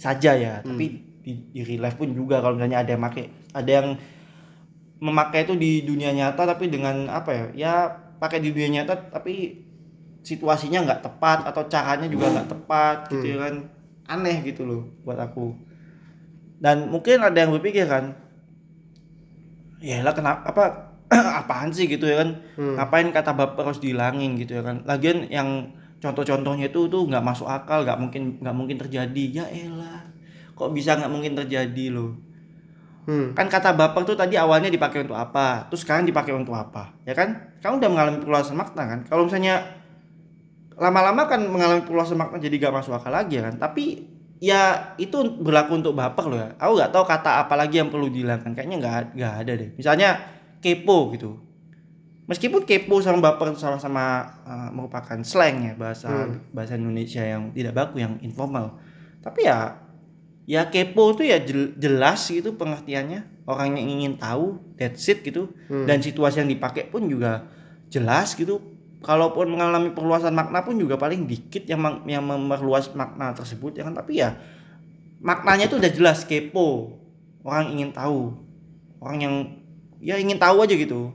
saja 0.00 0.32
ya 0.32 0.54
tapi 0.64 1.04
di, 1.20 1.32
di 1.52 1.60
real 1.60 1.84
life 1.84 2.00
pun 2.00 2.08
juga 2.16 2.40
kalau 2.40 2.56
misalnya 2.56 2.80
ada 2.80 2.96
yang 2.96 3.04
pakai 3.04 3.24
ada 3.52 3.70
yang 3.70 3.88
memakai 5.00 5.48
itu 5.48 5.56
di 5.56 5.82
dunia 5.82 6.12
nyata 6.12 6.44
tapi 6.44 6.68
dengan 6.68 7.08
apa 7.08 7.30
ya? 7.32 7.44
Ya 7.56 7.74
pakai 8.20 8.44
di 8.44 8.52
dunia 8.52 8.80
nyata 8.80 9.10
tapi 9.10 9.56
situasinya 10.20 10.84
nggak 10.84 11.00
tepat 11.00 11.48
atau 11.48 11.64
caranya 11.66 12.04
juga 12.04 12.28
nggak 12.28 12.48
tepat 12.52 12.96
gitu 13.10 13.26
ya 13.34 13.38
kan. 13.48 13.54
Aneh 14.06 14.44
gitu 14.44 14.68
loh 14.68 14.82
buat 15.02 15.16
aku. 15.16 15.56
Dan 16.60 16.92
mungkin 16.92 17.24
ada 17.24 17.34
yang 17.40 17.56
berpikir 17.56 17.88
kan 17.88 18.12
ya 19.80 20.04
lah 20.04 20.12
kenapa 20.12 20.44
apa 20.44 20.64
apaan 21.40 21.72
sih 21.72 21.88
gitu 21.88 22.04
ya 22.04 22.20
kan? 22.20 22.36
Ngapain 22.76 23.08
kata 23.08 23.32
baper 23.32 23.72
harus 23.72 23.80
dihilangin 23.80 24.36
gitu 24.36 24.60
ya 24.60 24.62
kan? 24.62 24.84
Lagian 24.84 25.24
yang 25.32 25.72
contoh-contohnya 26.04 26.68
itu 26.68 26.92
tuh 26.92 27.08
nggak 27.08 27.24
masuk 27.24 27.48
akal 27.48 27.88
nggak 27.88 27.96
mungkin 27.96 28.36
nggak 28.44 28.56
mungkin 28.56 28.76
terjadi. 28.76 29.24
Ya 29.32 29.44
elah 29.48 30.04
kok 30.52 30.76
bisa 30.76 30.92
nggak 31.00 31.08
mungkin 31.08 31.32
terjadi 31.32 31.88
loh 31.88 32.29
hmm. 33.08 33.38
kan 33.38 33.46
kata 33.46 33.72
baper 33.76 34.02
tuh 34.04 34.16
tadi 34.18 34.34
awalnya 34.36 34.68
dipakai 34.68 35.04
untuk 35.04 35.16
apa 35.16 35.70
terus 35.70 35.86
sekarang 35.86 36.04
dipakai 36.04 36.34
untuk 36.34 36.52
apa 36.56 36.96
ya 37.04 37.14
kan? 37.16 37.54
Kamu 37.60 37.80
udah 37.80 37.90
mengalami 37.92 38.18
perluasan 38.20 38.56
makna 38.56 38.82
kan? 38.88 39.00
Kalau 39.08 39.28
misalnya 39.28 39.60
lama-lama 40.80 41.28
kan 41.28 41.44
mengalami 41.44 41.84
perluasan 41.84 42.16
makna 42.16 42.40
jadi 42.40 42.56
gak 42.56 42.74
masuk 42.80 42.96
akal 42.96 43.12
lagi 43.12 43.36
ya 43.40 43.48
kan? 43.48 43.60
Tapi 43.60 43.84
ya 44.40 44.96
itu 44.96 45.20
berlaku 45.38 45.78
untuk 45.78 45.92
baper 45.92 46.24
loh 46.26 46.40
ya. 46.40 46.50
Aku 46.56 46.72
nggak 46.74 46.90
tahu 46.90 47.04
kata 47.04 47.44
apa 47.44 47.54
lagi 47.54 47.78
yang 47.78 47.92
perlu 47.92 48.08
dihilangkan. 48.08 48.56
Kayaknya 48.56 48.76
nggak 48.80 48.94
nggak 49.14 49.34
ada 49.44 49.52
deh. 49.54 49.70
Misalnya 49.76 50.08
kepo 50.64 51.12
gitu. 51.12 51.36
Meskipun 52.24 52.64
kepo 52.64 53.04
sama 53.04 53.20
baper 53.20 53.52
sama-sama 53.58 54.22
uh, 54.46 54.70
merupakan 54.72 55.18
slang 55.20 55.66
ya 55.66 55.74
bahasa 55.76 56.30
bahasa 56.54 56.80
Indonesia 56.80 57.20
yang 57.20 57.52
tidak 57.52 57.76
baku 57.76 58.00
yang 58.00 58.16
informal. 58.24 58.80
Tapi 59.20 59.44
ya 59.44 59.76
ya 60.50 60.66
kepo 60.66 61.14
tuh 61.14 61.22
ya 61.30 61.38
jel- 61.38 61.78
jelas 61.78 62.26
gitu 62.26 62.58
pengertiannya. 62.58 63.46
Orang 63.46 63.78
yang 63.78 63.86
ingin 63.86 64.18
tahu 64.18 64.58
that's 64.74 65.06
it 65.06 65.22
gitu. 65.22 65.46
Dan 65.86 66.02
situasi 66.02 66.42
yang 66.42 66.50
dipakai 66.50 66.90
pun 66.90 67.06
juga 67.06 67.46
jelas 67.86 68.34
gitu. 68.34 68.58
Kalaupun 69.00 69.46
mengalami 69.54 69.94
perluasan 69.94 70.34
makna 70.34 70.66
pun 70.66 70.74
juga 70.74 70.98
paling 70.98 71.24
dikit 71.24 71.64
yang 71.70 72.02
yang 72.04 72.26
memperluas 72.26 72.90
makna 72.98 73.30
tersebut 73.30 73.78
ya 73.78 73.86
kan? 73.86 73.94
Tapi 73.94 74.12
ya 74.18 74.34
maknanya 75.22 75.70
tuh 75.70 75.78
udah 75.78 75.92
jelas 75.94 76.26
kepo. 76.26 76.98
Orang 77.46 77.70
ingin 77.78 77.94
tahu. 77.94 78.34
Orang 78.98 79.22
yang 79.22 79.34
ya 80.02 80.18
ingin 80.18 80.36
tahu 80.36 80.66
aja 80.66 80.74
gitu. 80.74 81.14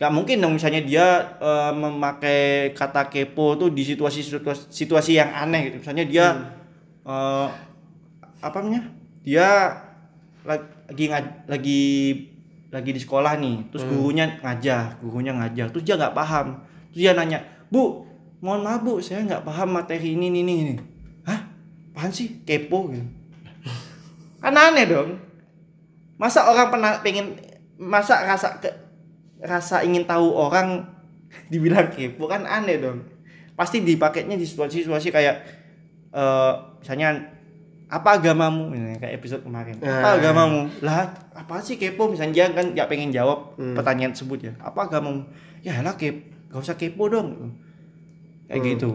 Gak 0.00 0.08
mungkin 0.16 0.40
dong 0.40 0.56
misalnya 0.56 0.80
dia 0.80 1.36
eh, 1.36 1.72
memakai 1.76 2.72
kata 2.72 3.12
kepo 3.12 3.58
tuh 3.60 3.68
di 3.68 3.84
situasi 3.84 4.24
situasi, 4.24 4.72
situasi 4.72 5.18
yang 5.18 5.28
aneh 5.34 5.68
gitu. 5.68 5.76
Misalnya 5.84 6.04
dia 6.08 6.26
eh, 7.04 7.48
apa 8.40 8.56
namanya? 8.60 8.82
Dia 9.22 9.48
lagi 10.44 11.04
ngaj- 11.06 11.44
lagi 11.46 11.82
lagi 12.70 12.90
di 12.94 13.00
sekolah 13.02 13.36
nih, 13.36 13.68
terus 13.70 13.82
gurunya 13.84 14.30
ngajar, 14.40 14.96
gurunya 15.02 15.34
ngajar, 15.34 15.74
terus 15.74 15.82
dia 15.82 15.98
nggak 15.98 16.14
paham, 16.14 16.62
terus 16.94 17.02
dia 17.02 17.12
nanya, 17.18 17.42
bu, 17.66 18.06
mohon 18.38 18.62
maaf 18.62 18.80
bu, 18.86 19.02
saya 19.02 19.26
nggak 19.26 19.42
paham 19.42 19.74
materi 19.74 20.14
ini 20.14 20.30
ini 20.30 20.40
ini. 20.40 20.74
Hah? 21.26 21.50
Apaan 21.90 22.14
sih? 22.14 22.40
Kepo 22.46 22.94
gitu. 22.94 23.04
Kan 24.42 24.54
aneh 24.54 24.86
dong. 24.86 25.18
Masa 26.14 26.46
orang 26.46 26.70
pernah 26.70 27.02
pengen 27.02 27.36
masa 27.80 28.22
rasa 28.28 28.60
ke 28.60 28.70
rasa 29.40 29.80
ingin 29.82 30.04
tahu 30.04 30.36
orang 30.36 30.84
dibilang 31.52 31.88
kepo 31.90 32.28
kan 32.28 32.44
aneh 32.44 32.76
dong. 32.76 33.02
Pasti 33.56 33.80
dipakainya 33.80 34.36
di 34.36 34.44
situasi-situasi 34.44 35.08
kayak 35.08 35.36
eh 36.12 36.52
misalnya 36.80 37.39
apa 37.90 38.16
agamamu 38.16 38.70
Misalnya 38.70 38.96
kayak 38.96 39.18
episode 39.18 39.42
kemarin. 39.42 39.74
Apa 39.76 39.90
Ah. 40.06 40.14
agamamu? 40.14 40.70
Lah, 40.80 41.10
apa 41.32 41.58
sih 41.58 41.74
kepo 41.74 42.06
misalnya 42.06 42.32
dia 42.32 42.46
kan 42.48 42.70
nggak 42.70 42.86
pengen 42.86 43.10
jawab 43.10 43.54
Hmm. 43.54 43.74
pertanyaan 43.74 44.14
tersebut 44.14 44.38
ya. 44.40 44.52
Apa 44.56 44.86
agamamu? 44.86 45.26
Ya 45.60 45.82
lah 45.82 45.92
kepo, 45.92 46.22
gak 46.48 46.60
usah 46.60 46.74
kepo 46.74 47.06
dong. 47.06 47.50
Kayak 48.46 48.56
Hmm. 48.56 48.70
gitu. 48.70 48.90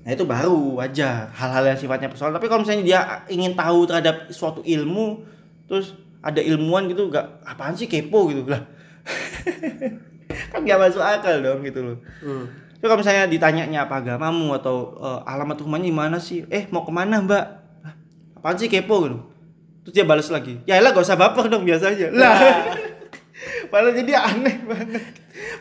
Nah 0.00 0.10
itu 0.10 0.24
baru 0.24 0.56
wajar 0.74 1.28
hal-hal 1.30 1.64
yang 1.66 1.76
sifatnya 1.76 2.08
personal. 2.08 2.32
Tapi 2.32 2.48
kalau 2.48 2.64
misalnya 2.64 2.82
dia 2.82 3.00
ingin 3.28 3.52
tahu 3.52 3.84
terhadap 3.84 4.26
suatu 4.30 4.60
ilmu, 4.60 5.20
terus 5.66 5.92
ada 6.18 6.40
ilmuwan 6.40 6.84
gitu, 6.86 7.08
gak 7.08 7.44
apaan 7.44 7.72
sih 7.72 7.84
kepo 7.84 8.28
gitu 8.28 8.48
lah. 8.48 8.64
kan 10.50 10.60
gak 10.62 10.80
masuk 10.80 11.00
akal 11.00 11.36
dong 11.38 11.60
gitu 11.60 11.80
loh. 11.82 11.98
Hmm. 12.20 12.44
Tapi 12.80 12.88
kalau 12.88 13.00
misalnya 13.04 13.28
ditanyanya 13.28 13.84
apa 13.84 14.00
agamamu 14.00 14.56
atau 14.56 14.96
eh, 14.96 15.20
alamat 15.28 15.60
rumahnya 15.60 15.92
di 15.92 15.96
mana 15.96 16.16
sih? 16.16 16.48
Eh 16.48 16.64
mau 16.72 16.80
ke 16.80 16.88
mana 16.88 17.20
mbak? 17.20 17.44
Hah, 17.84 17.94
apaan 18.40 18.56
sih 18.56 18.72
kepo 18.72 19.04
gitu? 19.04 19.20
Terus 19.84 19.92
dia 20.00 20.04
balas 20.08 20.32
lagi. 20.32 20.64
Ya 20.64 20.80
lah 20.80 20.96
gak 20.96 21.04
usah 21.04 21.20
baper 21.20 21.52
dong 21.52 21.68
biasa 21.68 21.92
aja. 21.92 22.08
Lah. 22.08 22.36
Padahal 23.68 23.92
jadi 23.92 24.16
aneh 24.16 24.56
banget. 24.64 25.04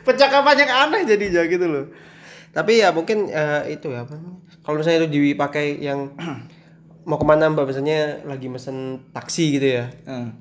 Percakapan 0.07 0.63
yang 0.63 0.71
aneh 0.87 1.01
jadinya 1.03 1.43
gitu 1.43 1.67
loh. 1.67 1.85
Tapi 2.55 2.79
ya 2.79 2.95
mungkin 2.95 3.27
eh, 3.27 3.75
itu 3.75 3.91
ya 3.91 4.07
apa? 4.07 4.15
Kalau 4.63 4.79
misalnya 4.79 5.03
itu 5.03 5.35
dipakai 5.35 5.75
yang 5.83 6.15
mau 7.09 7.17
ke 7.17 7.25
mana 7.25 7.49
mbak 7.49 7.67
misalnya 7.67 8.21
lagi 8.27 8.47
mesen 8.51 9.01
taksi 9.09 9.57
gitu 9.57 9.81
ya 9.81 9.89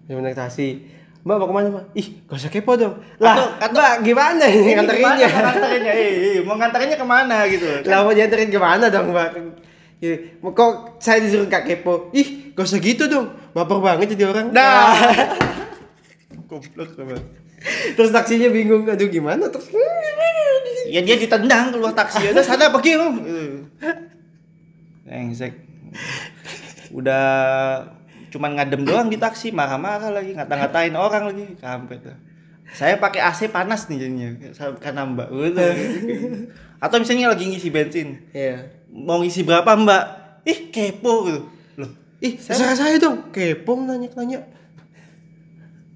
yang 0.05 0.21
naik 0.21 0.37
taksi 0.37 0.85
mbak 1.21 1.37
mau 1.37 1.47
ke 1.47 1.55
mana 1.55 1.69
mbak 1.69 1.85
ih 1.93 2.07
gak 2.25 2.37
usah 2.37 2.49
kepo 2.49 2.73
dong 2.75 2.95
lah 3.19 3.35
Atau- 3.59 3.75
mbak 3.75 3.95
gimana 4.03 4.45
ini 4.45 4.71
nganterinnya 4.73 5.15
gimana 5.19 5.35
mau 5.35 5.45
nganterinnya? 5.45 5.93
Eh, 5.93 6.09
eh, 6.09 6.39
mau 6.41 6.57
nganterinnya 6.57 6.97
ke 6.97 7.07
mana 7.07 7.37
gitu? 7.47 7.67
lah 7.85 7.99
mau 8.01 8.13
dianterin 8.13 8.49
ke 8.49 8.59
mana 8.59 8.87
dong 8.89 9.09
mbak 9.09 9.31
Ya, 9.99 10.15
kok 10.41 11.03
saya 11.03 11.19
disuruh 11.19 11.45
gak 11.45 11.67
kepo 11.67 12.09
ih 12.13 12.55
gak 12.55 12.63
usah 12.65 12.79
gitu 12.79 13.07
dong 13.07 13.35
baper 13.51 13.79
banget 13.79 14.15
jadi 14.15 14.31
orang 14.31 14.55
Nah. 14.55 14.95
Goblok 16.47 16.95
banget. 16.95 17.19
terus 17.93 18.09
taksinya 18.09 18.47
bingung 18.49 18.87
aduh 18.87 19.07
gimana 19.07 19.51
terus 19.51 19.67
Ya 20.89 21.03
dia 21.03 21.19
ditendang 21.19 21.69
keluar 21.69 21.93
taksi. 21.93 22.33
Udah 22.33 22.41
sana 22.41 22.71
pergi 22.71 22.97
lu. 22.97 23.13
Gitu. 23.19 23.61
Engsek. 25.05 25.53
Udah 26.89 27.29
cuman 28.29 28.59
ngadem 28.59 28.83
doang 28.85 29.09
di 29.09 29.17
taksi, 29.17 29.51
marah-marah 29.53 30.13
lagi, 30.13 30.37
ngata-ngatain 30.37 30.95
orang 30.95 31.33
lagi, 31.33 31.45
kampret. 31.59 32.05
Saya 32.69 33.01
pakai 33.01 33.25
AC 33.25 33.49
panas 33.49 33.89
nih 33.89 33.97
jadinya 33.97 34.29
karena 34.77 35.09
Mbak. 35.09 35.29
Gitu. 35.33 35.67
Atau 36.77 37.01
misalnya 37.01 37.33
lagi 37.33 37.49
ngisi 37.49 37.69
bensin. 37.73 38.29
Iya. 38.37 38.69
Mau 38.93 39.25
ngisi 39.25 39.41
berapa, 39.41 39.73
Mbak? 39.73 40.05
Ih, 40.45 40.69
kepo 40.69 41.29
gitu. 41.29 41.41
Loh, 41.81 41.91
ih 42.21 42.37
saya 42.37 42.77
saya 42.77 42.97
dong 43.01 43.33
kepo 43.33 43.77
nanya 43.77 44.09
nanya 44.17 44.41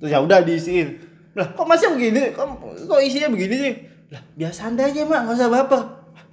Terus 0.01 0.11
ya 0.11 0.19
udah 0.19 0.43
diisiin. 0.43 0.99
Lah, 1.39 1.55
kok 1.55 1.65
masih 1.65 1.95
begini? 1.95 2.35
Kok, 2.35 2.47
kok 2.91 3.01
isinya 3.01 3.31
begini 3.31 3.55
sih? 3.55 3.73
Lah, 4.13 4.23
biasa 4.37 4.75
aja, 4.75 5.01
Mak, 5.07 5.21
nggak 5.25 5.37
usah 5.39 5.49
baper. 5.49 5.83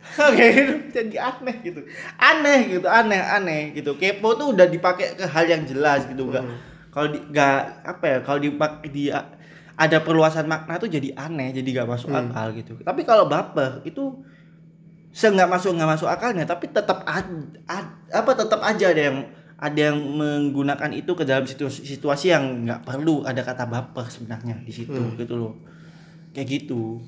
Kayak 0.38 0.52
gitu, 0.56 0.74
jadi 0.92 1.16
aneh 1.32 1.56
gitu. 1.62 1.82
Aneh 2.18 2.60
gitu, 2.68 2.88
aneh, 2.90 3.22
aneh 3.22 3.62
gitu. 3.74 3.96
Kepo 3.96 4.36
tuh 4.36 4.58
udah 4.58 4.66
dipakai 4.66 5.16
ke 5.16 5.26
hal 5.26 5.46
yang 5.46 5.64
jelas 5.64 6.06
gitu, 6.10 6.28
enggak. 6.30 6.46
Kalau 6.90 7.08
di 7.14 7.20
enggak 7.22 7.60
apa 7.86 8.04
ya, 8.06 8.18
kalau 8.26 8.40
dipakai 8.42 8.90
di 8.90 9.04
ada 9.80 9.98
perluasan 10.04 10.50
makna 10.50 10.76
tuh 10.76 10.92
jadi 10.92 11.16
aneh, 11.16 11.56
jadi 11.56 11.84
gak 11.84 11.90
masuk 11.90 12.10
akal 12.12 12.52
gitu. 12.52 12.76
Tapi 12.82 13.02
kalau 13.08 13.30
baper 13.32 13.80
itu 13.88 14.20
seenggak 15.10 15.50
masuk 15.50 15.74
nggak 15.74 15.90
masuk 15.98 16.06
akalnya 16.06 16.46
tapi 16.46 16.70
tetap 16.70 17.02
ad, 17.10 17.26
ad- 17.66 17.98
apa 18.14 18.32
tetap 18.38 18.62
aja 18.62 18.94
ada 18.94 19.02
yang 19.10 19.18
ada 19.60 19.80
yang 19.92 19.98
menggunakan 20.00 20.94
itu 20.96 21.12
ke 21.18 21.28
dalam 21.28 21.44
situasi, 21.44 21.84
situasi 21.84 22.32
yang 22.32 22.64
nggak 22.64 22.86
perlu 22.88 23.26
ada 23.28 23.42
kata 23.44 23.68
baper 23.68 24.08
sebenarnya 24.08 24.62
di 24.64 24.72
situ 24.72 25.02
gitu 25.18 25.34
loh 25.36 25.54
kayak 26.32 26.48
gitu 26.48 27.02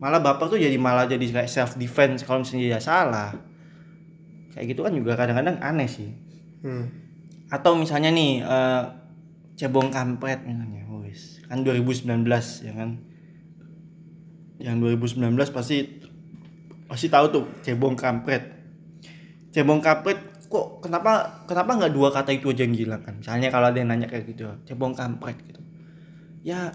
malah 0.00 0.18
baper 0.24 0.48
tuh 0.48 0.56
jadi 0.56 0.74
malah 0.80 1.04
jadi 1.04 1.20
kayak 1.20 1.50
self 1.52 1.76
defense 1.76 2.24
kalau 2.24 2.40
misalnya 2.40 2.76
dia 2.76 2.80
salah. 2.80 3.36
Kayak 4.56 4.74
gitu 4.74 4.80
kan 4.82 4.92
juga 4.96 5.12
kadang-kadang 5.14 5.60
aneh 5.60 5.86
sih. 5.86 6.10
Hmm. 6.60 6.92
atau 7.50 7.72
misalnya 7.72 8.12
nih 8.12 8.44
eh, 8.44 8.82
cebong 9.58 9.90
kampret 9.90 10.44
misalnya 10.44 10.86
wis. 11.02 11.42
Kan 11.48 11.66
2019 11.66 12.22
ya 12.62 12.72
kan? 12.76 12.90
Yang 14.60 14.76
2019 15.00 15.34
pasti 15.50 15.76
pasti 16.86 17.06
tahu 17.10 17.26
tuh 17.32 17.44
cebong 17.66 17.98
kampret. 17.98 18.54
Cebong 19.50 19.82
kampret 19.82 20.30
kok 20.46 20.82
kenapa 20.84 21.42
kenapa 21.46 21.70
nggak 21.80 21.92
dua 21.94 22.08
kata 22.10 22.34
itu 22.34 22.50
aja 22.50 22.66
yang 22.66 22.74
dihilangkan 22.74 23.22
misalnya 23.22 23.54
kalau 23.54 23.70
ada 23.70 23.78
yang 23.78 23.86
nanya 23.86 24.10
kayak 24.10 24.26
gitu 24.30 24.50
cebong 24.66 24.94
kampret 24.94 25.38
gitu. 25.46 25.62
Ya 26.46 26.70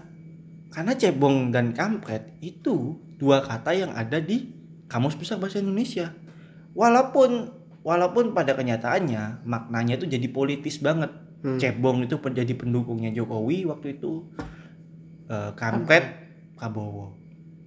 karena 0.72 0.92
cebong 0.92 1.56
dan 1.56 1.72
kampret 1.72 2.36
itu 2.44 3.05
dua 3.16 3.40
kata 3.40 3.72
yang 3.72 3.92
ada 3.92 4.20
di 4.20 4.52
kamus 4.86 5.16
besar 5.16 5.40
bahasa 5.40 5.58
Indonesia 5.58 6.12
walaupun 6.72 7.50
walaupun 7.82 8.36
pada 8.36 8.52
kenyataannya 8.52 9.46
maknanya 9.46 9.96
itu 9.98 10.06
jadi 10.08 10.28
politis 10.30 10.78
banget 10.80 11.12
Hmm. 11.36 11.60
cebong 11.60 12.00
itu 12.00 12.16
menjadi 12.16 12.56
pendukungnya 12.56 13.12
Jokowi 13.12 13.68
waktu 13.68 14.00
itu 14.00 14.24
Eh, 15.26 15.50
kampret 15.58 16.06
Prabowo 16.56 17.12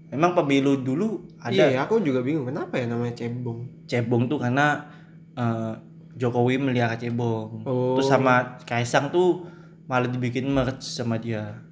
memang 0.09 0.31
pemilu 0.33 0.79
dulu 0.79 1.21
ada 1.37 1.53
iya 1.69 1.83
aku 1.85 2.01
juga 2.01 2.23
bingung 2.25 2.49
kenapa 2.49 2.79
ya 2.81 2.89
namanya 2.89 3.13
cebong 3.13 3.67
cebong 3.85 4.25
tuh 4.25 4.41
karena 4.41 4.89
eh, 5.37 5.73
Jokowi 6.19 6.59
melihara 6.59 6.99
cebong. 6.99 7.63
Oh. 7.63 7.95
Terus 7.95 8.11
sama 8.11 8.59
Kaisang 8.67 9.07
tuh 9.07 9.47
malah 9.87 10.11
dibikin 10.11 10.51
merch 10.51 10.83
sama 10.83 11.15
dia. 11.15 11.63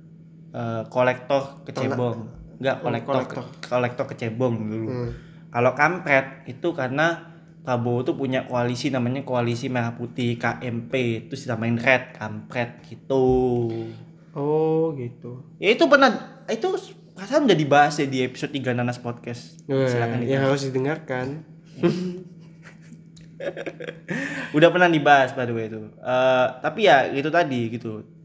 Eh, 0.56 0.84
kolektor 0.88 1.68
kecebong. 1.68 2.32
Enggak, 2.58 2.76
kolektor 2.82 3.14
kolektor. 3.16 3.44
kolektor 3.64 4.06
kecebong 4.08 4.56
dulu. 4.64 4.88
Hmm. 4.88 5.12
Kalau 5.48 5.72
kampret 5.74 6.26
itu 6.46 6.68
karena 6.72 7.34
Prabowo 7.62 8.00
tuh 8.02 8.16
punya 8.16 8.44
koalisi 8.44 8.88
namanya 8.88 9.22
koalisi 9.22 9.68
merah 9.68 9.92
putih 9.92 10.36
KMP 10.36 10.92
terus 11.28 11.44
ditamain 11.44 11.76
red 11.76 12.14
kampret 12.14 12.80
gitu. 12.84 13.68
oh 14.32 14.94
gitu 14.94 15.44
Ya 15.58 15.74
itu 15.74 15.84
pernah 15.86 16.14
itu 16.48 16.68
perasaan 17.12 17.44
udah 17.44 17.58
dibahas 17.58 17.98
ya 17.98 18.06
di 18.06 18.22
episode 18.22 18.54
3 18.54 18.72
Nanas 18.72 18.98
Podcast. 18.98 19.60
Wah, 19.66 19.84
Silakan 19.84 20.24
yang 20.24 20.46
harus 20.46 20.64
didengarkan 20.64 21.44
udah 24.52 24.70
pernah 24.72 24.88
dibahas 24.88 25.30
by 25.32 25.44
the 25.44 25.54
way 25.54 25.68
itu 25.68 25.78
Eh, 25.94 26.48
tapi 26.60 26.86
ya 26.86 27.06
itu 27.08 27.28
tadi 27.28 27.70
gitu 27.70 28.02
It- 28.02 28.17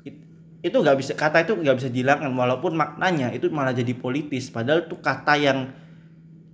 itu 0.63 0.77
nggak 0.79 0.95
bisa 0.95 1.13
kata 1.19 1.43
itu 1.43 1.59
nggak 1.59 1.77
bisa 1.83 1.91
dihilangkan 1.91 2.31
walaupun 2.39 2.79
maknanya 2.79 3.35
itu 3.35 3.51
malah 3.51 3.75
jadi 3.75 3.99
politis. 3.99 4.47
Padahal 4.55 4.87
itu 4.87 4.95
kata 5.03 5.35
yang 5.35 5.75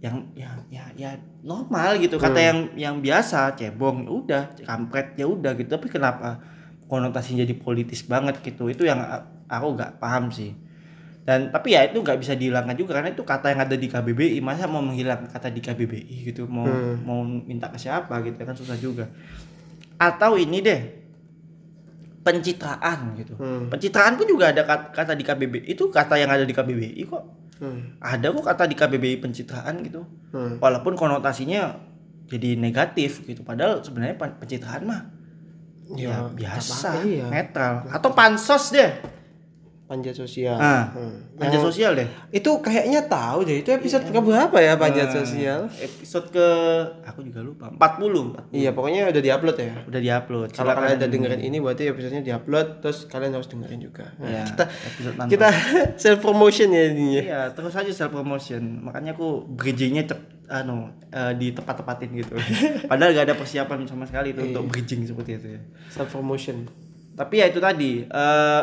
yang 0.00 0.32
ya 0.32 0.48
ya 0.72 0.84
ya 0.96 1.10
normal 1.44 2.00
gitu. 2.00 2.16
Kata 2.16 2.40
yang 2.40 2.58
yang 2.72 2.96
biasa 3.04 3.52
cebong 3.52 4.08
ya 4.08 4.10
udah 4.10 4.42
kampret 4.64 5.12
ya 5.20 5.28
udah 5.28 5.52
gitu. 5.60 5.68
Tapi 5.68 5.92
kenapa 5.92 6.40
konotasinya 6.88 7.44
jadi 7.44 7.52
politis 7.52 8.00
banget 8.08 8.40
gitu? 8.40 8.72
Itu 8.72 8.88
yang 8.88 9.04
aku 9.44 9.76
nggak 9.76 10.00
paham 10.00 10.32
sih. 10.32 10.56
Dan 11.28 11.52
tapi 11.52 11.76
ya 11.76 11.84
itu 11.84 12.00
nggak 12.00 12.16
bisa 12.24 12.32
dihilangkan 12.32 12.72
juga 12.72 12.96
karena 12.96 13.12
itu 13.12 13.20
kata 13.20 13.52
yang 13.52 13.60
ada 13.60 13.76
di 13.76 13.92
KBBI 13.92 14.40
masa 14.40 14.64
mau 14.64 14.80
menghilangkan 14.80 15.28
kata 15.28 15.52
di 15.52 15.60
KBBI 15.60 16.32
gitu? 16.32 16.48
Mau 16.48 16.64
Hmm. 16.64 17.04
mau 17.04 17.20
minta 17.20 17.68
ke 17.68 17.76
siapa 17.76 18.16
gitu? 18.24 18.40
Kan 18.40 18.56
susah 18.56 18.80
juga. 18.80 19.12
Atau 20.00 20.40
ini 20.40 20.64
deh 20.64 20.97
pencitraan 22.28 23.16
gitu 23.16 23.32
Hmm. 23.34 23.66
pencitraan 23.66 24.14
pun 24.14 24.28
juga 24.28 24.52
ada 24.52 24.62
kat- 24.62 24.92
kata 24.92 25.12
di 25.12 25.24
KBBI 25.24 25.64
itu 25.66 25.88
kata 25.88 26.14
yang 26.14 26.28
ada 26.28 26.44
di 26.44 26.52
KBBI 26.52 27.02
kok 27.02 27.24
Hmm. 27.56 27.96
ada 27.98 28.28
kok 28.28 28.44
kata 28.44 28.64
di 28.64 28.76
KBBI 28.76 29.16
pencitraan 29.18 29.80
gitu 29.80 30.04
Hmm. 30.30 30.60
walaupun 30.60 30.92
konotasinya 30.92 31.80
jadi 32.26 32.54
negatif 32.54 33.24
gitu 33.24 33.40
padahal 33.40 33.80
sebenarnya 33.80 34.14
pen- 34.14 34.36
pencitraan 34.36 34.84
mah 34.84 35.00
ya, 35.90 36.12
Ya, 36.12 36.16
biasa 36.28 36.88
apa- 36.92 37.02
iya. 37.02 37.24
netral 37.26 37.88
atau 37.88 38.12
pansos 38.12 38.68
deh 38.68 38.92
panjat 39.88 40.12
sosial. 40.12 40.52
Ah, 40.54 40.92
Hmm. 40.92 41.16
Panjat 41.34 41.58
Yang- 41.58 41.66
sosial 41.72 41.90
deh. 41.96 42.04
Itu 42.28 42.60
kayaknya 42.60 43.08
tahu 43.08 43.40
deh. 43.42 43.64
Itu 43.64 43.72
episode 43.72 44.04
ke 44.04 44.20
berapa 44.20 44.52
ya 44.54 44.76
panjat 44.76 45.08
sosial? 45.08 45.64
Episode 45.72 46.28
ke 46.28 46.46
aku 47.02 47.24
juga 47.24 47.40
lupa. 47.40 47.72
40, 47.72 48.36
40. 48.36 48.52
Iya, 48.52 48.70
pokoknya 48.70 49.08
udah 49.08 49.22
diupload 49.24 49.56
ya. 49.56 49.72
Udah 49.88 50.00
diupload. 50.04 50.48
Kalau 50.52 50.76
kalian 50.76 50.96
udah 51.00 51.08
dengerin 51.08 51.40
ini 51.40 51.56
berarti 51.56 51.88
episodenya 51.88 52.20
diupload 52.20 52.84
terus 52.84 53.08
kalian 53.08 53.32
harus 53.32 53.48
dengerin 53.48 53.80
juga. 53.80 54.12
Nah, 54.20 54.28
Ya, 54.28 54.44
kita 54.44 54.64
kita 55.24 55.48
self 56.04 56.20
promotion 56.20 56.68
ya 56.68 56.92
ininya. 56.92 57.22
Iya, 57.24 57.40
terus 57.50 57.72
aja 57.72 57.88
self 57.88 58.12
promotion. 58.12 58.84
Makanya 58.84 59.16
aku 59.16 59.48
bridgingnya 59.48 60.04
cep, 60.04 60.20
anu 60.46 60.92
eh, 61.08 61.32
di 61.32 61.56
tepat-tepatin 61.56 62.12
gitu. 62.12 62.36
Padahal 62.92 63.16
gak 63.16 63.24
ada 63.24 63.34
persiapan 63.34 63.88
sama 63.88 64.04
sekali 64.04 64.36
itu 64.36 64.44
untuk 64.44 64.68
bridging 64.68 65.00
seperti 65.02 65.40
itu 65.40 65.48
ya. 65.56 65.60
Self 65.88 66.12
promotion. 66.12 66.68
Tapi 67.16 67.40
ya 67.40 67.48
itu 67.48 67.56
tadi 67.56 68.04
eh 68.04 68.62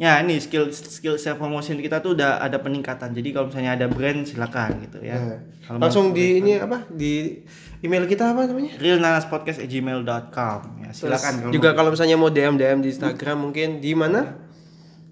ya 0.00 0.20
ini 0.24 0.40
skill 0.40 0.72
skill 0.72 1.16
self 1.20 1.36
promotion 1.36 1.76
kita 1.80 2.00
tuh 2.00 2.16
udah 2.16 2.40
ada 2.40 2.58
peningkatan. 2.60 3.12
Jadi 3.12 3.28
kalau 3.32 3.52
misalnya 3.52 3.76
ada 3.76 3.86
brand 3.88 4.24
silakan 4.24 4.80
gitu 4.88 5.04
ya. 5.04 5.16
Nah, 5.20 5.40
Kalau 5.62 5.78
Langsung 5.78 6.16
di 6.16 6.40
ini 6.42 6.58
apa? 6.58 6.88
Di 6.88 7.44
email 7.84 8.08
kita 8.08 8.32
apa 8.32 8.48
namanya? 8.48 8.78
realnanaspodcast@gmail.com 8.80 10.60
ya 10.86 10.90
silakan 10.94 11.32
kalau 11.44 11.52
Juga 11.52 11.70
kalau 11.76 11.90
misalnya 11.92 12.16
mau 12.18 12.32
DM 12.32 12.56
DM 12.56 12.78
di 12.82 12.88
Instagram 12.90 13.36
mungkin 13.50 13.78
di 13.82 13.92
mana? 13.92 14.42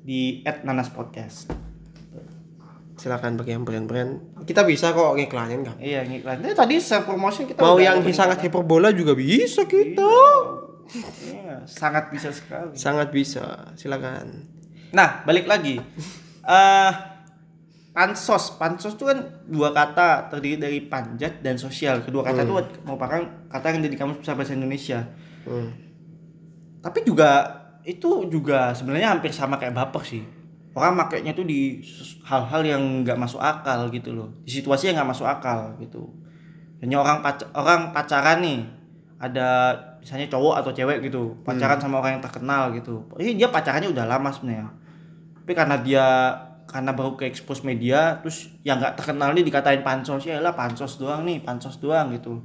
di 0.01 0.41
@nanaspodcast. 0.43 1.53
Silakan 3.01 3.41
bagi 3.41 3.57
yang 3.57 3.65
brand-brand. 3.65 4.45
Kita 4.45 4.61
bisa 4.65 4.93
kok 4.93 5.17
ngiklanin 5.17 5.65
kan. 5.65 5.77
Iya, 5.81 6.05
ngiklan. 6.05 6.45
Nah, 6.45 6.53
tadi 6.53 6.77
self 6.77 7.09
promotion 7.09 7.49
kita 7.49 7.65
Mau 7.65 7.81
yang 7.81 8.05
sangat 8.13 8.45
hiperbola 8.45 8.93
juga 8.93 9.17
bisa 9.17 9.65
kita. 9.65 10.13
Iya, 11.25 11.65
sangat 11.65 12.13
bisa 12.13 12.29
sekali. 12.29 12.77
Sangat 12.77 13.09
bisa. 13.09 13.73
Silakan. 13.73 14.60
Nah, 14.91 15.23
balik 15.23 15.47
lagi. 15.47 15.79
Eh 16.43 16.93
pansos, 17.91 18.55
pansos 18.55 18.95
itu 18.95 19.03
kan 19.03 19.19
dua 19.51 19.75
kata 19.75 20.31
terdiri 20.31 20.57
dari 20.57 20.79
panjat 20.87 21.43
dan 21.43 21.59
sosial. 21.59 22.01
Kedua 22.07 22.23
kata 22.23 22.47
itu 22.47 22.55
merupakan 22.87 23.21
kata 23.51 23.65
yang 23.71 23.79
ada 23.83 23.91
di 23.91 23.99
kamus 23.99 24.19
besar 24.23 24.39
bahasa 24.39 24.55
Indonesia. 24.55 25.03
Hmm. 25.47 25.71
Tapi 26.81 27.05
juga 27.05 27.45
itu 27.83 28.29
juga 28.31 28.73
sebenarnya 28.73 29.11
hampir 29.13 29.35
sama 29.35 29.59
kayak 29.59 29.75
baper 29.75 30.03
sih. 30.07 30.23
Orang 30.71 30.95
makainya 30.95 31.35
tuh 31.35 31.43
di 31.43 31.83
hal-hal 32.23 32.63
yang 32.63 32.83
nggak 33.03 33.19
masuk 33.19 33.43
akal 33.43 33.91
gitu 33.91 34.15
loh. 34.15 34.31
Di 34.47 34.63
situasi 34.63 34.91
yang 34.91 35.03
nggak 35.03 35.11
masuk 35.11 35.27
akal 35.27 35.75
gitu. 35.83 36.15
Hanya 36.81 37.03
orang 37.03 37.21
pac- 37.21 37.51
orang 37.53 37.91
pacaran 37.91 38.41
nih, 38.41 38.65
ada 39.21 39.75
misalnya 40.01 40.31
cowok 40.31 40.65
atau 40.65 40.71
cewek 40.73 41.05
gitu, 41.05 41.37
pacaran 41.45 41.77
sama 41.77 42.01
orang 42.01 42.17
yang 42.17 42.25
terkenal 42.25 42.73
gitu. 42.73 43.05
Ini 43.21 43.37
dia 43.37 43.49
pacarannya 43.53 43.93
udah 43.93 44.07
lama 44.09 44.31
sebenarnya. 44.33 44.71
Tapi 45.51 45.59
karena 45.59 45.83
dia 45.83 46.07
karena 46.71 46.95
baru 46.95 47.19
ke 47.19 47.27
expose 47.27 47.67
media, 47.67 48.23
terus 48.23 48.55
yang 48.63 48.79
nggak 48.79 49.03
terkenal 49.03 49.35
nih 49.35 49.43
dikatain 49.43 49.83
pansos 49.83 50.23
ya 50.23 50.39
lah 50.39 50.55
pansos 50.55 50.95
doang 50.95 51.27
nih, 51.27 51.43
pansos 51.43 51.83
doang 51.83 52.15
gitu. 52.15 52.39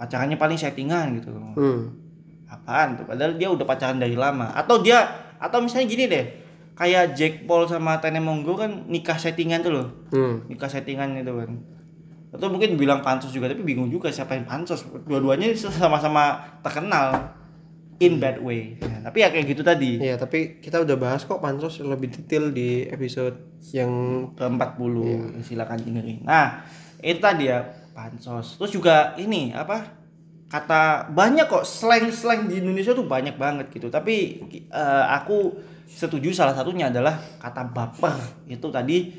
Pacarannya 0.00 0.40
paling 0.40 0.56
settingan 0.56 1.20
gitu. 1.20 1.36
Hmm. 1.36 1.92
apaan 2.48 2.96
tuh? 2.96 3.04
Padahal 3.04 3.36
dia 3.36 3.52
udah 3.52 3.68
pacaran 3.68 4.00
dari 4.00 4.16
lama. 4.16 4.56
Atau 4.56 4.80
dia 4.80 5.04
atau 5.36 5.60
misalnya 5.60 5.92
gini 5.92 6.08
deh 6.08 6.24
kayak 6.80 7.12
Jack 7.12 7.44
Paul 7.44 7.68
sama 7.68 8.00
Tene 8.00 8.24
Monggo 8.24 8.56
kan 8.56 8.88
nikah 8.88 9.20
settingan 9.20 9.60
tuh 9.60 9.76
loh. 9.76 10.08
Hmm. 10.16 10.48
nikah 10.48 10.72
settingan 10.72 11.20
itu 11.20 11.36
kan. 11.36 11.60
Atau 12.32 12.48
mungkin 12.48 12.80
bilang 12.80 13.04
pansos 13.04 13.36
juga 13.36 13.52
tapi 13.52 13.68
bingung 13.68 13.92
juga 13.92 14.08
siapa 14.08 14.32
yang 14.32 14.48
pansos. 14.48 14.88
Dua-duanya 15.04 15.52
sama-sama 15.52 16.40
terkenal 16.64 17.36
in 18.00 18.16
bad 18.16 18.40
way. 18.40 18.80
Nah, 18.80 19.12
tapi 19.12 19.20
ya 19.20 19.28
kayak 19.28 19.46
gitu 19.52 19.62
tadi. 19.62 20.00
Iya, 20.00 20.16
tapi 20.16 20.58
kita 20.58 20.80
udah 20.80 20.96
bahas 20.96 21.28
kok 21.28 21.38
pansos 21.38 21.78
lebih 21.84 22.08
detail 22.08 22.48
di 22.48 22.88
episode 22.88 23.60
yang 23.76 23.92
ke 24.32 24.44
40 24.44 25.44
silakan 25.44 25.78
dengerin. 25.84 26.24
Nah 26.24 26.64
itu 27.04 27.20
tadi 27.20 27.52
ya 27.52 27.60
pansos. 27.92 28.56
Terus 28.56 28.72
juga 28.72 29.12
ini 29.20 29.52
apa 29.52 30.00
kata 30.50 31.12
banyak 31.12 31.46
kok 31.46 31.68
slang-slang 31.68 32.48
di 32.48 32.58
Indonesia 32.64 32.96
tuh 32.96 33.04
banyak 33.04 33.36
banget 33.36 33.68
gitu. 33.68 33.92
Tapi 33.92 34.48
eh, 34.72 35.04
aku 35.12 35.60
setuju 35.84 36.32
salah 36.32 36.56
satunya 36.56 36.88
adalah 36.88 37.20
kata 37.36 37.68
baper. 37.68 38.16
Itu 38.48 38.72
tadi 38.72 39.12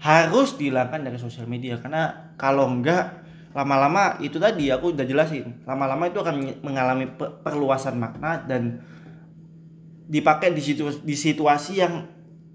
harus 0.00 0.56
dihilangkan 0.56 1.04
dari 1.04 1.20
sosial 1.20 1.44
media. 1.44 1.76
Karena 1.76 2.32
kalau 2.40 2.64
enggak 2.66 3.21
lama-lama 3.52 4.16
itu 4.24 4.40
tadi 4.40 4.72
aku 4.72 4.96
udah 4.96 5.04
jelasin 5.04 5.60
lama-lama 5.68 6.08
itu 6.08 6.18
akan 6.18 6.64
mengalami 6.64 7.04
pe- 7.04 7.32
perluasan 7.44 8.00
makna 8.00 8.40
dan 8.48 8.80
dipakai 10.12 10.52
di 10.52 10.60
situ 10.60 10.88
di 11.00 11.16
situasi 11.16 11.80
yang 11.80 12.04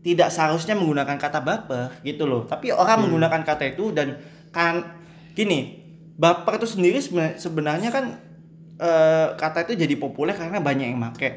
tidak 0.05 0.29
seharusnya 0.31 0.77
menggunakan 0.77 1.17
kata 1.19 1.43
baper 1.43 1.99
gitu 2.05 2.23
loh. 2.23 2.47
Tapi 2.47 2.71
orang 2.71 3.07
menggunakan 3.09 3.43
kata 3.43 3.75
itu 3.75 3.91
dan 3.91 4.15
kan 4.55 4.95
gini 5.35 5.83
baper 6.15 6.61
itu 6.61 6.79
sendiri 6.79 7.01
sebenarnya, 7.35 7.89
kan 7.91 8.05
eh, 8.79 9.27
kata 9.35 9.67
itu 9.67 9.73
jadi 9.83 9.95
populer 9.99 10.37
karena 10.37 10.63
banyak 10.63 10.95
yang 10.95 11.01
make. 11.01 11.29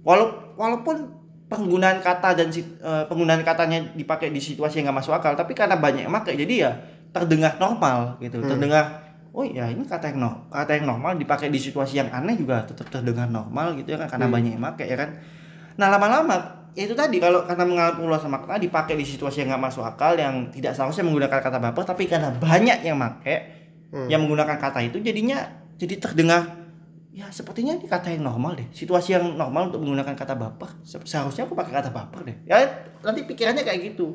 Walau, 0.00 0.56
walaupun 0.56 1.12
penggunaan 1.50 2.00
kata 2.00 2.38
dan 2.38 2.48
eh, 2.54 3.04
penggunaan 3.10 3.42
katanya 3.44 3.92
dipakai 3.92 4.32
di 4.32 4.40
situasi 4.40 4.80
yang 4.80 4.90
nggak 4.90 4.98
masuk 5.04 5.12
akal 5.18 5.34
tapi 5.34 5.52
karena 5.52 5.76
banyak 5.76 6.06
yang 6.06 6.14
make 6.14 6.30
jadi 6.30 6.54
ya 6.56 6.72
terdengar 7.10 7.58
normal 7.58 8.16
gitu. 8.18 8.38
Terdengar 8.46 8.84
oh 9.30 9.46
ya 9.46 9.70
ini 9.70 9.86
kata 9.86 10.10
yang 10.10 10.18
no, 10.22 10.30
kata 10.50 10.78
yang 10.78 10.86
normal 10.90 11.14
dipakai 11.14 11.48
di 11.48 11.58
situasi 11.58 12.02
yang 12.02 12.10
aneh 12.10 12.34
juga 12.34 12.66
tetap 12.66 12.90
terdengar 12.90 13.30
normal 13.30 13.78
gitu 13.78 13.94
ya 13.94 13.98
kan 13.98 14.08
karena 14.10 14.26
banyak 14.30 14.52
yang 14.58 14.62
make 14.62 14.84
ya 14.84 14.96
kan. 14.98 15.10
Nah 15.78 15.86
lama-lama 15.86 16.36
ya 16.74 16.86
itu 16.86 16.94
tadi 16.94 17.18
kalau 17.18 17.42
karena 17.46 17.66
mengalami 17.66 17.98
perluasan 17.98 18.30
makna 18.30 18.54
dipakai 18.54 18.94
di 18.94 19.02
situasi 19.02 19.42
yang 19.42 19.54
nggak 19.54 19.62
masuk 19.70 19.82
akal 19.82 20.14
yang 20.14 20.50
tidak 20.50 20.70
seharusnya 20.74 21.02
menggunakan 21.02 21.40
kata 21.42 21.58
baper 21.58 21.82
tapi 21.82 22.06
karena 22.06 22.30
banyak 22.30 22.86
yang 22.86 22.94
make 22.94 23.36
yang 24.06 24.22
menggunakan 24.22 24.54
kata 24.54 24.86
itu 24.86 25.02
jadinya 25.02 25.42
jadi 25.74 25.98
terdengar 25.98 26.46
ya 27.10 27.26
sepertinya 27.26 27.74
ini 27.74 27.90
kata 27.90 28.14
yang 28.14 28.22
normal 28.22 28.54
deh 28.54 28.70
situasi 28.70 29.18
yang 29.18 29.34
normal 29.34 29.74
untuk 29.74 29.82
menggunakan 29.82 30.14
kata 30.14 30.38
baper 30.38 30.70
Se- 30.86 31.02
seharusnya 31.02 31.50
aku 31.50 31.58
pakai 31.58 31.74
kata 31.74 31.90
baper 31.90 32.22
deh. 32.22 32.36
Ya 32.46 32.62
nanti 33.02 33.26
pikirannya 33.26 33.66
kayak 33.66 33.94
gitu. 33.94 34.14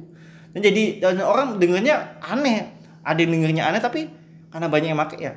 Dan 0.56 0.64
jadi 0.64 1.04
dan 1.04 1.20
orang 1.20 1.60
dengernya 1.60 2.24
aneh 2.24 2.75
ada 3.06 3.20
yang 3.22 3.32
dengernya 3.38 3.64
aneh 3.70 3.82
tapi 3.82 4.10
karena 4.50 4.68
banyak 4.68 4.90
yang 4.92 5.00
pakai 5.00 5.20
ya. 5.22 5.34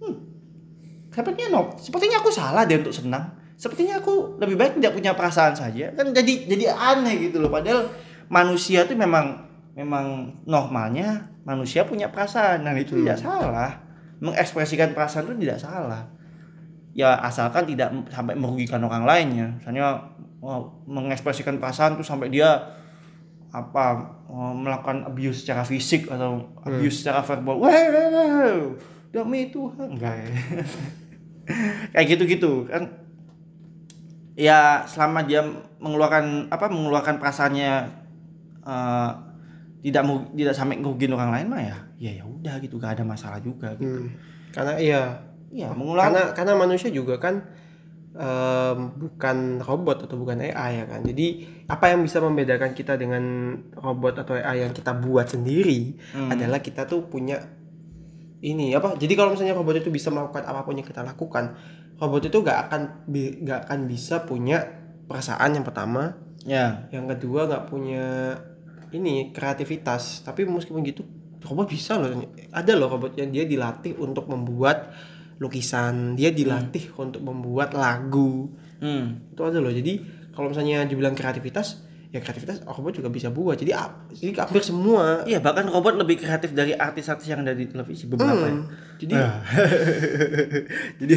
Hmm, 0.00 0.16
sepertinya 1.12 1.46
no 1.52 1.60
sepertinya 1.76 2.24
aku 2.24 2.30
salah 2.32 2.64
deh 2.64 2.80
untuk 2.80 2.96
senang. 2.96 3.36
Sepertinya 3.56 4.00
aku 4.00 4.36
lebih 4.40 4.56
baik 4.56 4.80
tidak 4.80 4.92
punya 4.96 5.12
perasaan 5.12 5.52
saja. 5.56 5.92
Kan 5.92 6.16
jadi 6.16 6.48
jadi 6.48 6.72
aneh 6.72 7.28
gitu 7.28 7.40
loh. 7.40 7.52
Padahal 7.52 7.88
manusia 8.28 8.84
tuh 8.84 8.96
memang 8.96 9.48
memang 9.76 10.36
normalnya 10.44 11.32
manusia 11.44 11.84
punya 11.88 12.12
perasaan. 12.12 12.64
Dan 12.64 12.76
itu 12.76 13.00
tidak 13.00 13.20
salah. 13.20 13.80
Mengekspresikan 14.20 14.92
perasaan 14.92 15.28
itu 15.32 15.48
tidak 15.48 15.60
salah. 15.60 16.04
Ya 16.96 17.16
asalkan 17.20 17.64
tidak 17.68 17.92
sampai 18.08 18.36
merugikan 18.36 18.80
orang 18.84 19.04
lain 19.04 19.28
ya 19.36 19.48
misalnya 19.52 20.00
mengekspresikan 20.88 21.60
perasaan 21.60 22.00
tuh 22.00 22.06
sampai 22.06 22.32
dia 22.32 22.56
apa 23.52 23.84
melakukan 24.36 25.08
abuse 25.08 25.44
secara 25.44 25.64
fisik 25.64 26.12
atau 26.12 26.52
abuse 26.60 27.00
secara 27.00 27.24
verbal. 27.24 27.56
Wah, 27.56 27.72
demi 29.08 29.48
Tuhan. 29.48 29.96
Enggak 29.96 30.14
ya. 30.20 30.28
Kayak 31.96 32.06
gitu-gitu. 32.12 32.68
Kan 32.68 32.92
ya 34.36 34.84
selama 34.84 35.24
dia 35.24 35.40
mengeluarkan 35.80 36.52
apa 36.52 36.66
mengeluarkan 36.68 37.16
perasaannya 37.16 37.72
eh, 38.60 39.10
tidak 39.86 40.02
mau 40.04 40.28
tidak 40.36 40.52
sampai 40.52 40.76
ngerugiin 40.82 41.16
orang 41.16 41.30
lain 41.32 41.46
mah 41.48 41.62
ya 41.62 41.78
ya 41.96 42.12
ya 42.20 42.24
udah 42.28 42.60
gitu. 42.60 42.76
Gak 42.76 43.00
ada 43.00 43.04
masalah 43.08 43.40
juga 43.40 43.72
gitu. 43.80 44.04
Hmm. 44.04 44.12
Karena 44.52 44.74
iya, 44.76 45.02
ya 45.48 45.72
mengeluarkan 45.72 46.12
karena 46.12 46.22
karena 46.36 46.52
manusia 46.58 46.92
juga 46.92 47.16
kan 47.16 47.40
em, 48.16 48.78
bukan 48.96 49.60
robot 49.60 50.08
atau 50.08 50.16
bukan 50.16 50.40
AI 50.40 50.82
ya 50.82 50.84
kan. 50.88 51.00
Jadi 51.04 51.26
apa 51.68 51.92
yang 51.92 52.00
bisa 52.00 52.18
membedakan 52.24 52.72
kita 52.72 52.96
dengan 52.96 53.22
robot 53.76 54.24
atau 54.24 54.34
AI 54.34 54.64
yang 54.64 54.72
kita 54.72 54.96
buat 54.96 55.28
sendiri 55.28 56.00
Hmm. 56.16 56.32
adalah 56.32 56.64
kita 56.64 56.88
tuh 56.88 57.04
punya 57.06 57.38
ini 58.40 58.72
apa? 58.72 58.96
Jadi 58.96 59.12
kalau 59.16 59.32
misalnya 59.32 59.56
robot 59.56 59.80
itu 59.80 59.92
bisa 59.92 60.08
melakukan 60.12 60.44
apa 60.44 60.64
pun 60.64 60.76
yang 60.76 60.88
kita 60.88 61.04
lakukan, 61.04 61.56
robot 62.00 62.28
itu 62.28 62.36
gak 62.44 62.58
akan 62.68 62.82
gak 63.44 63.60
akan 63.68 63.80
bisa 63.88 64.24
punya 64.24 64.64
perasaan 65.06 65.56
yang 65.56 65.64
pertama, 65.64 66.18
ya 66.44 66.90
yang 66.90 67.06
kedua 67.06 67.46
nggak 67.46 67.64
punya 67.70 68.36
ini 68.92 69.32
kreativitas. 69.32 70.22
Tapi 70.26 70.44
meskipun 70.44 70.82
gitu 70.84 71.02
robot 71.42 71.66
bisa 71.70 71.96
loh. 71.96 72.12
Ada 72.52 72.72
loh 72.76 72.88
robot 72.90 73.16
yang 73.16 73.30
dia 73.32 73.46
dilatih 73.48 73.96
untuk 73.98 74.26
membuat 74.28 74.92
lukisan, 75.36 76.14
dia 76.14 76.30
dilatih 76.30 76.92
untuk 76.96 77.20
membuat 77.20 77.72
lagu. 77.72 78.48
hmm. 78.78 79.36
Itu 79.36 79.42
ada 79.42 79.58
loh. 79.58 79.70
Jadi 79.70 80.00
kalau 80.32 80.52
misalnya 80.52 80.84
dibilang 80.84 81.12
kreativitas, 81.12 81.80
ya 82.08 82.16
ya 82.16 82.24
kreativitas 82.24 82.62
robot 82.64 82.96
juga 82.96 83.10
bisa 83.12 83.28
buat 83.28 83.58
jadi 83.58 83.76
jadi 84.08 84.32
hampir 84.38 84.62
semua 84.62 85.26
Iya, 85.26 85.42
bahkan 85.42 85.68
robot 85.68 86.00
lebih 86.00 86.16
kreatif 86.16 86.54
dari 86.54 86.72
artis-artis 86.72 87.28
yang 87.28 87.44
ada 87.44 87.52
di 87.52 87.66
televisi 87.68 88.06
beberapa 88.06 88.46
ya. 88.46 88.54
Hmm, 88.56 88.64
jadi 88.96 89.14
jadi 91.02 91.14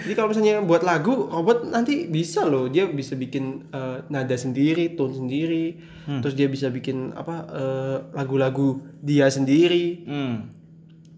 jadi 0.00 0.12
kalau 0.16 0.32
misalnya 0.32 0.64
buat 0.64 0.82
lagu 0.82 1.28
robot 1.28 1.68
nanti 1.68 2.08
bisa 2.08 2.42
loh 2.42 2.66
dia 2.66 2.88
bisa 2.88 3.14
bikin 3.14 3.68
eh, 3.70 3.98
nada 4.08 4.34
sendiri 4.34 4.94
tone 4.94 5.14
sendiri 5.14 5.66
Hmm. 6.04 6.20
terus 6.20 6.36
dia 6.36 6.52
bisa 6.52 6.68
bikin 6.68 7.16
apa 7.16 7.48
eh, 7.48 7.96
lagu-lagu 8.12 8.76
dia 9.00 9.24
sendiri 9.28 10.04
Hmm. 10.04 10.36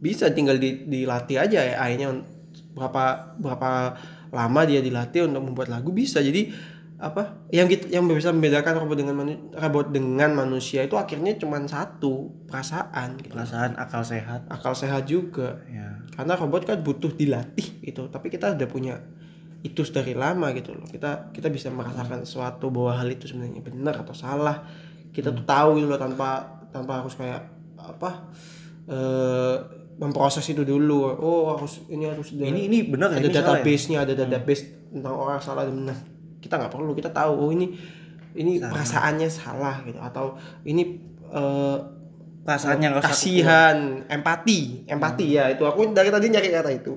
Bisa 0.07 0.31
tinggal 0.31 0.55
di, 0.63 0.87
dilatih 0.87 1.43
aja 1.43 1.59
ya 1.67 1.75
AI-nya 1.83 2.15
berapa 2.79 3.35
berapa 3.43 3.71
lama 4.31 4.61
dia 4.69 4.79
dilatih 4.79 5.27
untuk 5.27 5.43
membuat 5.51 5.73
lagu 5.73 5.91
bisa 5.91 6.23
jadi 6.23 6.47
apa 6.97 7.45
yang 7.53 7.69
kita 7.69 7.93
yang 7.93 8.09
bisa 8.09 8.33
membedakan 8.33 8.81
robot 8.81 8.97
dengan 8.97 9.15
manu, 9.21 9.53
robot 9.53 9.93
dengan 9.93 10.33
manusia 10.33 10.81
itu 10.81 10.97
akhirnya 10.97 11.37
cuma 11.37 11.61
satu 11.69 12.33
perasaan 12.49 13.21
gitu. 13.21 13.37
Perasaan 13.37 13.77
akal 13.77 14.01
sehat. 14.01 14.49
akal 14.49 14.73
sehat 14.73 15.05
juga 15.05 15.61
Ya. 15.69 16.01
karena 16.17 16.33
robot 16.41 16.65
kan 16.65 16.81
butuh 16.81 17.13
dilatih 17.13 17.85
gitu 17.85 18.09
tapi 18.09 18.33
kita 18.33 18.57
udah 18.57 18.69
punya 18.69 18.97
itu 19.61 19.85
dari 19.93 20.17
lama 20.17 20.49
gitu 20.57 20.73
loh 20.73 20.89
kita 20.89 21.37
kita 21.37 21.53
bisa 21.53 21.69
merasakan 21.69 22.25
sesuatu 22.25 22.73
bahwa 22.73 22.97
hal 22.97 23.13
itu 23.13 23.29
sebenarnya 23.29 23.61
benar 23.61 24.01
atau 24.01 24.17
salah 24.17 24.65
kita 25.13 25.37
tuh 25.37 25.45
tahu 25.45 25.77
gitu 25.77 25.93
loh 25.93 26.01
tanpa 26.01 26.49
tanpa 26.73 27.05
harus 27.05 27.13
kayak 27.13 27.45
apa 27.77 28.11
eh 28.89 29.57
memproses 29.97 30.45
itu 30.45 30.63
dulu. 30.63 31.09
Oh 31.17 31.57
harus 31.57 31.85
ini 31.89 32.05
harus 32.05 32.33
ada, 32.37 32.45
Ini 32.49 32.61
ini 32.69 32.79
benar 32.87 33.13
ada 33.13 33.21
ini 33.21 33.33
salah 33.33 33.37
ya? 33.37 33.65
database-nya 33.65 33.99
ada 34.05 34.13
database 34.13 34.63
tentang 34.93 35.15
orang 35.17 35.41
salah 35.41 35.65
dan 35.65 35.75
benar. 35.75 35.97
Kita 36.41 36.55
nggak 36.61 36.73
perlu 36.73 36.93
kita 36.93 37.11
tahu 37.11 37.33
oh 37.33 37.51
ini 37.53 37.73
ini 38.37 38.61
perasaannya 38.61 39.29
salah 39.33 39.81
gitu. 39.85 39.97
Atau 39.97 40.37
ini 40.63 41.01
Perasaan 42.47 42.79
yang 42.79 42.95
harus 42.95 43.11
aku 43.11 43.11
kasihan 43.11 44.07
empati 44.07 44.87
empati 44.87 45.27
ya. 45.35 45.51
Itu 45.51 45.67
aku 45.67 45.91
dari 45.91 46.15
tadi 46.15 46.31
nyari 46.31 46.49
kata 46.55 46.71
itu. 46.71 46.95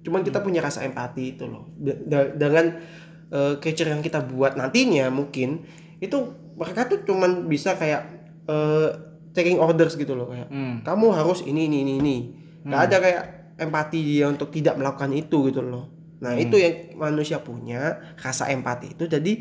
Cuman 0.00 0.24
kita 0.24 0.40
punya 0.40 0.64
rasa 0.64 0.80
empati 0.88 1.36
itu 1.36 1.44
loh. 1.44 1.68
De- 1.76 2.00
de- 2.00 2.32
dengan 2.40 2.80
eh, 3.28 3.54
creature 3.60 3.92
yang 3.92 4.00
kita 4.00 4.24
buat 4.24 4.56
nantinya 4.56 5.12
mungkin 5.12 5.68
itu 6.00 6.16
mereka 6.56 6.88
tuh 6.88 7.04
cuman 7.04 7.44
bisa 7.44 7.76
kayak 7.76 8.08
eh, 8.48 8.88
taking 9.32 9.56
orders 9.56 9.94
gitu 9.94 10.12
loh 10.12 10.28
kayak 10.28 10.46
Hmm. 10.46 10.80
kamu 10.80 11.06
harus 11.12 11.42
ini 11.42 11.64
ini 11.64 11.78
ini 11.80 11.92
ini 11.96 12.16
nggak 12.62 12.80
ada 12.82 12.96
kayak 12.98 13.22
empati 13.58 13.98
dia 14.00 14.26
untuk 14.26 14.48
tidak 14.48 14.74
melakukan 14.74 15.10
itu 15.10 15.46
gitu 15.46 15.60
loh 15.60 15.86
nah 16.16 16.34
itu 16.34 16.52
yang 16.54 16.74
manusia 16.94 17.38
punya 17.38 17.80
rasa 18.16 18.48
empati 18.48 18.92
itu 18.92 19.06
jadi 19.06 19.32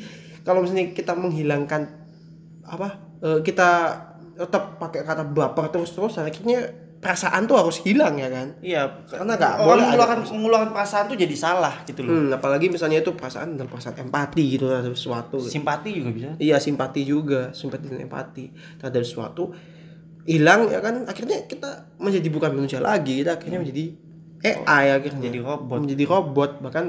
kalau 0.42 0.62
misalnya 0.62 0.90
kita 0.90 1.12
menghilangkan 1.14 1.82
apa 2.64 2.88
eh, 3.20 3.40
kita 3.42 3.70
tetap 4.34 4.78
pakai 4.78 5.02
kata 5.02 5.24
baper 5.26 5.68
terus 5.70 5.92
terus 5.92 6.16
akhirnya 6.16 6.64
perasaan 6.96 7.44
tuh 7.46 7.56
harus 7.56 7.80
hilang 7.80 8.16
ya 8.16 8.28
kan 8.28 8.60
Iya, 8.60 8.84
Karena 9.06 9.34
nggak 9.34 9.54
orang 9.54 9.64
boleh 9.66 9.84
mengeluarkan 9.86 10.18
perasaan. 10.18 10.36
mengeluarkan 10.36 10.70
perasaan 10.70 11.06
tuh 11.06 11.18
jadi 11.18 11.36
salah 11.38 11.76
gitu 11.84 12.02
loh. 12.02 12.12
hmm, 12.14 12.30
apalagi 12.34 12.68
misalnya 12.68 13.00
itu 13.00 13.12
perasaan 13.12 13.56
adalah 13.56 13.70
perasaan 13.70 13.96
empati 13.98 14.44
gitu 14.50 14.66
terhadap 14.66 14.94
sesuatu 14.94 15.40
Simpati 15.42 15.90
juga 15.94 16.10
bisa. 16.10 16.30
iya 16.38 16.56
simpati 16.58 17.02
juga 17.02 17.52
simpati 17.52 17.88
dan 17.88 18.00
empati 18.02 18.46
terhadap 18.76 19.00
sesuatu 19.02 19.56
hilang 20.24 20.68
ya 20.68 20.80
kan 20.80 21.06
akhirnya 21.06 21.46
kita 21.46 21.96
menjadi 21.96 22.28
bukan 22.28 22.52
manusia 22.54 22.80
lagi 22.80 23.22
kita 23.22 23.38
akhirnya 23.38 23.60
menjadi 23.60 23.84
AI 24.40 24.86
akhirnya 24.96 25.28
Jadi 25.28 25.40
robot. 25.40 25.78
menjadi 25.80 26.04
robot 26.06 26.52
bahkan 26.60 26.86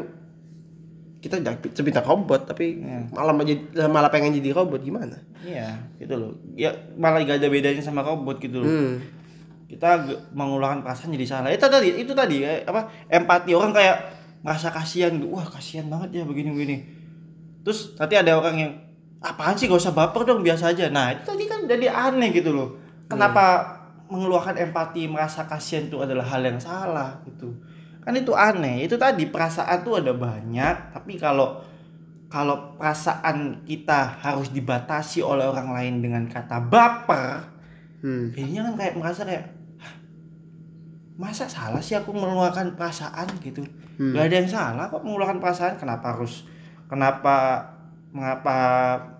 kita 1.20 1.36
tidak 1.36 1.60
sepintar 1.70 2.00
robot 2.00 2.46
tapi 2.46 2.80
Iya. 2.80 3.12
malah 3.12 3.34
menjadi 3.36 3.60
malah 3.86 4.08
pengen 4.08 4.32
jadi 4.32 4.54
robot 4.54 4.80
gimana 4.80 5.20
Iya, 5.40 5.72
gitu 5.96 6.14
loh. 6.16 6.32
Ya 6.52 6.68
malah 6.96 7.24
gak 7.24 7.40
ada 7.40 7.48
bedanya 7.48 7.80
sama 7.80 8.00
robot 8.00 8.36
gitu 8.38 8.60
loh. 8.60 8.68
hmm. 8.68 8.92
Kita 9.66 10.04
mengeluarkan 10.32 10.82
perasaan 10.82 11.14
jadi 11.14 11.24
salah. 11.24 11.48
Itu 11.48 11.64
tadi, 11.64 11.96
itu 11.96 12.12
tadi 12.12 12.42
eh, 12.42 12.60
apa? 12.62 12.90
Empati 13.06 13.54
orang 13.54 13.72
kayak 13.72 13.96
merasa 14.40 14.68
kasihan 14.68 15.14
gitu. 15.14 15.30
Wah, 15.30 15.46
kasihan 15.46 15.86
banget 15.86 16.20
ya 16.20 16.22
begini-begini. 16.24 16.76
Terus 17.62 17.96
nanti 17.96 18.16
ada 18.16 18.34
orang 18.34 18.56
yang 18.58 18.72
apaan 19.20 19.54
sih 19.54 19.64
gak 19.64 19.78
usah 19.78 19.94
baper 19.94 20.24
dong 20.24 20.42
biasa 20.42 20.72
aja. 20.72 20.88
Nah, 20.88 21.14
itu 21.14 21.22
tadi 21.22 21.44
kan 21.44 21.64
jadi 21.64 21.86
aneh 21.88 22.32
gitu 22.32 22.52
loh. 22.52 22.79
Kenapa 23.10 23.44
mengeluarkan 24.10 24.58
empati 24.58 25.06
merasa 25.06 25.46
kasihan 25.46 25.86
itu 25.86 25.98
adalah 26.02 26.26
hal 26.26 26.42
yang 26.42 26.58
salah 26.58 27.18
gitu. 27.26 27.50
Kan 28.02 28.14
itu 28.14 28.34
aneh. 28.34 28.86
Itu 28.86 28.98
tadi 28.98 29.26
perasaan 29.30 29.82
tuh 29.82 30.02
ada 30.02 30.10
banyak, 30.14 30.94
tapi 30.94 31.14
kalau 31.18 31.62
kalau 32.30 32.78
perasaan 32.78 33.66
kita 33.66 34.22
harus 34.22 34.54
dibatasi 34.54 35.18
oleh 35.22 35.46
orang 35.46 35.74
lain 35.74 35.94
dengan 35.98 36.24
kata 36.30 36.62
baper, 36.62 37.42
Hmm. 38.00 38.32
jadinya 38.32 38.70
kan 38.70 38.74
kayak 38.80 38.94
merasa 38.96 39.28
kayak 39.28 39.44
"Hah, 39.76 39.94
masa 41.20 41.44
salah 41.44 41.82
sih 41.84 41.92
aku 41.98 42.14
mengeluarkan 42.16 42.78
perasaan 42.78 43.28
gitu 43.44 43.60
Hmm. 44.00 44.16
Gak 44.16 44.32
ada 44.32 44.36
yang 44.40 44.48
salah 44.48 44.88
kok 44.88 45.04
mengeluarkan 45.04 45.36
perasaan 45.44 45.76
kenapa 45.76 46.16
harus 46.16 46.48
kenapa 46.88 47.60
mengapa 48.10 48.58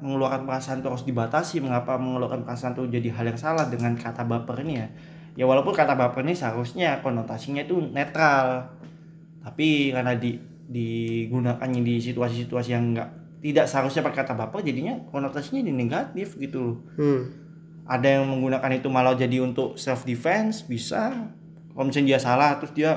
mengeluarkan 0.02 0.46
perasaan 0.46 0.82
itu 0.82 0.88
harus 0.90 1.06
dibatasi? 1.06 1.62
Mengapa 1.62 1.94
mengeluarkan 1.94 2.42
perasaan 2.42 2.74
itu 2.74 2.90
jadi 2.90 3.08
hal 3.14 3.30
yang 3.30 3.38
salah 3.38 3.66
dengan 3.70 3.94
kata 3.94 4.26
baper 4.26 4.66
ini 4.66 4.74
ya? 4.82 4.88
Ya 5.38 5.44
walaupun 5.46 5.70
kata 5.70 5.94
baper 5.94 6.26
ini 6.26 6.34
seharusnya 6.34 6.98
konotasinya 7.00 7.62
itu 7.62 7.78
netral. 7.78 8.66
Tapi 9.40 9.94
karena 9.94 10.18
di 10.18 10.36
digunakannya 10.70 11.82
di 11.82 11.98
situasi-situasi 11.98 12.70
yang 12.70 12.94
enggak 12.94 13.10
tidak 13.42 13.66
seharusnya 13.66 14.06
pakai 14.06 14.22
kata 14.22 14.34
baper 14.38 14.62
jadinya 14.62 14.94
konotasinya 15.10 15.64
jadi 15.64 15.74
negatif 15.74 16.38
gitu 16.38 16.58
loh. 16.60 16.78
Hmm. 16.98 17.22
ada 17.90 18.06
yang 18.06 18.22
menggunakan 18.22 18.70
itu 18.78 18.86
malah 18.86 19.18
jadi 19.18 19.42
untuk 19.42 19.74
self 19.74 20.06
defense 20.06 20.62
bisa. 20.62 21.10
Kalau 21.74 21.84
misalnya 21.90 22.14
dia 22.14 22.20
salah 22.22 22.54
terus 22.62 22.70
dia 22.70 22.92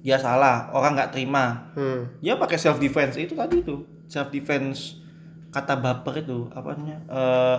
dia 0.00 0.16
salah 0.16 0.72
orang 0.72 0.96
nggak 0.96 1.12
terima. 1.12 1.72
Hmm. 1.76 2.08
dia 2.24 2.40
pakai 2.40 2.56
self 2.56 2.80
defense 2.80 3.20
itu 3.20 3.36
tadi 3.36 3.60
tuh 3.60 3.95
self 4.06 4.30
defense 4.30 5.02
kata 5.50 5.78
baper 5.78 6.22
itu 6.22 6.50
apa 6.52 6.74
namanya 6.74 6.98
eh 7.08 7.58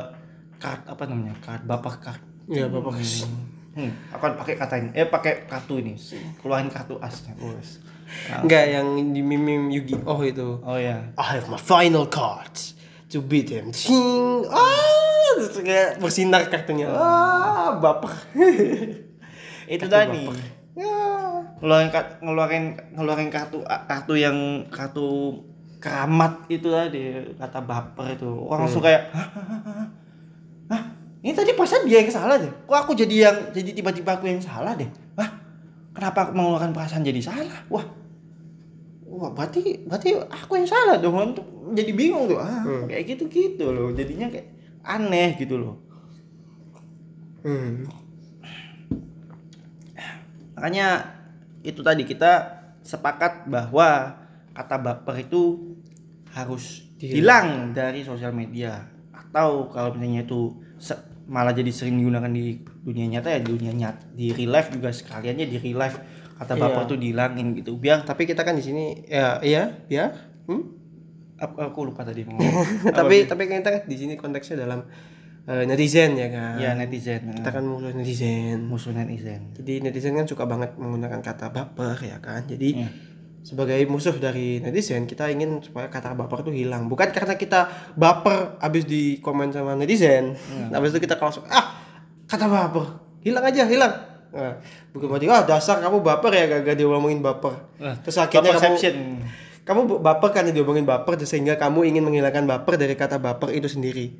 card 0.57 0.81
apa 0.87 1.03
namanya 1.07 1.35
card 1.41 1.63
baper 1.65 1.95
card 1.99 2.21
ya 2.47 2.65
bapak 2.67 2.95
hmm, 2.95 3.91
akan 4.15 4.31
pakai 4.39 4.55
kata 4.55 4.75
ini 4.79 4.89
eh 4.95 5.07
pakai 5.07 5.45
kartu 5.45 5.77
ini 5.77 5.93
keluarin 6.39 6.71
kartu 6.71 6.95
asnya 6.97 7.35
bos 7.35 7.83
enggak 8.31 8.65
yang 8.71 8.87
di 9.11 9.19
meme 9.19 9.67
Yu-Gi-Oh 9.67 10.19
itu. 10.23 10.63
Oh 10.63 10.79
ya 10.79 11.11
I 11.19 11.35
have 11.35 11.51
my 11.51 11.59
final 11.59 12.07
cards 12.07 12.71
to 13.11 13.19
beat 13.19 13.51
him. 13.51 13.75
Ting. 13.75 14.47
Ah, 14.47 15.35
kayak 15.59 15.99
bersinar 15.99 16.47
kartunya. 16.47 16.87
Ah, 16.87 17.75
baper. 17.75 18.15
itu 19.75 19.83
Kartu 19.83 19.91
tadi. 19.91 20.23
Baper. 20.23 20.39
ya 20.77 20.93
ngeluarin 21.57 21.89
ka- 21.89 22.21
ngeluarin 22.21 22.65
ngeluarin 22.93 23.27
kartu 23.33 23.65
kartu 23.65 24.13
yang 24.13 24.69
kartu 24.69 25.41
keramat 25.87 26.33
itu 26.51 26.67
tadi 26.67 27.01
kata 27.39 27.59
baper 27.63 28.19
itu. 28.19 28.27
Orang 28.27 28.67
langsung 28.67 28.83
kayak 28.83 29.07
hah, 29.15 29.27
hah, 29.31 29.45
hah, 29.47 29.61
hah? 29.63 29.87
Hah? 30.67 30.81
ini 31.23 31.31
tadi 31.31 31.55
perasaan 31.55 31.87
dia 31.87 32.03
yang 32.03 32.11
salah 32.11 32.35
deh. 32.35 32.51
Kok 32.67 32.75
aku 32.75 32.91
jadi 32.91 33.15
yang 33.31 33.37
jadi 33.55 33.71
tiba-tiba 33.71 34.19
aku 34.19 34.27
yang 34.27 34.43
salah 34.43 34.75
deh? 34.75 34.87
Wah 35.15 35.31
kenapa 35.95 36.27
aku 36.27 36.31
mengeluarkan 36.35 36.75
perasaan 36.75 37.07
jadi 37.07 37.23
salah? 37.23 37.59
Wah 37.71 37.87
wah 39.07 39.31
berarti 39.31 39.87
berarti 39.87 40.19
aku 40.19 40.59
yang 40.59 40.67
salah 40.67 40.99
dong. 40.99 41.15
Untuk 41.15 41.47
jadi 41.71 41.91
bingung 41.95 42.27
tuh. 42.27 42.37
Ah 42.43 42.67
Hmm. 42.67 42.85
kayak 42.91 43.15
gitu 43.15 43.31
gitu 43.31 43.71
loh. 43.71 43.95
Jadinya 43.95 44.27
kayak 44.27 44.51
aneh 44.83 45.39
gitu 45.39 45.55
loh. 45.55 45.79
Hmm. 47.47 47.87
Makanya 50.57 51.15
itu 51.63 51.79
tadi 51.79 52.03
kita 52.03 52.59
sepakat 52.81 53.45
bahwa 53.51 54.15
kata 54.57 54.75
baper 54.81 55.21
itu 55.21 55.75
harus 56.37 56.85
hilang 56.97 57.73
dari 57.73 58.01
sosial 58.01 58.31
media 58.31 58.85
atau 59.11 59.67
kalau 59.67 59.93
misalnya 59.93 60.21
itu 60.23 60.53
malah 61.27 61.51
jadi 61.51 61.67
sering 61.69 61.97
digunakan 61.97 62.29
di 62.29 62.55
dunia 62.81 63.05
nyata 63.09 63.27
ya 63.27 63.39
di 63.41 63.49
dunia 63.51 63.73
nyata 63.73 64.01
di 64.13 64.31
real 64.31 64.53
life 64.53 64.69
juga 64.71 64.89
sekaliannya 64.89 65.45
di 65.45 65.57
real 65.57 65.77
life 65.77 65.97
kata 66.37 66.53
Iya. 66.53 66.85
itu 66.85 66.95
dihilangin 66.95 67.47
gitu 67.53 67.75
biar 67.75 68.01
Tapi 68.01 68.23
kita 68.23 68.45
kan 68.45 68.53
di 68.53 68.61
sini 68.61 69.03
ya 69.03 69.41
iya, 69.41 69.73
ya. 69.89 70.13
Hmm? 70.45 70.63
aku, 71.35 71.55
aku 71.59 71.79
lupa 71.83 72.01
tadi 72.01 72.23
mau 72.23 72.37
tapi 72.97 73.25
tapi 73.25 73.45
kan 73.45 73.59
kita 73.59 73.83
di 73.83 73.97
sini 73.97 74.13
konteksnya 74.15 74.63
dalam 74.63 74.85
eh, 75.43 75.65
netizen 75.65 76.13
ya 76.13 76.29
kan. 76.29 76.55
ya 76.57 76.71
netizen 76.73 77.33
Kita 77.33 77.49
kan 77.51 77.61
musuh 77.61 77.91
netizen. 77.91 78.63
musuh 78.63 78.93
netizen 78.93 79.51
Jadi 79.53 79.81
netizen 79.81 80.13
kan 80.13 80.25
suka 80.25 80.45
banget 80.45 80.77
menggunakan 80.77 81.19
kata 81.19 81.51
baper 81.51 81.97
ya 81.99 82.17
kan. 82.17 82.45
Jadi 82.45 82.85
Iya. 82.85 82.89
Sebagai 83.47 83.79
musuh 83.87 84.11
dari 84.19 84.59
netizen 84.59 85.07
kita 85.07 85.31
ingin 85.31 85.63
supaya 85.63 85.87
kata 85.87 86.11
baper 86.11 86.43
itu 86.43 86.67
hilang. 86.67 86.91
Bukan 86.91 87.15
karena 87.15 87.39
kita 87.39 87.71
baper 87.95 88.59
abis 88.59 88.83
di 88.83 89.23
komen 89.23 89.55
sama 89.55 89.79
netizen. 89.79 90.35
Iya. 90.35 90.75
Habis 90.75 90.91
itu 90.91 91.07
kita 91.07 91.15
langsung 91.15 91.47
ah 91.47 91.79
kata 92.27 92.43
baper 92.51 92.99
hilang 93.23 93.47
aja 93.47 93.63
hilang. 93.63 93.93
Nah, 94.35 94.59
bukan 94.91 95.07
berarti 95.07 95.31
ah 95.31 95.47
dasar 95.47 95.79
kamu 95.79 96.03
baper 96.03 96.31
ya 96.35 96.59
gak 96.59 96.75
dia 96.75 96.91
ngomongin 96.91 97.23
baper. 97.23 97.55
Nah, 97.79 97.95
Terus 98.03 98.19
akhirnya 98.19 98.51
kamu 98.51 98.75
kamu 99.63 99.81
baper 100.03 100.29
karena 100.35 100.51
diomongin 100.51 100.83
baper 100.83 101.15
sehingga 101.23 101.55
kamu 101.55 101.87
ingin 101.87 102.03
menghilangkan 102.03 102.43
baper 102.43 102.75
dari 102.75 102.99
kata 102.99 103.15
baper 103.15 103.55
itu 103.55 103.71
sendiri 103.71 104.11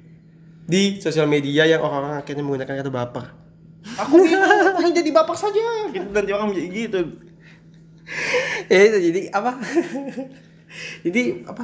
di 0.67 1.03
sosial 1.03 1.27
media 1.27 1.67
yang 1.67 1.83
orang-orang 1.83 2.23
akhirnya 2.23 2.43
menggunakan 2.47 2.75
kata 2.79 2.91
baper 2.91 3.25
Aku 3.95 4.19
pengen 4.75 4.91
jadi 4.91 5.11
bapak 5.15 5.35
saja. 5.39 5.63
Gitu 5.91 6.11
nanti 6.11 6.31
orang 6.35 6.51
menjadi 6.51 6.67
gitu. 6.71 7.01
ya 8.71 8.79
itu 8.83 8.97
jadi 9.11 9.21
apa 9.29 9.51
jadi 11.05 11.21
apa 11.45 11.63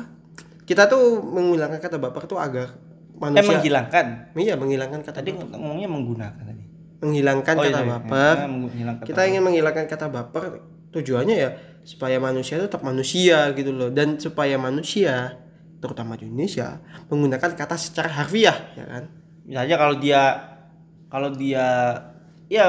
kita 0.64 0.88
tuh 0.88 1.20
menghilangkan 1.20 1.80
kata 1.80 1.98
baper 1.98 2.24
tuh 2.24 2.40
agar 2.40 2.72
Eh 3.14 3.20
manusia 3.22 3.56
menghilangkan. 3.56 4.06
iya 4.36 4.56
menghilangkan 4.56 5.00
kata 5.02 5.22
Tadi 5.22 5.32
baper. 5.32 5.56
ngomongnya 5.56 5.88
menggunakan 5.88 6.44
tadi. 6.44 6.64
menghilangkan 7.00 7.54
Oh, 7.54 7.64
kata 7.64 7.70
iya, 7.70 7.80
iya. 7.80 7.92
baper 7.94 8.36
Ya, 8.36 8.48
menghilangkan 8.50 9.06
kita 9.06 9.16
kata 9.16 9.30
ingin 9.30 9.42
menghilangkan 9.44 9.86
kata 9.88 10.06
baper 10.10 10.44
tujuannya 10.92 11.36
ya 11.36 11.50
supaya 11.84 12.18
manusia 12.18 12.56
tetap 12.58 12.80
manusia 12.82 13.52
gitu 13.52 13.72
loh 13.72 13.90
dan 13.90 14.16
supaya 14.16 14.56
manusia 14.56 15.36
terutama 15.78 16.16
di 16.16 16.26
Indonesia 16.26 16.80
menggunakan 17.08 17.50
kata 17.54 17.76
secara 17.76 18.08
harfiah 18.10 18.56
ya 18.74 18.86
kan 18.88 19.04
misalnya 19.44 19.76
kalau 19.76 19.96
dia 19.98 20.22
kalau 21.08 21.30
dia 21.30 21.68
ya 22.48 22.66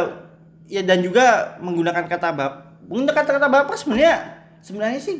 ya 0.64 0.80
dan 0.82 0.98
juga 0.98 1.54
menggunakan 1.58 2.04
kata 2.04 2.28
bap 2.32 2.52
menggunakan 2.86 3.24
kata 3.24 3.48
bapak 3.48 3.76
sebenarnya 3.76 4.14
sebenarnya 4.60 5.00
sih 5.00 5.16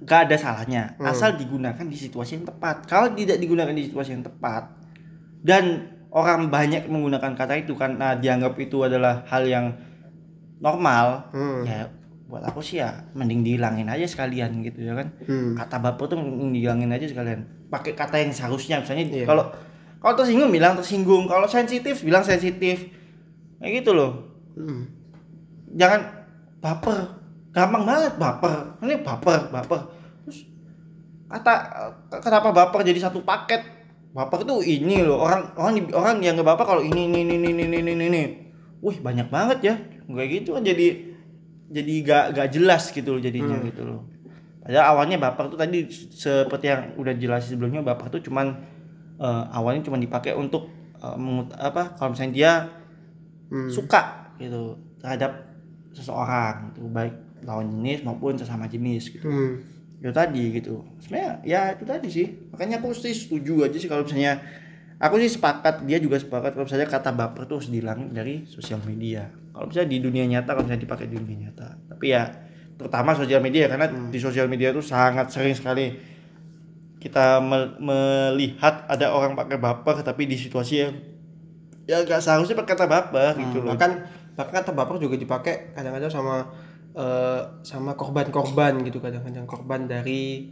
gak 0.00 0.28
ada 0.28 0.36
salahnya. 0.36 0.96
Asal 0.98 1.36
digunakan 1.36 1.84
di 1.84 1.92
situasi 1.92 2.40
yang 2.40 2.46
tepat. 2.48 2.88
Kalau 2.88 3.12
tidak 3.12 3.36
digunakan 3.36 3.68
di 3.70 3.84
situasi 3.84 4.16
yang 4.16 4.24
tepat 4.24 4.72
dan 5.40 5.88
orang 6.08 6.48
banyak 6.48 6.88
menggunakan 6.88 7.36
kata 7.36 7.60
itu 7.60 7.76
karena 7.76 8.16
dianggap 8.16 8.56
itu 8.56 8.80
adalah 8.80 9.22
hal 9.28 9.44
yang 9.44 9.66
normal 10.60 11.30
Hmm. 11.32 11.62
ya 11.64 11.88
buat 12.30 12.46
aku 12.46 12.62
sih 12.62 12.78
ya 12.78 12.94
mending 13.10 13.42
dihilangin 13.42 13.90
aja 13.90 14.06
sekalian 14.06 14.62
gitu 14.62 14.86
ya 14.86 14.94
kan. 14.94 15.10
Hmm. 15.26 15.52
kata 15.52 15.76
bapak 15.78 16.04
tuh 16.06 16.16
mending 16.16 16.52
dihilangin 16.54 16.90
aja 16.90 17.06
sekalian. 17.06 17.42
Pakai 17.68 17.92
kata 17.92 18.16
yang 18.18 18.30
seharusnya. 18.30 18.78
Misalnya 18.78 19.04
Iya. 19.04 19.26
kalau 19.26 19.44
kalau 20.00 20.14
tersinggung 20.16 20.48
bilang 20.48 20.78
tersinggung. 20.78 21.26
Kalau 21.26 21.44
sensitif 21.44 22.00
bilang 22.00 22.22
sensitif. 22.22 22.88
Kayak 23.58 23.84
gitu 23.84 23.92
loh. 23.92 24.10
Hmm. 24.56 24.88
jangan 25.70 26.19
baper. 26.60 26.98
Gampang 27.50 27.82
banget 27.82 28.14
baper. 28.14 28.78
Ini 28.80 29.02
baper 29.02 29.50
baper. 29.50 29.80
Terus 30.22 30.46
kata 31.26 31.54
kenapa 32.20 32.52
baper 32.52 32.80
jadi 32.84 33.00
satu 33.02 33.20
paket? 33.20 33.64
Baper 34.10 34.42
tuh 34.42 34.60
ini 34.60 35.02
loh 35.02 35.22
orang 35.22 35.54
orang 35.54 35.74
orang 35.94 36.16
yang 36.18 36.34
nggak 36.34 36.46
baper 36.46 36.64
kalau 36.66 36.82
ini 36.82 37.06
ini 37.06 37.22
ini 37.22 37.34
ini 37.38 37.64
ini 37.64 37.78
ini 37.80 38.04
ini 38.06 38.22
wih 38.78 38.96
banyak 38.98 39.26
banget 39.28 39.58
ya. 39.62 39.74
Kayak 40.06 40.30
gitu 40.30 40.58
kan 40.58 40.62
jadi 40.62 40.86
jadi 41.70 41.92
gak 42.02 42.24
gak 42.34 42.48
jelas 42.50 42.90
gitu 42.90 43.14
loh 43.14 43.22
jadinya 43.22 43.54
gitu 43.62 43.86
loh. 43.86 44.02
Padahal 44.60 44.86
awalnya 44.98 45.22
baper 45.22 45.46
tuh 45.48 45.58
tadi 45.58 45.86
seperti 45.90 46.66
yang 46.66 46.98
udah 46.98 47.14
jelas 47.14 47.46
sebelumnya 47.46 47.80
baper 47.80 48.10
tuh 48.10 48.18
cuman 48.20 48.58
eh, 49.16 49.44
awalnya 49.54 49.86
cuman 49.86 50.02
dipakai 50.02 50.34
untuk 50.34 50.66
eh, 50.98 51.14
mengut- 51.14 51.54
apa 51.54 51.94
kalau 51.94 52.14
misalnya 52.14 52.34
dia 52.34 52.52
Hmm. 53.50 53.66
suka 53.66 54.30
gitu 54.38 54.78
terhadap 55.02 55.49
seseorang 55.92 56.70
gitu 56.70 56.86
baik 56.86 57.14
lawan 57.42 57.72
jenis 57.72 58.02
maupun 58.02 58.36
sesama 58.36 58.66
jenis 58.66 59.10
gitu. 59.10 59.24
Hmm. 59.24 59.58
itu 60.00 60.08
tadi 60.10 60.56
gitu. 60.56 60.80
Sebenarnya 60.96 61.44
ya 61.44 61.76
itu 61.76 61.84
tadi 61.84 62.08
sih. 62.08 62.26
Makanya 62.48 62.80
aku 62.80 62.96
sih 62.96 63.12
setuju 63.12 63.68
aja 63.68 63.76
sih 63.76 63.84
kalau 63.84 64.00
misalnya 64.00 64.40
aku 64.96 65.20
sih 65.20 65.28
sepakat 65.28 65.84
dia 65.84 66.00
juga 66.00 66.16
sepakat 66.16 66.56
kalau 66.56 66.64
misalnya 66.64 66.88
kata 66.88 67.12
baper 67.12 67.44
tuh 67.44 67.60
harus 67.60 67.68
dihilangin 67.68 68.08
dari 68.08 68.48
sosial 68.48 68.80
media. 68.80 69.28
Kalau 69.52 69.68
misalnya 69.68 69.92
di 69.92 69.98
dunia 70.00 70.24
nyata 70.24 70.56
kalau 70.56 70.64
misalnya 70.64 70.84
dipakai 70.84 71.04
di 71.04 71.20
dunia 71.20 71.38
nyata. 71.48 71.68
Tapi 71.84 72.06
ya 72.08 72.32
terutama 72.80 73.12
sosial 73.12 73.44
media 73.44 73.68
karena 73.68 73.86
di 74.08 74.16
sosial 74.16 74.48
media 74.48 74.72
tuh 74.72 74.80
sangat 74.80 75.28
sering 75.28 75.52
sekali 75.52 75.92
kita 76.96 77.40
me- 77.40 77.76
melihat 77.78 78.84
ada 78.86 79.12
orang 79.12 79.32
pakai 79.32 79.56
baper 79.56 80.00
tapi 80.00 80.24
di 80.24 80.36
situasi 80.36 80.74
yang 80.76 80.92
ya 81.84 82.04
gak 82.04 82.20
seharusnya 82.20 82.56
pakai 82.56 82.72
kata 82.72 82.86
baper 82.86 83.32
gitu 83.36 83.58
loh. 83.60 83.72
bahkan 83.72 84.04
bahkan 84.40 84.64
kata 84.64 84.72
baper 84.72 84.96
juga 84.96 85.20
dipakai 85.20 85.76
kadang-kadang 85.76 86.08
sama 86.08 86.48
eh, 86.96 87.40
sama 87.60 87.92
korban-korban 87.92 88.80
gitu 88.88 89.04
kadang-kadang 89.04 89.44
korban 89.44 89.84
dari 89.84 90.48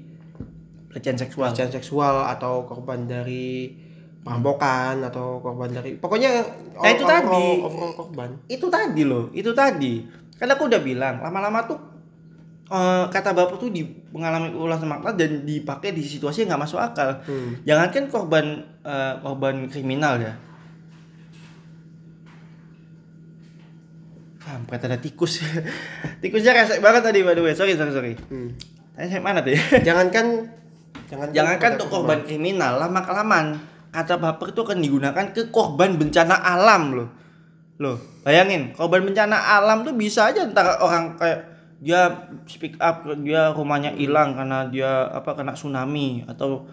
pelecehan 0.93 1.17
seksual. 1.17 1.57
Pelecehan 1.57 1.73
seksual. 1.73 2.29
Atau 2.29 2.69
korban 2.69 3.09
dari 3.09 3.73
perampokan 4.21 5.01
atau 5.09 5.41
korban 5.41 5.73
dari 5.73 5.97
pokoknya 5.97 6.45
Nah, 6.79 6.91
itu 6.93 7.05
tadi. 7.09 7.45
overall 7.65 7.95
korban. 7.97 8.31
Itu 8.45 8.67
tadi 8.69 9.03
loh 9.09 9.33
itu 9.33 9.51
tadi. 9.57 10.05
Kan 10.37 10.53
aku 10.53 10.69
udah 10.69 10.79
bilang 10.85 11.19
lama-lama 11.25 11.65
tuh 11.65 11.79
eh, 12.69 13.05
kata 13.09 13.33
bapak 13.33 13.57
tuh 13.57 13.73
di 13.73 13.83
mengalami 14.13 14.53
ulasan 14.53 14.87
makna 14.93 15.17
dan 15.17 15.43
dipakai 15.49 15.97
di 15.97 16.05
situasi 16.05 16.45
yang 16.45 16.55
nggak 16.55 16.63
masuk 16.69 16.79
akal. 16.81 17.11
Hmm. 17.25 17.57
jangankan 17.65 18.05
korban 18.13 18.47
eh, 18.85 19.15
korban 19.25 19.67
kriminal 19.73 20.21
ya 20.21 20.37
Kampret 24.49 24.81
ada 24.81 24.97
tikus. 24.97 25.45
Tikusnya 26.25 26.57
resek 26.57 26.81
banget 26.81 27.05
tadi 27.05 27.21
by 27.21 27.37
the 27.37 27.45
way. 27.45 27.53
Sorry 27.53 27.77
sorry 27.77 27.93
sorry. 27.93 28.13
Hmm. 28.33 28.57
tadi 28.97 29.13
saya 29.13 29.21
mana 29.21 29.45
tuh 29.45 29.53
jangankan 29.87 30.49
jangan 31.13 31.29
jangankan 31.37 31.77
untuk 31.77 31.89
korban 31.93 32.25
kriminal 32.25 32.81
lama 32.81 33.05
kelamaan 33.05 33.61
kata 33.93 34.17
baper 34.17 34.57
itu 34.57 34.61
akan 34.65 34.79
digunakan 34.81 35.27
ke 35.37 35.53
korban 35.53 36.01
bencana 36.01 36.41
alam 36.41 36.97
loh. 36.97 37.09
Loh 37.77 37.97
bayangin 38.25 38.73
korban 38.73 39.05
bencana 39.05 39.61
alam 39.61 39.85
tuh 39.85 39.93
bisa 39.93 40.33
aja 40.33 40.49
ntar 40.49 40.81
orang 40.81 41.17
kayak 41.21 41.45
dia 41.79 42.27
speak 42.49 42.75
up 42.83 43.07
dia 43.23 43.55
rumahnya 43.55 43.95
hilang 43.95 44.35
karena 44.35 44.67
dia 44.67 45.07
apa 45.13 45.37
kena 45.37 45.55
tsunami 45.55 46.25
atau 46.25 46.65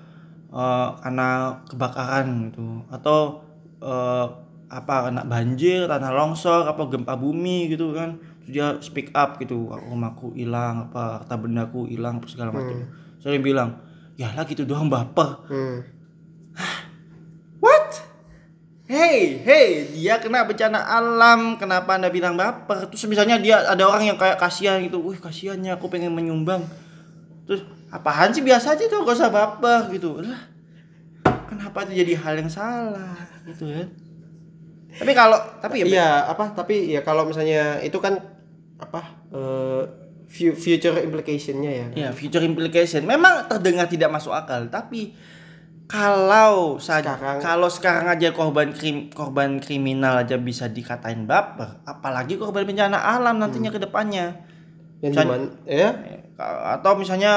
eh, 0.50 0.88
karena 1.04 1.60
kebakaran 1.68 2.50
gitu. 2.50 2.64
Atau 2.88 3.44
eh, 3.84 4.26
apa 4.70 5.10
kena 5.10 5.22
banjir 5.24 5.86
tanah 5.86 6.12
longsor 6.12 6.66
apa 6.66 6.82
gempa 6.90 7.14
bumi 7.14 7.70
gitu 7.70 7.94
kan 7.94 8.18
Terus 8.46 8.52
dia 8.52 8.68
speak 8.82 9.14
up 9.14 9.38
gitu 9.42 9.70
rumahku 9.70 10.34
hilang 10.34 10.90
apa 10.90 11.22
harta 11.22 11.36
bendaku 11.38 11.86
hilang 11.90 12.18
apa 12.22 12.28
segala 12.30 12.50
macam 12.54 12.86
saya 13.22 13.38
bilang 13.42 13.82
ya 14.18 14.34
lah 14.34 14.46
gitu 14.46 14.66
doang 14.66 14.90
baper 14.90 15.46
Hmm. 15.50 15.78
What? 17.60 18.06
Hey, 18.86 19.42
hey, 19.42 19.90
dia 19.98 20.22
kena 20.22 20.46
bencana 20.46 20.78
alam, 20.78 21.58
kenapa 21.58 21.98
anda 21.98 22.14
bilang 22.14 22.38
baper? 22.38 22.86
Terus 22.94 23.10
misalnya 23.10 23.42
dia 23.42 23.58
ada 23.66 23.82
orang 23.82 24.14
yang 24.14 24.18
kayak 24.22 24.38
kasihan 24.38 24.78
gitu, 24.86 25.02
wih 25.02 25.18
kasihannya 25.18 25.74
aku 25.74 25.90
pengen 25.90 26.14
menyumbang. 26.14 26.62
Terus 27.50 27.66
apaan 27.90 28.30
sih 28.30 28.46
biasa 28.46 28.78
aja 28.78 28.86
tuh 28.86 29.02
gak 29.02 29.18
usah 29.18 29.34
baper 29.34 29.90
gitu. 29.90 30.22
Lah, 30.22 30.38
kenapa 31.50 31.90
itu 31.90 32.06
jadi 32.06 32.14
hal 32.14 32.46
yang 32.46 32.52
salah 32.54 33.18
gitu 33.50 33.66
ya? 33.74 33.90
Tapi 34.96 35.12
kalau 35.12 35.36
tapi 35.58 35.82
ya 35.82 35.86
Iya, 35.86 36.10
apa? 36.28 36.52
Tapi 36.52 36.90
ya 36.90 37.02
kalau 37.02 37.24
misalnya 37.24 37.80
itu 37.80 37.98
kan 37.98 38.16
apa? 38.76 39.02
eh, 39.30 39.82
fu- 40.26 40.56
future 40.56 40.96
implication-nya 40.98 41.72
ya. 41.72 41.88
Ya, 41.94 42.10
future 42.12 42.42
implication 42.42 43.04
memang 43.04 43.46
terdengar 43.46 43.86
tidak 43.86 44.10
masuk 44.10 44.32
akal, 44.32 44.68
tapi 44.68 45.12
kalau 45.86 46.76
saja 46.78 47.14
Sekarang- 47.14 47.40
kalau 47.40 47.70
sekarang 47.70 48.08
aja 48.10 48.30
korban 48.32 48.74
krim, 48.74 49.08
korban 49.10 49.60
kriminal 49.60 50.18
aja 50.18 50.36
bisa 50.36 50.66
dikatain 50.68 51.24
baper, 51.24 51.78
apalagi 51.84 52.36
korban 52.36 52.66
bencana 52.66 52.98
alam 52.98 53.38
nantinya 53.38 53.70
ke 53.70 53.78
depannya. 53.78 54.34
Yang 55.00 55.12
Misalnya- 55.14 55.38
di 55.38 55.46
mana 55.46 55.70
ya? 55.70 55.90
Atau 56.74 56.96
misalnya 56.96 57.34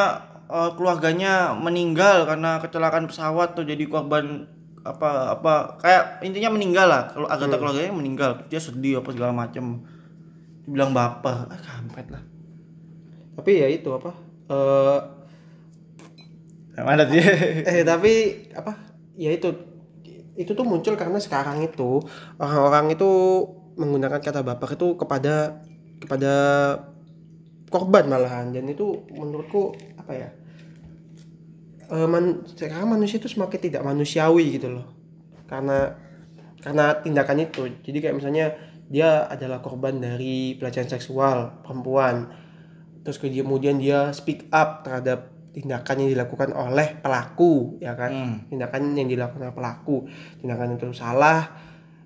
eh, 0.49 0.71
keluarganya 0.75 1.53
meninggal 1.53 2.25
karena 2.25 2.57
kecelakaan 2.57 3.05
pesawat 3.05 3.53
atau 3.53 3.63
jadi 3.63 3.85
korban 3.85 4.49
apa 4.85 5.39
apa 5.39 5.53
kayak 5.83 6.23
intinya 6.23 6.55
meninggal 6.55 6.87
lah. 6.87 7.03
Kalau 7.11 7.27
anggota 7.27 7.57
keluarganya 7.59 7.95
meninggal. 7.95 8.31
Dia 8.47 8.61
sedih 8.63 9.03
apa 9.03 9.11
segala 9.15 9.33
macem. 9.35 9.83
Dibilang 10.67 10.95
baper. 10.95 11.49
Ah 11.51 11.61
kampret 11.61 12.09
lah. 12.13 12.23
Tapi 13.39 13.51
ya 13.63 13.69
itu 13.71 13.89
apa? 13.91 14.11
Eh 16.79 16.85
mana 16.85 17.03
dia 17.07 17.25
eh 17.71 17.83
tapi 17.83 18.47
apa? 18.55 18.77
Ya 19.19 19.35
itu. 19.35 19.51
Itu 20.39 20.55
tuh 20.55 20.63
muncul 20.63 20.95
karena 20.95 21.19
sekarang 21.19 21.67
itu 21.67 21.99
orang-orang 22.39 22.95
itu 22.95 23.11
menggunakan 23.75 24.23
kata 24.23 24.47
baper 24.47 24.79
itu 24.79 24.95
kepada 24.95 25.59
kepada 25.99 26.33
korban 27.71 28.07
malahan. 28.07 28.55
Dan 28.55 28.71
itu 28.71 29.03
menurutku 29.11 29.75
apa 29.99 30.15
ya 30.15 30.31
Eh, 31.89 32.05
man- 32.05 32.45
sekarang 32.45 32.93
manusia 32.93 33.17
itu 33.17 33.33
semakin 33.33 33.61
tidak 33.61 33.83
manusiawi 33.83 34.61
gitu 34.61 34.69
loh. 34.69 34.87
Karena 35.49 35.97
karena 36.61 37.01
tindakan 37.01 37.39
itu. 37.41 37.65
Jadi 37.81 37.99
kayak 38.03 38.17
misalnya 38.19 38.53
dia 38.89 39.25
adalah 39.25 39.65
korban 39.65 39.97
dari 39.97 40.53
pelecehan 40.61 40.89
seksual 40.89 41.65
perempuan. 41.65 42.29
Terus 43.05 43.17
kemudian 43.17 43.81
dia 43.81 44.13
speak 44.13 44.53
up 44.53 44.85
terhadap 44.85 45.33
tindakan 45.57 46.05
yang 46.05 46.11
dilakukan 46.13 46.53
oleh 46.53 47.01
pelaku 47.01 47.81
ya 47.81 47.97
kan? 47.97 48.11
Hmm. 48.13 48.37
tindakan 48.53 48.93
yang 48.93 49.09
dilakukan 49.09 49.49
oleh 49.49 49.57
pelaku. 49.57 49.97
Tindakan 50.45 50.77
itu 50.77 50.93
salah. 50.93 51.57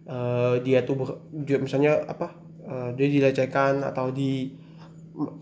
Eh, 0.06 0.62
dia 0.62 0.86
tuh 0.86 0.94
ber- 0.94 1.20
dia 1.42 1.58
misalnya 1.58 2.06
apa? 2.06 2.38
Eh, 2.62 2.90
dia 2.94 3.10
dilecehkan 3.10 3.82
atau 3.82 4.14
di 4.14 4.54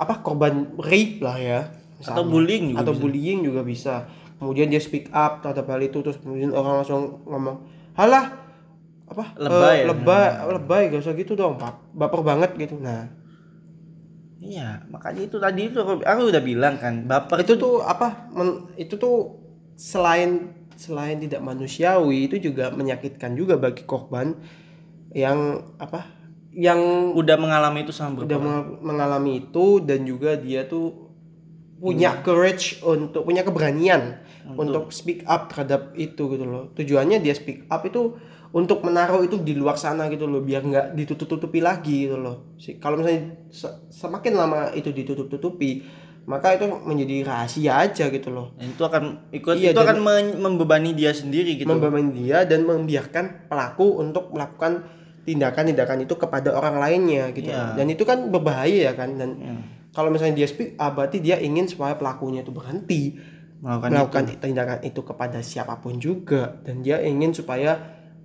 apa 0.00 0.24
korban 0.24 0.74
rape 0.80 1.20
lah 1.22 1.36
ya 1.38 1.60
atau 2.02 2.24
bullying 2.26 2.74
juga 2.74 2.80
atau 2.82 2.92
bisa. 2.96 3.02
bullying 3.04 3.38
juga 3.44 3.60
bisa 3.62 3.94
kemudian 4.40 4.72
dia 4.72 4.80
speak 4.80 5.12
up 5.12 5.44
terhadap 5.44 5.68
hal 5.68 5.80
itu 5.84 6.00
terus 6.00 6.16
kemudian 6.18 6.50
orang 6.56 6.80
langsung 6.80 7.20
ngomong 7.28 7.60
halah 7.94 8.40
apa 9.10 9.36
Lebay 9.36 9.76
eh, 9.76 9.78
ya. 9.84 9.86
lebay 9.90 10.26
lebay 10.56 10.82
gak 10.88 11.02
usah 11.04 11.14
gitu 11.18 11.34
dong 11.36 11.58
bap- 11.60 11.82
baper 11.92 12.22
banget 12.24 12.50
gitu. 12.56 12.78
Nah. 12.78 13.10
Iya 14.40 14.88
makanya 14.88 15.28
itu 15.28 15.36
tadi 15.36 15.68
itu 15.68 15.76
aku, 15.84 16.00
aku 16.00 16.22
udah 16.32 16.40
bilang 16.40 16.80
kan 16.80 17.04
baper 17.04 17.44
itu 17.44 17.60
tuh 17.60 17.84
apa 17.84 18.32
men- 18.32 18.72
itu 18.80 18.96
tuh 18.96 19.36
selain 19.76 20.48
selain 20.80 21.20
tidak 21.20 21.44
manusiawi 21.44 22.24
itu 22.24 22.40
juga 22.40 22.72
menyakitkan 22.72 23.36
juga 23.36 23.60
bagi 23.60 23.84
korban 23.84 24.32
yang 25.12 25.60
apa 25.76 26.08
yang 26.56 27.12
udah 27.12 27.36
mengalami 27.36 27.84
itu 27.84 27.92
sama 27.92 28.24
udah 28.24 28.38
mengalami 28.80 29.44
itu 29.44 29.84
dan 29.84 30.08
juga 30.08 30.40
dia 30.40 30.64
tuh 30.64 31.09
punya 31.80 32.20
courage 32.20 32.78
untuk 32.82 33.24
punya 33.24 33.40
keberanian 33.40 34.20
untuk, 34.52 34.90
speak 34.90 35.24
up 35.24 35.48
terhadap 35.48 35.96
itu 35.96 36.28
gitu 36.28 36.44
loh. 36.44 36.68
Tujuannya 36.72 37.18
dia 37.18 37.32
speak 37.32 37.64
up 37.66 37.82
itu 37.82 38.14
untuk 38.50 38.82
menaruh 38.82 39.22
itu 39.22 39.38
di 39.38 39.54
luar 39.54 39.74
sana 39.74 40.06
gitu 40.06 40.26
loh 40.26 40.40
biar 40.40 40.60
nggak 40.60 40.86
ditutup-tutupi 40.92 41.58
lagi 41.58 42.04
gitu 42.04 42.16
loh. 42.16 42.52
Si- 42.56 42.76
kalau 42.76 42.98
misalnya 42.98 43.22
se- 43.48 43.78
semakin 43.88 44.32
lama 44.34 44.60
itu 44.72 44.90
ditutup-tutupi 44.90 45.86
maka 46.20 46.52
itu 46.52 46.66
menjadi 46.66 47.24
rahasia 47.24 47.80
aja 47.80 48.06
gitu 48.06 48.28
loh. 48.28 48.52
Dan 48.54 48.70
itu 48.70 48.82
akan 48.82 49.02
ikut 49.32 49.54
Iya, 49.56 49.70
itu 49.72 49.80
akan 49.80 49.98
membebani 50.36 50.92
dia 50.92 51.10
sendiri 51.10 51.56
gitu. 51.56 51.66
Membebani 51.66 52.10
dia 52.12 52.44
dan 52.44 52.62
membiarkan 52.62 53.48
pelaku 53.48 53.98
untuk 53.98 54.30
melakukan 54.30 54.84
tindakan-tindakan 55.22 56.02
itu 56.02 56.14
kepada 56.14 56.50
orang 56.50 56.76
lainnya 56.76 57.30
gitu. 57.30 57.50
Loh. 57.50 57.74
dan 57.74 57.86
itu 57.86 58.02
kan 58.02 58.28
berbahaya 58.28 58.90
ya 58.90 58.92
kan 58.92 59.14
dan 59.14 59.30
Iya. 59.38 59.54
Kalau 59.90 60.08
misalnya 60.08 60.36
dia 60.36 60.46
speak 60.46 60.74
up 60.74 60.94
berarti 60.94 61.18
dia 61.18 61.36
ingin 61.36 61.66
supaya 61.66 61.94
pelakunya 61.94 62.40
itu 62.40 62.50
berhenti 62.50 63.18
melakukan 63.58 63.90
melakukan 63.90 64.24
tindakan 64.38 64.78
itu 64.80 65.00
kepada 65.00 65.38
siapa 65.40 65.76
pun 65.76 65.96
juga 65.96 66.58
dan 66.62 66.80
dia 66.80 66.98
ingin 66.98 67.30
supaya 67.30 67.76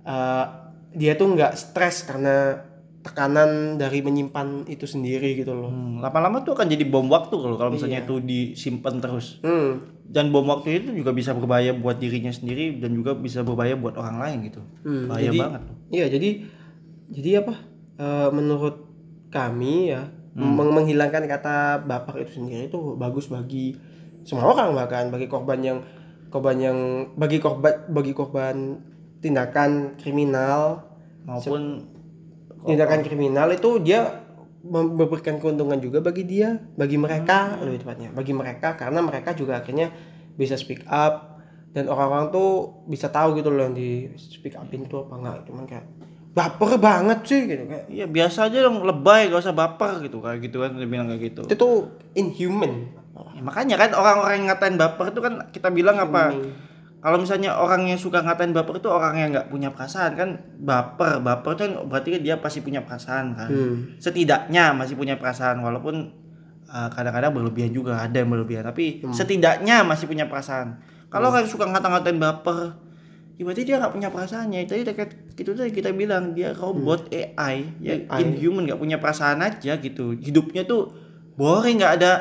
uh, 0.02 0.44
dia 0.90 1.12
tuh 1.12 1.28
nggak 1.28 1.52
stres 1.52 2.02
karena 2.02 2.64
tekanan 3.02 3.76
dari 3.76 4.00
menyimpan 4.00 4.66
itu 4.66 4.82
sendiri 4.82 5.36
gitu 5.36 5.52
loh 5.52 5.70
Hmm, 5.70 6.00
lama-lama 6.00 6.40
tuh 6.40 6.54
akan 6.54 6.66
jadi 6.66 6.82
bom 6.84 7.06
waktu 7.06 7.30
kalau 7.32 7.54
kalau 7.54 7.70
misalnya 7.70 8.00
itu 8.00 8.18
disimpan 8.18 8.98
terus 8.98 9.38
hmm. 9.40 10.02
dan 10.06 10.28
bom 10.28 10.42
waktu 10.42 10.80
itu 10.80 10.90
juga 10.92 11.10
bisa 11.10 11.30
berbahaya 11.30 11.70
buat 11.70 11.96
dirinya 11.96 12.30
sendiri 12.30 12.78
dan 12.78 12.90
juga 12.92 13.14
bisa 13.14 13.42
berbahaya 13.42 13.74
buat 13.74 13.94
orang 13.94 14.18
lain 14.18 14.38
gitu 14.46 14.62
Hmm, 14.82 15.06
bahaya 15.06 15.22
jadi- 15.24 15.38
banget. 15.38 15.62
Iya, 15.86 16.06
jadi 16.08 16.28
jadi 17.08 17.30
apa? 17.40 17.54
Eh, 17.96 18.28
menurut 18.32 18.76
kami 19.28 19.74
ya. 19.88 20.10
Meng- 20.36 20.74
menghilangkan 20.76 21.24
kata 21.24 21.80
baper 21.88 22.28
itu 22.28 22.38
sendiri 22.40 22.68
itu 22.68 22.78
bagus 23.00 23.32
bagi 23.32 23.72
semua 24.22 24.52
orang 24.52 24.76
bahkan 24.76 25.08
bagi 25.08 25.26
korban 25.26 25.58
yang 25.64 25.78
korban 26.28 26.56
yang 26.60 26.78
bagi 27.16 27.40
korban 27.40 27.88
bagi 27.88 28.12
korban 28.12 28.76
tindakan 29.24 29.96
kriminal, 29.96 30.84
maupun 31.24 31.88
tindakan 32.68 33.00
kriminal 33.00 33.48
itu 33.50 33.80
dia 33.80 34.22
mem- 34.60 34.92
memberikan 34.92 35.40
keuntungan 35.40 35.80
juga 35.80 36.04
bagi 36.04 36.28
dia, 36.28 36.60
bagi 36.76 37.00
mereka 37.00 37.56
lebih 37.64 37.86
tepatnya, 37.86 38.12
bagi 38.12 38.36
mereka 38.36 38.76
karena 38.76 39.00
mereka 39.00 39.32
juga 39.32 39.64
akhirnya 39.64 39.88
bisa 40.36 40.58
speak 40.58 40.84
up 40.84 41.40
dan 41.72 41.88
orang-orang 41.88 42.28
tuh 42.32 42.48
bisa 42.88 43.08
tahu 43.08 43.36
gitu 43.40 43.52
loh 43.52 43.68
yang 43.68 43.76
di 43.76 44.08
speak 44.16 44.56
upin 44.56 44.84
itu 44.84 44.96
apa 44.96 45.14
enggak 45.16 45.36
cuman 45.48 45.64
kayak 45.64 45.86
baper 46.36 46.76
banget 46.76 47.18
sih 47.24 47.40
gitu 47.48 47.64
kayak 47.64 47.88
Iya 47.88 48.06
biasa 48.12 48.52
aja 48.52 48.60
dong 48.60 48.84
lebay 48.84 49.32
gak 49.32 49.40
usah 49.40 49.56
baper 49.56 50.04
gitu 50.04 50.20
kayak 50.20 50.44
gitu 50.44 50.60
kan 50.60 50.76
dia 50.76 50.84
bilang 50.84 51.08
kayak 51.08 51.32
gitu. 51.32 51.40
itu 51.48 51.56
tuh 51.56 51.88
inhuman 52.12 52.92
Ya, 53.36 53.40
makanya 53.40 53.76
kan 53.80 53.90
orang-orang 53.96 54.44
yang 54.44 54.46
ngatain 54.52 54.76
baper 54.76 55.12
itu 55.12 55.20
kan 55.24 55.48
kita 55.48 55.68
bilang 55.72 55.96
apa? 55.96 56.36
Kalau 57.00 57.16
misalnya 57.20 57.54
orang 57.54 57.86
yang 57.86 58.00
suka 58.00 58.24
ngatain 58.24 58.52
baper 58.56 58.80
itu 58.80 58.88
orang 58.88 59.14
yang 59.16 59.28
nggak 59.32 59.48
punya 59.52 59.72
perasaan 59.72 60.16
kan 60.16 60.28
baper 60.60 61.22
baper 61.22 61.54
itu 61.54 61.62
kan 61.68 61.72
berarti 61.86 62.10
dia 62.20 62.36
pasti 62.40 62.60
punya 62.60 62.84
perasaan 62.84 63.36
kan. 63.36 63.48
Hmm. 63.48 63.96
Setidaknya 64.00 64.72
masih 64.76 64.96
punya 65.00 65.16
perasaan 65.16 65.60
walaupun 65.64 66.12
uh, 66.68 66.88
kadang-kadang 66.92 67.32
berlebihan 67.32 67.70
juga 67.72 68.00
ada 68.00 68.16
yang 68.16 68.28
berlebihan 68.32 68.64
tapi 68.66 69.04
setidaknya 69.12 69.84
masih 69.84 70.08
punya 70.08 70.26
perasaan. 70.28 70.80
Kalau 71.08 71.30
orang 71.30 71.46
yang 71.46 71.52
suka 71.52 71.64
ngata-ngatain 71.68 72.18
baper 72.20 72.74
ya 73.36 73.42
berarti 73.42 73.62
dia 73.62 73.76
nggak 73.76 73.92
punya 73.92 74.08
perasaannya. 74.08 74.64
Tadi 74.64 74.82
dekat 74.82 75.08
gitu 75.32 75.52
tadi 75.52 75.70
kita 75.70 75.92
bilang 75.92 76.32
dia 76.32 76.52
robot 76.52 77.08
AI 77.08 77.68
ya 77.78 77.94
AI. 78.06 78.20
inhuman 78.22 78.64
nggak 78.64 78.76
punya 78.76 78.96
perasaan 78.96 79.40
aja 79.40 79.76
gitu. 79.76 80.12
Hidupnya 80.12 80.64
tuh 80.64 80.92
boring 81.34 81.76
nggak 81.76 81.94
ada 81.94 82.12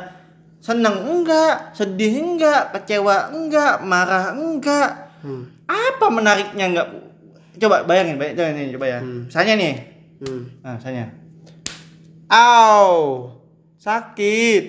seneng 0.59 0.97
enggak 1.01 1.71
sedih 1.71 2.09
enggak 2.15 2.73
kecewa 2.73 3.31
enggak 3.31 3.79
marah 3.81 4.33
enggak 4.33 4.89
Hmm. 5.19 5.41
apa 5.65 6.05
menariknya 6.07 6.65
enggak 6.67 6.87
coba 7.57 7.81
bayangin 7.81 8.15
bayangin 8.15 8.69
coba 8.71 8.85
ya. 8.87 8.99
Misalnya 9.01 9.53
nih. 9.55 9.73
Hmm. 10.15 10.41
nah 10.59 10.75
misalnya 10.75 11.05
Au, 12.25 13.29
sakit. 13.75 14.63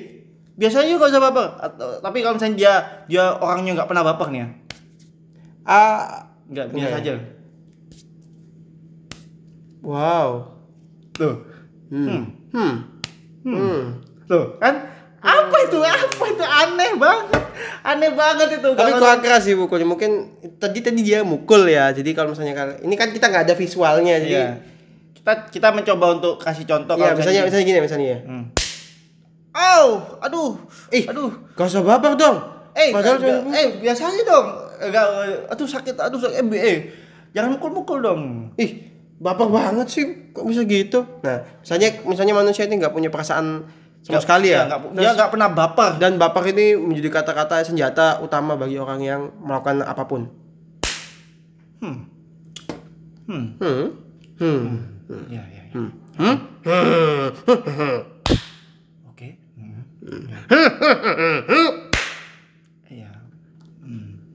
biasanya 0.55 0.89
juga 0.91 1.09
usah 1.09 1.23
baper. 1.23 1.47
Atau- 1.59 2.01
tapi 2.01 2.21
kalau 2.21 2.37
misalnya 2.37 2.57
dia 2.57 2.75
dia 3.07 3.25
orangnya 3.35 3.73
nggak 3.75 3.87
pernah 3.87 4.05
baper 4.05 4.29
nih 4.29 4.41
ya. 4.41 4.49
Ah, 5.63 6.26
nggak 6.47 6.67
biasa 6.71 6.97
aja 7.01 7.13
wow. 9.83 10.29
tuh 11.13 11.35
Hmm. 11.87 12.27
Hmm. 12.51 12.75
Hmm. 13.47 13.83
tuh 14.27 14.59
kan 14.59 14.75
apa 15.23 15.57
itu 15.63 15.79
apa 15.79 16.25
itu 16.27 16.43
aneh 16.43 16.99
banget 16.99 17.43
aneh 17.85 18.11
banget 18.11 18.59
itu 18.59 18.69
Tapi 18.69 18.91
Kalau- 18.91 18.99
kurang 18.99 19.21
keras 19.23 19.43
sih 19.43 19.55
mukulnya. 19.55 19.87
Mungkin 19.87 20.11
tadi 20.57 20.83
tadi 20.83 20.99
dia 20.99 21.23
mukul 21.23 21.63
ya. 21.63 21.91
Jadi 21.91 22.11
kalau 22.11 22.35
misalnya 22.35 22.75
ini 22.81 22.95
kan 22.95 23.11
kita 23.11 23.31
nggak 23.31 23.47
ada 23.47 23.55
visualnya. 23.55 24.19
Jadi 24.19 24.35
Iya. 24.35 24.59
kita 25.15 25.33
kita 25.47 25.69
mencoba 25.71 26.07
untuk 26.13 26.35
kasih 26.37 26.67
contoh 26.67 26.99
Iya, 26.99 27.15
kalau 27.15 27.19
misalnya 27.23 27.43
misalnya 27.47 27.65
gini 27.65 27.79
misalnya 27.79 28.09
ya. 28.09 28.21
Hmm. 28.21 28.45
Au, 29.55 29.87
aduh, 30.21 30.59
Ih. 30.91 31.07
aduh, 31.07 31.31
Gak 31.55 31.65
usah 31.65 31.81
baper 31.81 32.13
dong. 32.13 32.37
eh, 32.75 32.91
Padahal 32.93 33.23
eh 33.49 33.79
biasa 33.81 34.11
aja 34.11 34.23
dong, 34.27 34.47
enggak, 34.81 35.07
aduh 35.51 35.69
sakit, 35.69 35.97
aduh 35.97 36.21
sakit, 36.21 36.39
eh, 36.53 36.61
eh, 36.61 36.79
jangan 37.33 37.57
mukul-mukul 37.57 37.99
dong. 38.01 38.53
Ih, 38.61 38.87
baper 39.21 39.49
banget 39.49 39.87
sih. 39.89 40.05
Kok 40.33 40.45
bisa 40.45 40.63
gitu? 40.69 41.05
Nah, 41.25 41.45
misalnya 41.65 41.89
misalnya 42.05 42.35
manusia 42.37 42.69
ini 42.69 42.77
nggak 42.81 42.93
punya 42.93 43.09
perasaan 43.09 43.65
sama 44.07 44.23
sekali 44.23 44.55
ya. 44.55 44.69
Dia 44.95 45.17
nggak 45.17 45.31
pernah 45.35 45.49
baper. 45.51 45.99
Dan 45.99 46.21
baper 46.21 46.47
ini 46.55 46.79
menjadi 46.79 47.11
kata-kata 47.11 47.65
senjata 47.67 48.23
utama 48.23 48.55
bagi 48.55 48.79
orang 48.79 49.01
yang 49.03 49.35
melakukan 49.43 49.83
apa 49.83 50.05
pun. 50.07 50.31
Hmm. 51.83 52.07
Hmm. 53.27 53.59
Hmm. 53.59 53.87
Hmm. 54.39 54.65
Iya, 55.27 55.43
iya. 55.51 55.63
iya. 55.75 55.75
Hmm. 55.75 55.91
Hmm. 56.17 57.99
Oke. 59.11 59.29
Hmm. 59.59 59.83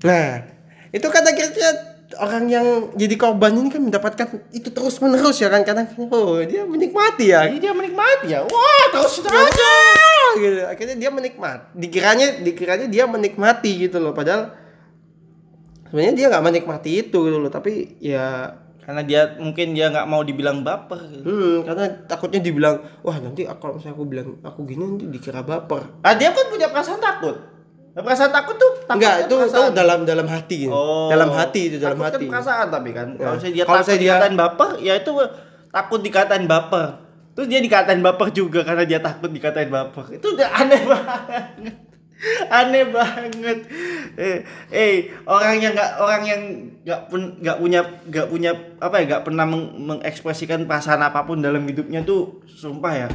Iya. 0.02 0.08
Nah, 0.08 0.30
itu 0.90 1.08
kan 1.08 1.22
akhirnya 1.22 1.70
orang 2.14 2.44
yang 2.46 2.66
jadi 2.94 3.16
korban 3.16 3.56
ini 3.56 3.70
kan 3.70 3.80
mendapatkan 3.80 4.28
itu 4.52 4.68
terus 4.68 5.00
menerus 5.00 5.38
ya 5.38 5.48
kan 5.48 5.62
kadang 5.62 5.88
oh 6.04 6.44
dia 6.44 6.66
menikmati 6.66 7.30
ya 7.30 7.48
Jadi 7.48 7.60
dia 7.62 7.72
menikmati 7.72 8.28
ya. 8.30 8.44
Wah, 8.44 8.84
terus 8.92 9.24
aja 9.24 9.74
gitu 10.34 10.64
akhirnya 10.64 10.96
dia 10.98 11.10
menikmati 11.10 11.72
dikiranya 11.74 12.40
dikiranya 12.42 12.88
dia 12.88 13.04
menikmati 13.06 13.72
gitu 13.82 13.98
loh 13.98 14.12
padahal 14.12 14.52
sebenarnya 15.86 16.14
dia 16.14 16.26
nggak 16.28 16.46
menikmati 16.46 16.90
itu 17.02 17.18
gitu 17.22 17.38
loh 17.38 17.48
tapi 17.48 17.96
ya 17.98 18.56
Karena 18.82 19.06
dia 19.06 19.38
mungkin 19.38 19.72
dia 19.72 19.88
nggak 19.88 20.04
mau 20.06 20.20
dibilang 20.20 20.66
baper. 20.66 20.98
gitu. 21.06 21.22
hmm, 21.22 21.58
karena 21.64 21.86
takutnya 22.04 22.42
dibilang 22.42 22.76
wah 23.00 23.14
nanti 23.16 23.46
aku- 23.46 23.62
kalau 23.62 23.74
misalnya 23.78 23.94
aku 23.94 24.06
bilang 24.06 24.28
aku 24.42 24.60
gini 24.66 24.82
nanti 24.82 25.06
dikira 25.06 25.42
baper 25.42 26.02
Ah, 26.02 26.12
dia 26.12 26.34
kan 26.34 26.50
punya 26.50 26.66
perasaan 26.68 26.98
takut. 26.98 27.38
Nah, 27.92 28.02
Perasaan 28.02 28.32
takut 28.32 28.56
tuh 28.56 28.72
takut 28.82 28.96
enggak 28.96 29.14
kan 29.14 29.22
itu 29.22 29.36
itu 29.36 29.52
perasaan. 29.52 29.72
dalam 29.74 30.00
dalam 30.02 30.24
hati 30.26 30.56
gitu. 30.62 30.72
Oh. 30.72 31.08
dalam 31.08 31.28
hati 31.30 31.62
itu 31.68 31.76
dalam 31.76 31.96
Takut 31.96 32.08
hati 32.10 32.24
Kan 32.24 32.32
perasaan 32.32 32.68
tapi 32.70 32.90
kan. 32.92 33.08
Ya. 33.12 33.20
Kalau 33.20 33.34
misalnya 33.36 33.52
dia 33.52 33.62
Kalau 33.62 33.72
takut 33.74 33.84
misalnya 33.84 34.00
dia- 34.00 34.08
dikatain 34.14 34.36
baper, 34.38 34.70
ya 34.80 34.94
itu 34.96 35.12
takut 35.70 36.00
dikatain 36.00 36.46
baper. 36.46 36.88
Terus 37.32 37.48
dia 37.48 37.60
dikatain 37.60 38.02
baper 38.02 38.28
juga 38.32 38.60
karena 38.62 38.84
dia 38.86 39.00
takut 39.00 39.28
dikatain 39.28 39.68
baper. 39.68 40.06
Itu 40.10 40.28
udah 40.32 40.50
aneh 40.54 40.82
banget. 40.92 41.76
Aneh 42.48 42.86
banget. 42.88 43.58
Eh, 44.14 44.38
eh 44.70 44.94
orang 45.26 45.58
yang 45.58 45.74
nggak 45.74 45.92
orang 45.98 46.22
yang 46.22 46.42
nggak 46.82 47.02
pun 47.08 47.22
nggak 47.38 47.58
punya 47.58 47.80
nggak 48.06 48.28
punya 48.28 48.52
apa 48.78 48.96
ya 48.96 49.10
nggak 49.10 49.24
pernah 49.24 49.44
meng- 49.44 49.74
mengekspresikan 49.80 50.64
perasaan 50.64 51.02
apa 51.02 51.24
pun 51.24 51.40
dalam 51.40 51.62
hidupnya 51.62 52.02
tuh 52.02 52.40
sumpah 52.48 52.94
ya 52.96 53.08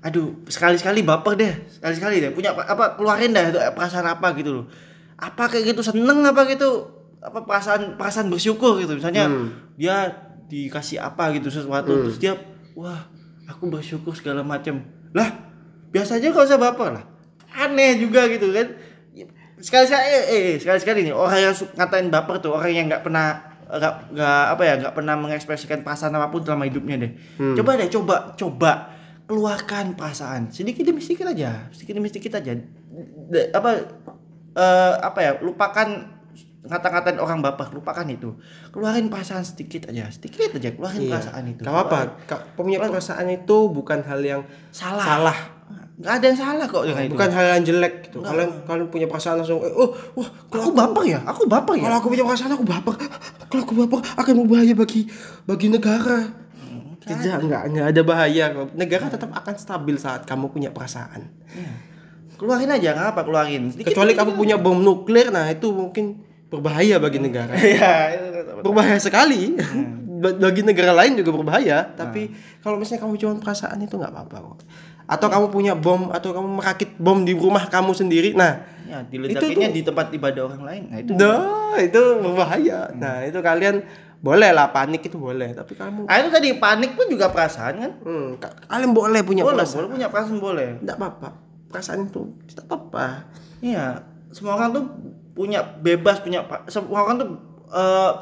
aduh 0.00 0.32
sekali-sekali 0.48 1.04
baper 1.04 1.36
deh 1.36 1.52
sekali-sekali 1.68 2.24
deh. 2.24 2.30
Punya 2.32 2.56
apa- 2.56 2.96
keluarin 2.96 3.30
dah 3.30 3.44
itu 3.46 3.60
perasaan 3.76 4.08
apa 4.08 4.32
gitu 4.34 4.62
loh. 4.62 4.64
Apa 5.20 5.46
kayak 5.46 5.76
gitu 5.76 5.84
seneng 5.84 6.24
apa 6.24 6.48
gitu 6.48 6.88
apa 7.20 7.44
perasaan 7.44 8.00
perasaan 8.00 8.32
bersyukur 8.32 8.80
gitu. 8.80 8.96
Misalnya 8.96 9.28
dia 9.76 9.96
dikasih 10.48 10.98
apa 10.98 11.30
gitu 11.32 11.46
sesuatu 11.46 11.92
terus 12.02 12.18
dia 12.18 12.32
wah 12.72 13.06
aku 13.44 13.68
bersyukur 13.68 14.10
segala 14.12 14.40
macem 14.42 14.82
lah 15.12 15.30
biasa 15.90 16.16
aja 16.16 16.32
gak 16.32 16.48
usah 16.48 16.58
baper 16.58 16.96
lah. 16.96 17.04
Aneh 17.52 18.00
juga 18.00 18.24
gitu 18.26 18.50
kan. 18.50 18.66
Sekali 19.60 19.84
sekali 19.84 20.04
eh, 20.08 20.24
eh 20.32 20.56
sekali 20.56 20.78
sekali 20.80 20.98
nih 21.04 21.12
orang 21.12 21.36
yang 21.36 21.52
suka 21.52 21.76
ngatain 21.76 22.08
baper 22.08 22.40
tuh 22.40 22.56
orang 22.56 22.72
yang 22.72 22.88
nggak 22.88 23.04
pernah 23.04 23.36
nggak 23.68 23.94
nggak 24.16 24.42
apa 24.56 24.62
ya 24.64 24.74
nggak 24.80 24.94
pernah 24.96 25.14
mengekspresikan 25.14 25.84
perasaan 25.84 26.16
apa 26.16 26.32
pun 26.32 26.40
selama 26.40 26.64
hidupnya 26.64 26.96
deh. 26.96 27.12
Coba 27.54 27.76
deh 27.76 27.92
coba 27.92 28.16
coba 28.34 28.72
keluarkan 29.30 29.94
perasaan. 29.94 30.50
Sedikit 30.50 30.82
demi 30.82 30.98
sedikit 30.98 31.30
aja. 31.30 31.70
Sedikit 31.70 31.94
demi 31.94 32.10
sedikit 32.10 32.34
aja. 32.34 32.50
De- 33.30 33.48
apa 33.54 33.70
eh, 34.52 34.94
apa 34.98 35.18
ya 35.20 35.32
lupakan 35.38 36.18
ngata-ngatain 36.60 37.16
orang 37.16 37.38
baper 37.40 37.70
lupakan 37.70 38.04
itu. 38.04 38.34
Keluarin 38.68 39.06
perasaan 39.06 39.46
sedikit 39.46 39.86
aja. 39.86 40.10
Sedikit 40.10 40.50
aja 40.50 40.74
keluarin 40.74 41.06
Iya. 41.06 41.10
perasaan 41.14 41.44
itu. 41.46 41.62
Gak. 41.62 42.26
Ka- 42.26 42.42
Punya 42.52 42.82
perasaan 42.82 43.30
itu 43.30 43.56
bukan 43.70 44.02
hal 44.02 44.20
yang 44.20 44.42
salah. 44.68 45.06
salah. 45.06 45.38
nggak 46.00 46.16
ada 46.16 46.26
yang 46.26 46.38
salah 46.40 46.64
kok 46.64 46.80
dengan 46.82 47.04
itu. 47.04 47.12
Bukan 47.12 47.28
hal 47.28 47.44
yang 47.54 47.62
jelek 47.62 47.94
gitu. 48.08 48.24
Kalian 48.24 48.64
kalian 48.64 48.88
punya 48.88 49.04
perasaan 49.04 49.36
langsung 49.36 49.60
eh, 49.60 49.68
oh 49.68 49.92
wah 50.16 50.24
kalau 50.48 50.62
aku 50.64 50.74
baper 50.74 51.02
ya? 51.06 51.20
Aku 51.28 51.44
baper 51.44 51.76
ya? 51.76 51.84
Kalau 51.86 51.96
aku 52.00 52.08
punya 52.08 52.24
perasaan 52.24 52.52
aku 52.56 52.64
baper. 52.64 52.94
Kalau 53.46 53.62
aku 53.62 53.74
baper 53.76 54.00
akan 54.16 54.32
berbahaya 54.40 54.72
bagi 54.72 55.04
bagi 55.44 55.68
negara. 55.68 56.24
Tidak, 57.18 57.38
enggak, 57.42 57.62
enggak 57.72 57.86
ada 57.90 58.02
bahaya. 58.06 58.44
Negara 58.76 59.06
tetap 59.10 59.30
akan 59.34 59.54
stabil 59.58 59.96
saat 59.98 60.22
kamu 60.28 60.52
punya 60.52 60.70
perasaan. 60.70 61.26
keluarin 62.40 62.72
aja 62.72 62.96
nggak 62.96 63.08
apa 63.12 63.20
keluarin 63.28 63.68
sedikit 63.68 63.92
Kecuali 63.92 64.16
kamu 64.16 64.32
punya 64.32 64.56
bom 64.56 64.80
nuklir, 64.80 65.28
nah 65.28 65.44
itu 65.52 65.68
mungkin 65.76 66.24
berbahaya 66.48 66.96
bagi 66.96 67.20
negara. 67.20 67.52
ya 67.76 68.16
itu 68.16 68.64
berbahaya 68.64 68.96
sekali. 68.96 69.60
Ba- 70.24 70.40
bagi 70.48 70.64
negara 70.64 70.96
lain 70.96 71.20
juga 71.20 71.36
berbahaya. 71.36 71.92
Tapi 71.92 72.32
kalau 72.64 72.80
misalnya 72.80 73.04
kamu 73.04 73.14
cuma 73.20 73.34
perasaan 73.44 73.76
itu 73.84 73.92
nggak 73.92 74.08
apa-apa 74.08 74.36
kok. 74.40 74.64
Atau 75.04 75.28
kamu 75.28 75.46
punya 75.52 75.76
bom 75.76 76.08
atau 76.08 76.32
kamu 76.32 76.48
merakit 76.48 76.96
bom 76.96 77.20
di 77.28 77.36
rumah 77.36 77.68
kamu 77.68 77.92
sendiri, 77.92 78.32
nah 78.32 78.62
ya 78.90 79.06
diledakinnya 79.06 79.70
di 79.70 79.82
tempat 79.86 80.10
ibadah 80.10 80.50
orang 80.50 80.62
lain 80.66 80.82
nah 80.90 80.98
itu 80.98 81.12
Nah, 81.14 81.78
itu 81.78 82.02
berbahaya. 82.18 82.90
Nah, 82.98 83.22
itu 83.22 83.38
kalian 83.38 83.86
boleh 84.20 84.50
lah 84.50 84.68
panik 84.68 85.00
itu 85.02 85.16
boleh, 85.16 85.50
tapi 85.50 85.72
kamu 85.72 86.04
ah 86.04 86.16
itu 86.16 86.28
tadi 86.28 86.52
panik 86.54 86.92
pun 86.92 87.06
juga 87.06 87.28
perasaan 87.28 87.74
kan 87.74 87.92
hmm, 87.98 88.26
ka- 88.36 88.52
kalian 88.66 88.92
boleh 88.92 89.20
punya 89.22 89.40
boleh 89.40 89.56
perasaan. 89.58 89.78
boleh 89.78 89.90
punya 89.90 90.08
perasaan 90.08 90.38
boleh 90.38 90.68
Enggak 90.78 90.96
apa-apa. 90.96 91.28
Perasaan 91.66 92.00
itu 92.04 92.20
tidak 92.44 92.64
apa-apa. 92.66 93.06
iya 93.58 93.96
semua 94.28 94.54
orang 94.54 94.70
tuh 94.70 94.84
punya 95.32 95.60
bebas 95.80 96.20
punya 96.20 96.40
semua 96.66 97.00
orang 97.00 97.16
tuh 97.16 97.28
eh, 97.70 98.12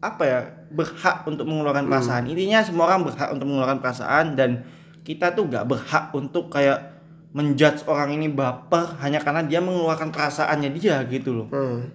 apa 0.00 0.22
ya 0.22 0.38
berhak 0.68 1.22
untuk 1.22 1.44
mengeluarkan 1.44 1.86
perasaan 1.86 2.26
intinya 2.26 2.58
semua 2.60 2.84
orang 2.86 3.04
berhak 3.04 3.30
untuk 3.30 3.46
mengeluarkan 3.46 3.78
perasaan 3.78 4.34
dan 4.34 4.66
kita 5.00 5.32
tuh 5.32 5.46
gak 5.46 5.64
berhak 5.64 6.10
untuk 6.10 6.48
kayak 6.48 6.98
menjudge 7.30 7.84
orang 7.84 8.10
ini 8.12 8.26
baper 8.26 8.98
hanya 8.98 9.18
karena 9.18 9.42
dia 9.42 9.58
mengeluarkan 9.58 10.10
perasaannya 10.10 10.70
dia 10.70 10.98
gitu 11.04 11.30
loh 11.32 11.48
Hmm. 11.48 11.88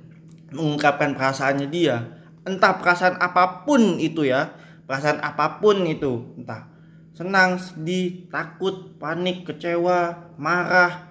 mengungkapkan 0.50 1.14
perasaannya 1.14 1.68
dia 1.68 2.19
entah 2.50 2.74
perasaan 2.78 3.22
apa 3.22 3.64
pun 3.64 4.02
itu 4.02 4.26
ya 4.26 4.50
perasaan 4.90 5.22
apa 5.22 5.62
pun 5.62 5.86
itu 5.86 6.34
entah. 6.36 6.66
Senang 7.14 7.60
sedih 7.60 8.26
takut 8.32 8.96
panik 8.98 9.44
kecewa 9.46 10.32
marah 10.40 11.10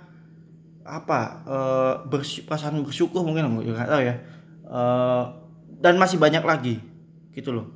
apa 0.83 1.21
eh, 1.45 1.95
bersy- 2.09 2.43
perasaan 2.43 2.81
bersyukur 2.81 3.21
mungkin 3.21 3.47
nggak 3.47 3.89
tahu 3.89 4.03
ya 4.03 4.17
Eh, 4.69 5.23
dan 5.81 5.97
masih 5.97 6.21
banyak 6.21 6.45
lagi 6.45 6.77
gitu 7.33 7.57
loh. 7.57 7.73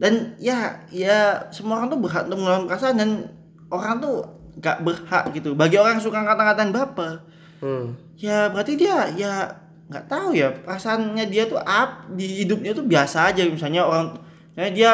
Dan 0.00 0.34
ya 0.40 0.82
ya 0.90 1.46
semua 1.54 1.78
orang 1.78 1.92
tuh 1.92 2.00
berhak 2.02 2.26
untuk 2.26 2.38
mengeluarkan 2.42 2.66
perasaan 2.66 2.96
dan 2.98 3.10
orang 3.70 4.00
tuh 4.00 4.24
gak 4.58 4.82
berhak 4.82 5.30
gitu. 5.30 5.54
Bagi 5.54 5.78
orang 5.78 6.00
yang 6.00 6.04
suka 6.04 6.26
kata-kataan 6.26 6.72
baper 6.74 7.14
Hmm. 7.60 7.92
ya 8.16 8.48
berarti 8.48 8.72
dia 8.80 9.04
ya 9.14 9.44
nggak 9.90 10.06
tahu 10.06 10.38
ya 10.38 10.54
perasaannya 10.54 11.26
dia 11.26 11.50
tuh 11.50 11.58
up 11.58 12.06
di 12.14 12.46
hidupnya 12.46 12.70
tuh 12.70 12.86
biasa 12.86 13.34
aja. 13.34 13.42
Misalnya 13.44 13.82
orang 13.84 14.16
misalnya 14.54 14.72
dia 14.72 14.92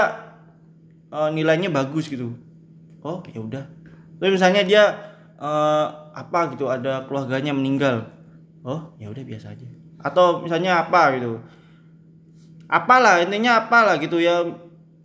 eh, 1.12 1.30
nilainya 1.36 1.68
bagus 1.68 2.08
gitu. 2.08 2.32
Oh 3.04 3.20
ya 3.28 3.44
udah. 3.44 3.64
Terus 4.16 4.40
misalnya 4.40 4.64
dia 4.64 4.82
eh, 5.36 5.86
apa 6.16 6.56
gitu 6.56 6.72
ada 6.72 7.04
keluarganya 7.04 7.52
meninggal. 7.52 8.08
Oh 8.64 8.96
ya 8.96 9.12
udah 9.12 9.22
biasa 9.22 9.52
aja. 9.52 9.68
Atau 10.00 10.40
misalnya 10.40 10.88
apa 10.88 11.14
gitu. 11.20 11.44
Apalah 12.66 13.20
intinya 13.20 13.62
apalah 13.62 14.00
gitu 14.00 14.16
ya. 14.18 14.42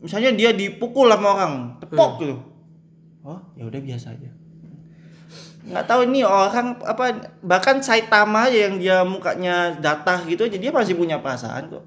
Misalnya 0.02 0.34
dia 0.34 0.50
dipukul 0.56 1.12
sama 1.14 1.28
orang 1.38 1.54
tepok 1.78 2.12
gitu. 2.24 2.36
Oh 3.22 3.38
ya 3.54 3.68
udah 3.70 3.78
biasa 3.78 4.18
aja 4.18 4.41
nggak 5.62 5.86
tahu 5.86 6.10
ini 6.10 6.26
orang 6.26 6.74
apa 6.82 7.06
bahkan 7.40 7.78
Saitama 7.80 8.50
aja 8.50 8.66
yang 8.66 8.82
dia 8.82 9.06
mukanya 9.06 9.78
datar 9.78 10.26
gitu 10.26 10.46
aja 10.46 10.58
dia 10.58 10.72
masih 10.72 10.96
punya 10.96 11.22
perasaan 11.22 11.70
kok 11.70 11.86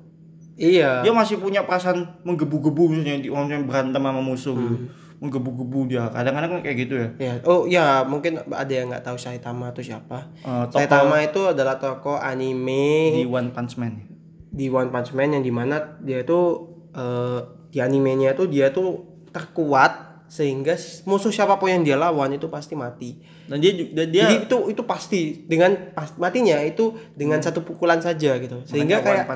Iya. 0.55 1.03
dia 1.03 1.11
masih 1.11 1.43
punya 1.43 1.67
perasaan 1.67 2.23
menggebu-gebu 2.23 2.87
misalnya 2.87 3.19
di 3.19 3.27
orang 3.27 3.51
yang 3.51 3.65
berantem 3.67 3.99
sama 3.99 4.23
musuh 4.23 4.55
gitu. 4.55 4.87
menggebu-gebu 5.19 5.91
dia 5.91 6.07
kadang-kadang 6.09 6.51
kan 6.55 6.61
kayak 6.63 6.77
gitu 6.87 6.95
ya 6.95 7.09
Ya. 7.19 7.33
Oh 7.43 7.67
ya 7.67 8.07
mungkin 8.07 8.39
ada 8.39 8.71
yang 8.71 8.87
nggak 8.87 9.03
tahu 9.03 9.19
Saitama 9.19 9.75
itu 9.75 9.91
siapa. 9.91 10.31
Eh, 10.39 10.65
tokoh 10.71 10.79
Saitama 10.79 11.17
itu 11.23 11.41
adalah 11.43 11.75
tokoh 11.75 12.15
anime 12.15 13.19
di 13.19 13.27
One 13.27 13.51
Punch 13.51 13.75
Man 13.75 14.07
di 14.55 14.71
One 14.71 14.95
Punch 14.95 15.11
Man 15.11 15.35
yang 15.35 15.43
di 15.43 15.51
mana 15.51 15.99
dia 15.99 16.23
tuh 16.23 16.71
eh, 16.95 17.41
di 17.75 17.83
animenya 17.83 18.39
tuh 18.39 18.47
dia 18.47 18.71
tuh 18.71 19.03
terkuat 19.35 20.04
sehingga 20.25 20.75
musuh 21.05 21.31
siapa 21.31 21.61
pun 21.61 21.69
yang 21.71 21.83
dia 21.85 21.97
lawan 22.01 22.33
itu 22.35 22.49
pasti 22.49 22.75
mati. 22.75 23.21
dan 23.45 23.61
dia 23.61 23.77
dan 23.93 24.09
dia 24.09 24.25
Jadi 24.25 24.49
itu 24.49 24.59
itu 24.73 24.83
pasti 24.89 25.45
dengan 25.45 25.77
pas, 25.93 26.17
matinya 26.17 26.57
itu 26.65 26.97
dengan 27.13 27.45
satu 27.45 27.61
pukulan 27.61 28.01
saja 28.01 28.41
gitu. 28.41 28.65
Sehingga 28.65 29.05
kayak 29.05 29.29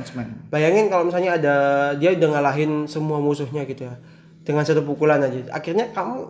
bayangin 0.48 0.88
kalau 0.88 1.04
misalnya 1.04 1.36
ada 1.36 1.56
dia 2.00 2.16
udah 2.16 2.28
ngalahin 2.40 2.88
semua 2.88 3.20
musuhnya 3.20 3.68
gitu 3.68 3.84
ya 3.84 4.00
dengan 4.48 4.64
satu 4.64 4.80
pukulan 4.80 5.20
aja. 5.20 5.52
Akhirnya 5.52 5.92
kamu 5.92 6.24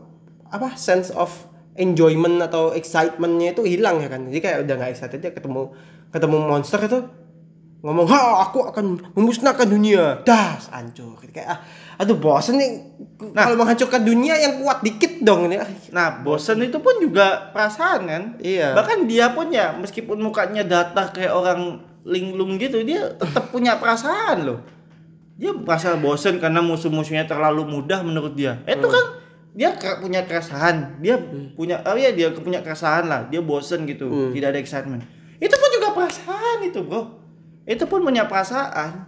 apa 0.50 0.74
sense 0.74 1.14
of 1.14 1.30
enjoyment 1.78 2.42
atau 2.42 2.74
excitementnya 2.74 3.54
itu 3.54 3.62
hilang 3.62 4.02
ya 4.02 4.10
kan. 4.10 4.26
Jadi 4.26 4.40
kayak 4.42 4.58
udah 4.66 4.74
nggak 4.74 4.90
excited 4.98 5.22
aja 5.22 5.30
ketemu 5.30 5.70
ketemu 6.10 6.36
monster 6.50 6.82
itu 6.82 6.98
ngomong 7.78 8.10
ha 8.10 8.42
aku 8.42 8.66
akan 8.74 8.98
memusnahkan 9.14 9.70
dunia. 9.70 10.18
Das 10.26 10.66
hancur. 10.74 11.14
Kayak 11.30 11.46
ah 11.46 11.58
aduh 12.02 12.18
bosen 12.18 12.58
nih. 12.58 12.70
Kalau 13.34 13.54
menghancurkan 13.54 14.02
dunia 14.02 14.34
yang 14.34 14.58
kuat 14.62 14.82
dikit 14.82 15.22
dong 15.22 15.46
ini. 15.46 15.62
Nah 15.94 16.22
bosen 16.26 16.58
itu 16.58 16.82
pun 16.82 16.98
juga 16.98 17.54
perasaan 17.54 18.00
kan? 18.10 18.22
Iya. 18.42 18.74
Bahkan 18.74 19.06
dia 19.06 19.30
pun 19.30 19.54
ya 19.54 19.78
meskipun 19.78 20.18
mukanya 20.18 20.66
datar 20.66 21.14
kayak 21.14 21.30
orang 21.30 21.86
linglung 22.02 22.58
gitu 22.58 22.82
dia 22.82 23.14
tetap 23.14 23.54
punya 23.54 23.78
perasaan 23.78 24.42
loh. 24.42 24.58
Dia 25.38 25.54
merasa 25.54 25.94
bosen 25.94 26.42
karena 26.42 26.58
musuh-musuhnya 26.58 27.30
terlalu 27.30 27.62
mudah 27.62 28.02
menurut 28.02 28.34
dia. 28.34 28.58
Itu 28.66 28.90
kan 28.90 29.22
dia 29.54 29.70
punya 30.02 30.26
keresahan. 30.26 30.98
Dia 30.98 31.14
punya 31.54 31.78
oh 31.86 31.94
ya 31.94 32.10
dia 32.10 32.34
punya 32.34 32.58
keresahan 32.58 33.06
lah. 33.06 33.30
Dia 33.30 33.38
bosen 33.38 33.86
gitu 33.86 34.34
tidak 34.34 34.50
ada 34.50 34.58
excitement. 34.58 35.06
Itu 35.38 35.54
pun 35.54 35.70
juga 35.70 35.94
perasaan 35.94 36.66
itu 36.66 36.82
bro 36.82 37.17
itu 37.68 37.84
pun 37.84 38.00
punya 38.00 38.24
perasaan. 38.24 39.04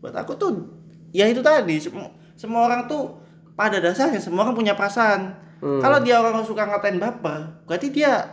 Buat 0.00 0.16
aku 0.16 0.32
tuh 0.34 0.64
ya 1.12 1.28
itu 1.28 1.44
tadi 1.44 1.76
semua, 1.76 2.08
semua 2.32 2.64
orang 2.64 2.88
tuh 2.88 3.20
pada 3.52 3.76
dasarnya 3.78 4.16
semua 4.16 4.48
orang 4.48 4.56
punya 4.56 4.72
perasaan. 4.72 5.36
Kalau 5.58 5.98
dia 6.00 6.16
orang 6.16 6.40
suka 6.40 6.64
ngatain 6.64 6.96
baper 6.96 7.66
berarti 7.66 7.90
dia 7.90 8.24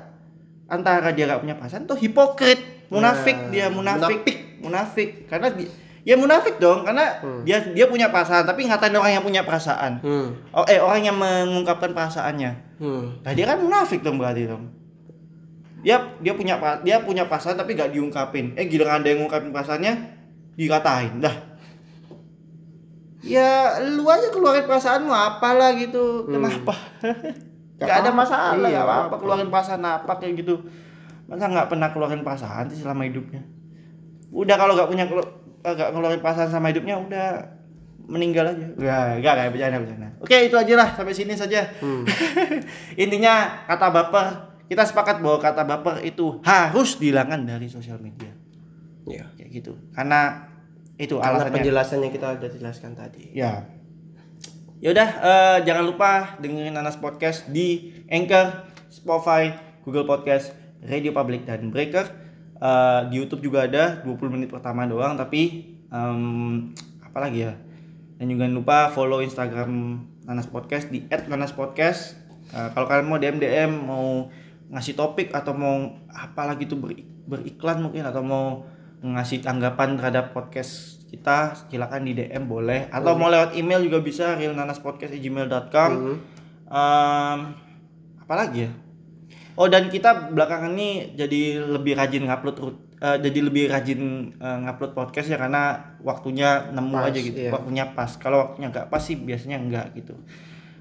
antara 0.65 1.09
dia 1.09 1.25
gak 1.25 1.41
punya 1.41 1.57
perasaan 1.57 1.83
tuh 1.83 1.97
hipokrit 1.97 2.87
munafik 2.89 3.33
Nah, 3.33 3.49
dia 3.49 3.65
munafik 3.69 4.21
munafik. 4.61 5.09
karena 5.25 5.49
dia 5.49 5.69
ya 6.05 6.13
munafik 6.15 6.61
dong 6.61 6.85
karena 6.85 7.17
dia 7.41 7.57
dia 7.73 7.89
punya 7.89 8.13
perasaan 8.13 8.45
tapi 8.45 8.69
ngatain 8.69 8.93
orang 8.93 9.17
yang 9.17 9.25
punya 9.25 9.41
perasaan. 9.41 9.97
Hmm. 10.05 10.37
oh 10.53 10.65
eh 10.69 10.77
orang 10.77 11.01
yang 11.01 11.17
mengungkapkan 11.17 11.97
perasaannya. 11.97 12.77
Hmm. 12.77 13.25
nah 13.25 13.33
dia 13.33 13.49
kan 13.49 13.57
munafik 13.57 14.05
dong 14.05 14.21
berarti 14.21 14.45
dong 14.45 14.69
dia 15.85 16.01
dia 16.17 16.33
punya 16.33 16.57
dia 16.81 16.97
punya 16.99 17.29
perasaan 17.29 17.55
tapi 17.55 17.77
gak 17.77 17.93
diungkapin. 17.93 18.57
Eh 18.57 18.65
giliran 18.65 18.99
ada 18.99 19.07
yang 19.07 19.21
ngungkapin 19.21 19.53
perasaannya 19.53 19.93
dikatain. 20.57 21.21
Dah. 21.21 21.35
Ya 23.21 23.77
lu 23.81 24.05
aja 24.05 24.29
keluarin 24.29 24.65
perasaanmu 24.65 25.09
apalah 25.09 25.73
gitu. 25.73 26.25
Kenapa 26.25 26.73
gak 27.81 27.97
ada 28.01 28.09
masalah 28.09 28.53
Iya, 28.55 28.69
gak 28.71 28.81
apa-apa. 28.81 28.89
Apa-apa. 28.89 29.15
keluarin 29.17 29.49
perasaan 29.49 29.81
apa 29.81 30.11
kayak 30.17 30.33
gitu. 30.41 30.55
Masa 31.25 31.49
nggak 31.49 31.67
pernah 31.67 31.89
keluarin 31.89 32.21
perasaan 32.21 32.69
sih 32.69 32.81
selama 32.81 33.05
hidupnya? 33.05 33.41
Udah 34.29 34.55
kalau 34.55 34.73
gak 34.73 34.89
punya 34.89 35.05
kelu- 35.05 35.31
gak 35.61 35.89
ngeluarin 35.89 36.21
perasaan 36.21 36.49
sama 36.49 36.69
hidupnya 36.69 36.97
udah. 36.97 37.29
Meninggal 38.05 38.45
aja. 38.45 38.61
Enggak, 38.77 39.01
enggak 39.17 39.33
kayak 39.33 39.49
bercanda 39.49 39.77
bercanda. 39.81 40.09
Oke 40.21 40.37
itu 40.45 40.53
aja 40.53 40.73
lah. 40.77 40.89
Sampai 40.93 41.13
sini 41.13 41.33
saja. 41.33 41.65
Intinya 43.01 43.33
kata 43.65 43.89
baper 43.89 44.25
kita 44.65 44.83
sepakat 44.85 45.21
bahwa 45.21 45.37
kata 45.37 45.61
baper 45.63 46.01
itu 46.01 46.41
harus 46.41 46.97
dihilangkan 46.97 47.45
dari 47.45 47.69
sosial 47.69 48.01
media 48.01 48.33
ya 49.05 49.29
kayak 49.37 49.49
gitu 49.53 49.77
karena 49.93 50.49
itu 50.97 51.21
karena 51.21 51.37
alasannya 51.37 51.55
penjelasannya 51.61 52.09
kita 52.09 52.27
udah 52.41 52.49
jelaskan 52.49 52.91
tadi 52.97 53.35
ya 53.35 53.67
yaudah 54.83 55.09
eh, 55.21 55.57
jangan 55.63 55.83
lupa 55.87 56.35
dengerin 56.41 56.75
Nanas 56.75 56.99
Podcast 56.99 57.47
di 57.49 57.95
Anchor, 58.11 58.69
Spotify, 58.91 59.55
Google 59.81 60.05
Podcast 60.05 60.53
Radio 60.85 61.15
Public 61.15 61.47
dan 61.47 61.71
Breaker. 61.73 62.05
Eh, 62.55 63.01
di 63.09 63.15
YouTube 63.17 63.41
juga 63.43 63.65
ada 63.65 64.03
20 64.03 64.33
menit 64.35 64.51
pertama 64.51 64.85
doang 64.85 65.17
tapi 65.17 65.73
em, 65.89 66.71
apa 67.01 67.17
lagi 67.17 67.49
ya? 67.49 67.53
Dan 68.15 68.31
juga 68.31 68.47
jangan 68.47 68.55
lupa 68.55 68.77
follow 68.91 69.19
Instagram 69.25 69.71
Nanas 70.27 70.47
Podcast 70.47 70.91
di 70.91 71.03
@nanaspodcast. 71.07 72.15
Eh, 72.53 72.69
kalau 72.75 72.85
kalian 72.85 73.07
mau 73.07 73.17
DM 73.19 73.37
DM 73.41 73.71
mau 73.89 74.29
ngasih 74.69 74.97
topik 74.97 75.29
atau 75.29 75.53
mau 75.53 75.77
apa 76.09 76.41
lagi 76.45 76.65
tuh 76.65 76.79
beri- 76.79 77.05
beriklan 77.25 77.81
mungkin 77.81 78.05
atau 78.05 78.21
mau 78.21 78.45
ngasih 79.01 79.45
tanggapan 79.45 79.93
terhadap 79.95 80.33
podcast 80.33 80.97
kita 81.05 81.53
silakan 81.69 82.01
di 82.03 82.17
DM 82.17 82.49
boleh 82.49 82.89
atau 82.89 83.13
mau 83.13 83.29
lewat 83.29 83.53
email 83.53 83.79
juga 83.79 84.01
bisa 84.01 84.33
realnanaspodcast@gmail.com. 84.35 85.91
Em, 86.65 87.39
apa 88.17 88.33
lagi 88.33 88.65
ya? 88.65 88.71
Oh 89.55 89.69
dan 89.69 89.87
kita 89.87 90.33
belakangan 90.33 90.73
ini 90.73 91.13
jadi 91.15 91.61
lebih 91.63 91.95
rajin 91.95 92.25
ngupload 92.27 92.57
eh, 92.99 93.17
jadi 93.21 93.39
lebih 93.45 93.69
rajin 93.71 94.01
eh, 94.35 94.57
ngupload 94.65 94.91
podcast 94.91 95.29
ya 95.29 95.37
karena 95.39 95.95
waktunya 96.01 96.73
nemu 96.73 96.91
Pas, 96.97 97.07
aja 97.07 97.19
gitu, 97.21 97.37
iya. 97.39 97.51
waktunya 97.53 97.85
pas. 97.95 98.11
Kalau 98.17 98.37
waktunya 98.49 98.67
nggak 98.73 98.89
pas 98.89 98.99
sih 98.99 99.15
biasanya 99.15 99.57
nggak 99.61 99.85
gitu. 99.95 100.17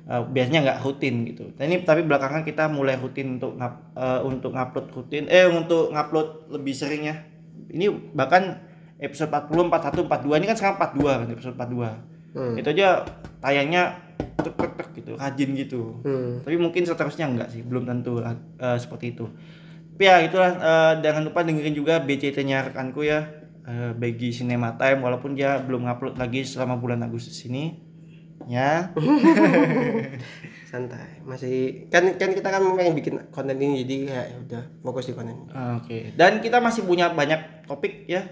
Eh, 0.04 0.20
biasanya 0.20 0.60
nggak 0.68 0.78
rutin 0.84 1.24
gitu. 1.24 1.48
Dan 1.56 1.72
ini 1.72 1.80
tapi 1.80 2.04
belakangan 2.04 2.44
kita 2.44 2.68
mulai 2.68 3.00
rutin 3.00 3.40
untuk 3.40 3.56
ngap, 3.56 3.96
eh, 3.96 4.20
untuk 4.20 4.52
ngupload 4.52 4.86
rutin, 4.92 5.24
eh 5.32 5.48
untuk 5.48 5.96
ngupload 5.96 6.52
lebih 6.52 6.76
sering 6.76 7.08
ya. 7.08 7.16
Ini 7.72 8.12
bahkan 8.12 8.60
episode 9.00 9.32
40, 9.32 9.72
41, 9.72 10.04
42 10.04 10.36
ini 10.36 10.46
kan 10.46 10.56
sekarang 10.60 10.76
42 10.76 11.12
kan 11.24 11.28
episode 11.32 11.56
42. 11.56 11.90
Hmm. 12.36 12.54
Itu 12.60 12.68
aja 12.76 12.88
tayangnya 13.40 14.04
tek 14.44 14.54
tek 14.60 14.72
tek 14.76 14.88
gitu, 14.92 15.12
rajin 15.16 15.50
gitu 15.56 15.82
Hmm. 16.04 16.44
tapi 16.44 16.56
mungkin 16.60 16.84
seterusnya 16.84 17.28
enggak 17.28 17.48
sih 17.48 17.64
belum 17.64 17.88
tentu 17.88 18.20
eh, 18.20 18.78
seperti 18.80 19.16
itu 19.16 19.28
tapi 19.94 20.04
ya 20.04 20.20
itulah 20.20 20.50
eh, 20.58 20.92
jangan 21.00 21.22
lupa 21.24 21.40
dengerin 21.46 21.72
juga 21.76 22.00
BCT-nya 22.02 22.72
rekanku 22.72 23.04
ya 23.04 23.24
eh, 23.64 23.92
bagi 23.96 24.32
Cinema 24.32 24.76
Time 24.76 25.00
walaupun 25.00 25.32
dia 25.32 25.60
belum 25.64 25.88
ngupload 25.88 26.16
lagi 26.20 26.44
selama 26.44 26.76
bulan 26.76 27.00
Agustus 27.04 27.36
ini 27.48 27.83
ya. 28.50 28.90
Santai. 30.70 31.22
Masih 31.22 31.86
kan 31.88 32.04
kan 32.18 32.30
kita 32.34 32.48
kan 32.50 32.62
pengen 32.74 32.94
bikin 32.98 33.14
konten 33.30 33.56
ini 33.56 33.86
jadi 33.86 33.96
kayak 34.10 34.26
ya 34.26 34.36
udah 34.42 34.62
fokus 34.82 35.06
di 35.10 35.14
konten 35.14 35.34
ini. 35.38 35.52
oke. 35.52 35.98
Dan 36.18 36.42
kita 36.42 36.58
masih 36.58 36.82
punya 36.84 37.10
banyak 37.12 37.66
topik 37.68 38.06
ya. 38.10 38.24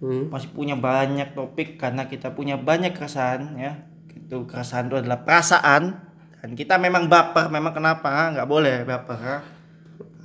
Hmm. 0.00 0.32
masih 0.32 0.48
punya 0.56 0.80
banyak 0.80 1.36
topik 1.36 1.76
karena 1.76 2.08
kita 2.08 2.32
punya 2.32 2.56
banyak 2.56 2.96
keresahan 2.96 3.52
ya. 3.60 3.84
Itu 4.08 4.48
keresahan 4.48 4.88
itu 4.88 4.96
adalah 4.96 5.28
perasaan. 5.28 6.08
Dan 6.40 6.56
kita 6.56 6.80
memang 6.80 7.04
baper 7.12 7.52
memang 7.52 7.76
kenapa? 7.76 8.32
Nggak 8.32 8.48
boleh 8.48 8.76
baper 8.88 9.18
ha? 9.20 9.36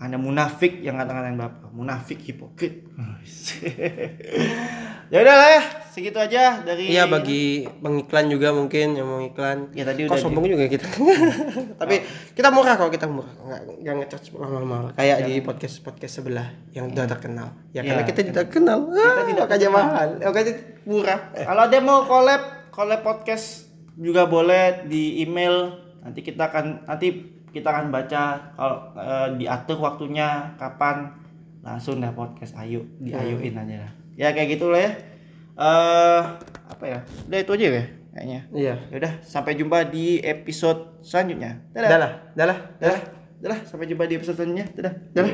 Anda 0.05 0.15
munafik 0.15 0.79
yang 0.79 0.95
kata-katain 0.95 1.35
baper 1.35 1.67
munafik 1.69 2.21
hipokrit 2.21 2.85
ya 5.13 5.17
udahlah 5.21 5.49
ya 5.49 5.61
segitu 5.89 6.17
aja 6.17 6.59
dari 6.59 6.91
Iya 6.91 7.07
bagi 7.07 7.63
pengiklan 7.79 8.27
juga 8.27 8.51
mungkin 8.51 8.97
yang 8.97 9.07
mau 9.07 9.21
iklan. 9.21 9.71
ya 9.71 9.87
tadi 9.87 10.03
udah 10.03 10.19
sombong 10.19 10.43
juga 10.43 10.67
kita. 10.67 10.83
Tapi 11.81 11.95
kita 12.35 12.51
murah 12.51 12.75
kok 12.75 12.91
kita 12.91 13.07
murah. 13.07 13.31
Enggak 13.39 13.61
enggak 13.79 13.93
ngecharge 14.01 14.29
mahal-mahal 14.35 14.85
kayak 14.97 15.23
di 15.23 15.39
podcast 15.39 15.79
podcast 15.79 16.19
sebelah 16.19 16.51
yang 16.75 16.91
udah 16.91 17.05
terkenal. 17.07 17.55
Ya 17.71 17.81
karena 17.81 18.03
Iya. 18.03 18.09
kita 18.11 18.19
tidak 18.27 18.45
kenal. 18.51 18.91
Kita 18.91 19.23
tidak 19.23 19.43
makanya 19.47 19.69
mahal. 19.71 20.07
Makanya 20.19 20.53
murah. 20.83 21.19
Kalau 21.47 21.61
ada 21.63 21.77
mau 21.79 21.99
collab, 22.03 22.41
collab 22.75 23.01
podcast 23.05 23.71
juga 23.95 24.27
boleh 24.27 24.83
di 24.89 25.23
email. 25.23 25.79
Nanti 26.03 26.19
kita 26.21 26.51
akan 26.51 26.91
nanti 26.91 27.34
kita 27.55 27.71
akan 27.71 27.87
baca 27.87 28.51
kalau 28.59 28.77
eh, 28.99 29.27
diatur 29.39 29.79
waktunya 29.79 30.51
kapan 30.59 31.07
langsung 31.63 32.03
dah 32.03 32.11
podcast 32.11 32.51
ayo 32.59 32.83
diayuin 32.99 33.55
aja. 33.55 33.87
Ya 34.19 34.35
kayak 34.35 34.59
gitulah 34.59 34.83
ya. 34.83 34.91
Eh 35.55 36.21
apa 36.67 36.83
ya? 36.83 36.99
Udah 37.31 37.39
itu 37.39 37.51
aja 37.55 37.65
ya 37.71 37.85
kayaknya. 38.11 38.39
Iya. 38.51 38.75
Ya 38.91 38.95
udah 38.99 39.13
sampai 39.23 39.55
jumpa 39.55 39.87
di 39.87 40.19
episode 40.19 40.99
selanjutnya. 40.99 41.63
Dadah. 41.71 41.87
Udah 41.87 41.99
lah, 41.99 42.11
udah 42.35 42.45
lah. 42.45 42.59
Dadah. 42.83 43.01
Dadah, 43.35 43.59
sampai 43.63 43.85
jumpa 43.87 44.03
di 44.03 44.15
episode 44.19 44.35
selanjutnya. 44.35 44.67
Dadah. 44.75 44.93
Dadah. 45.15 45.31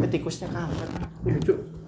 Tikusnya 0.12 0.48
kapan? 0.52 0.88
Lucu. 1.24 1.79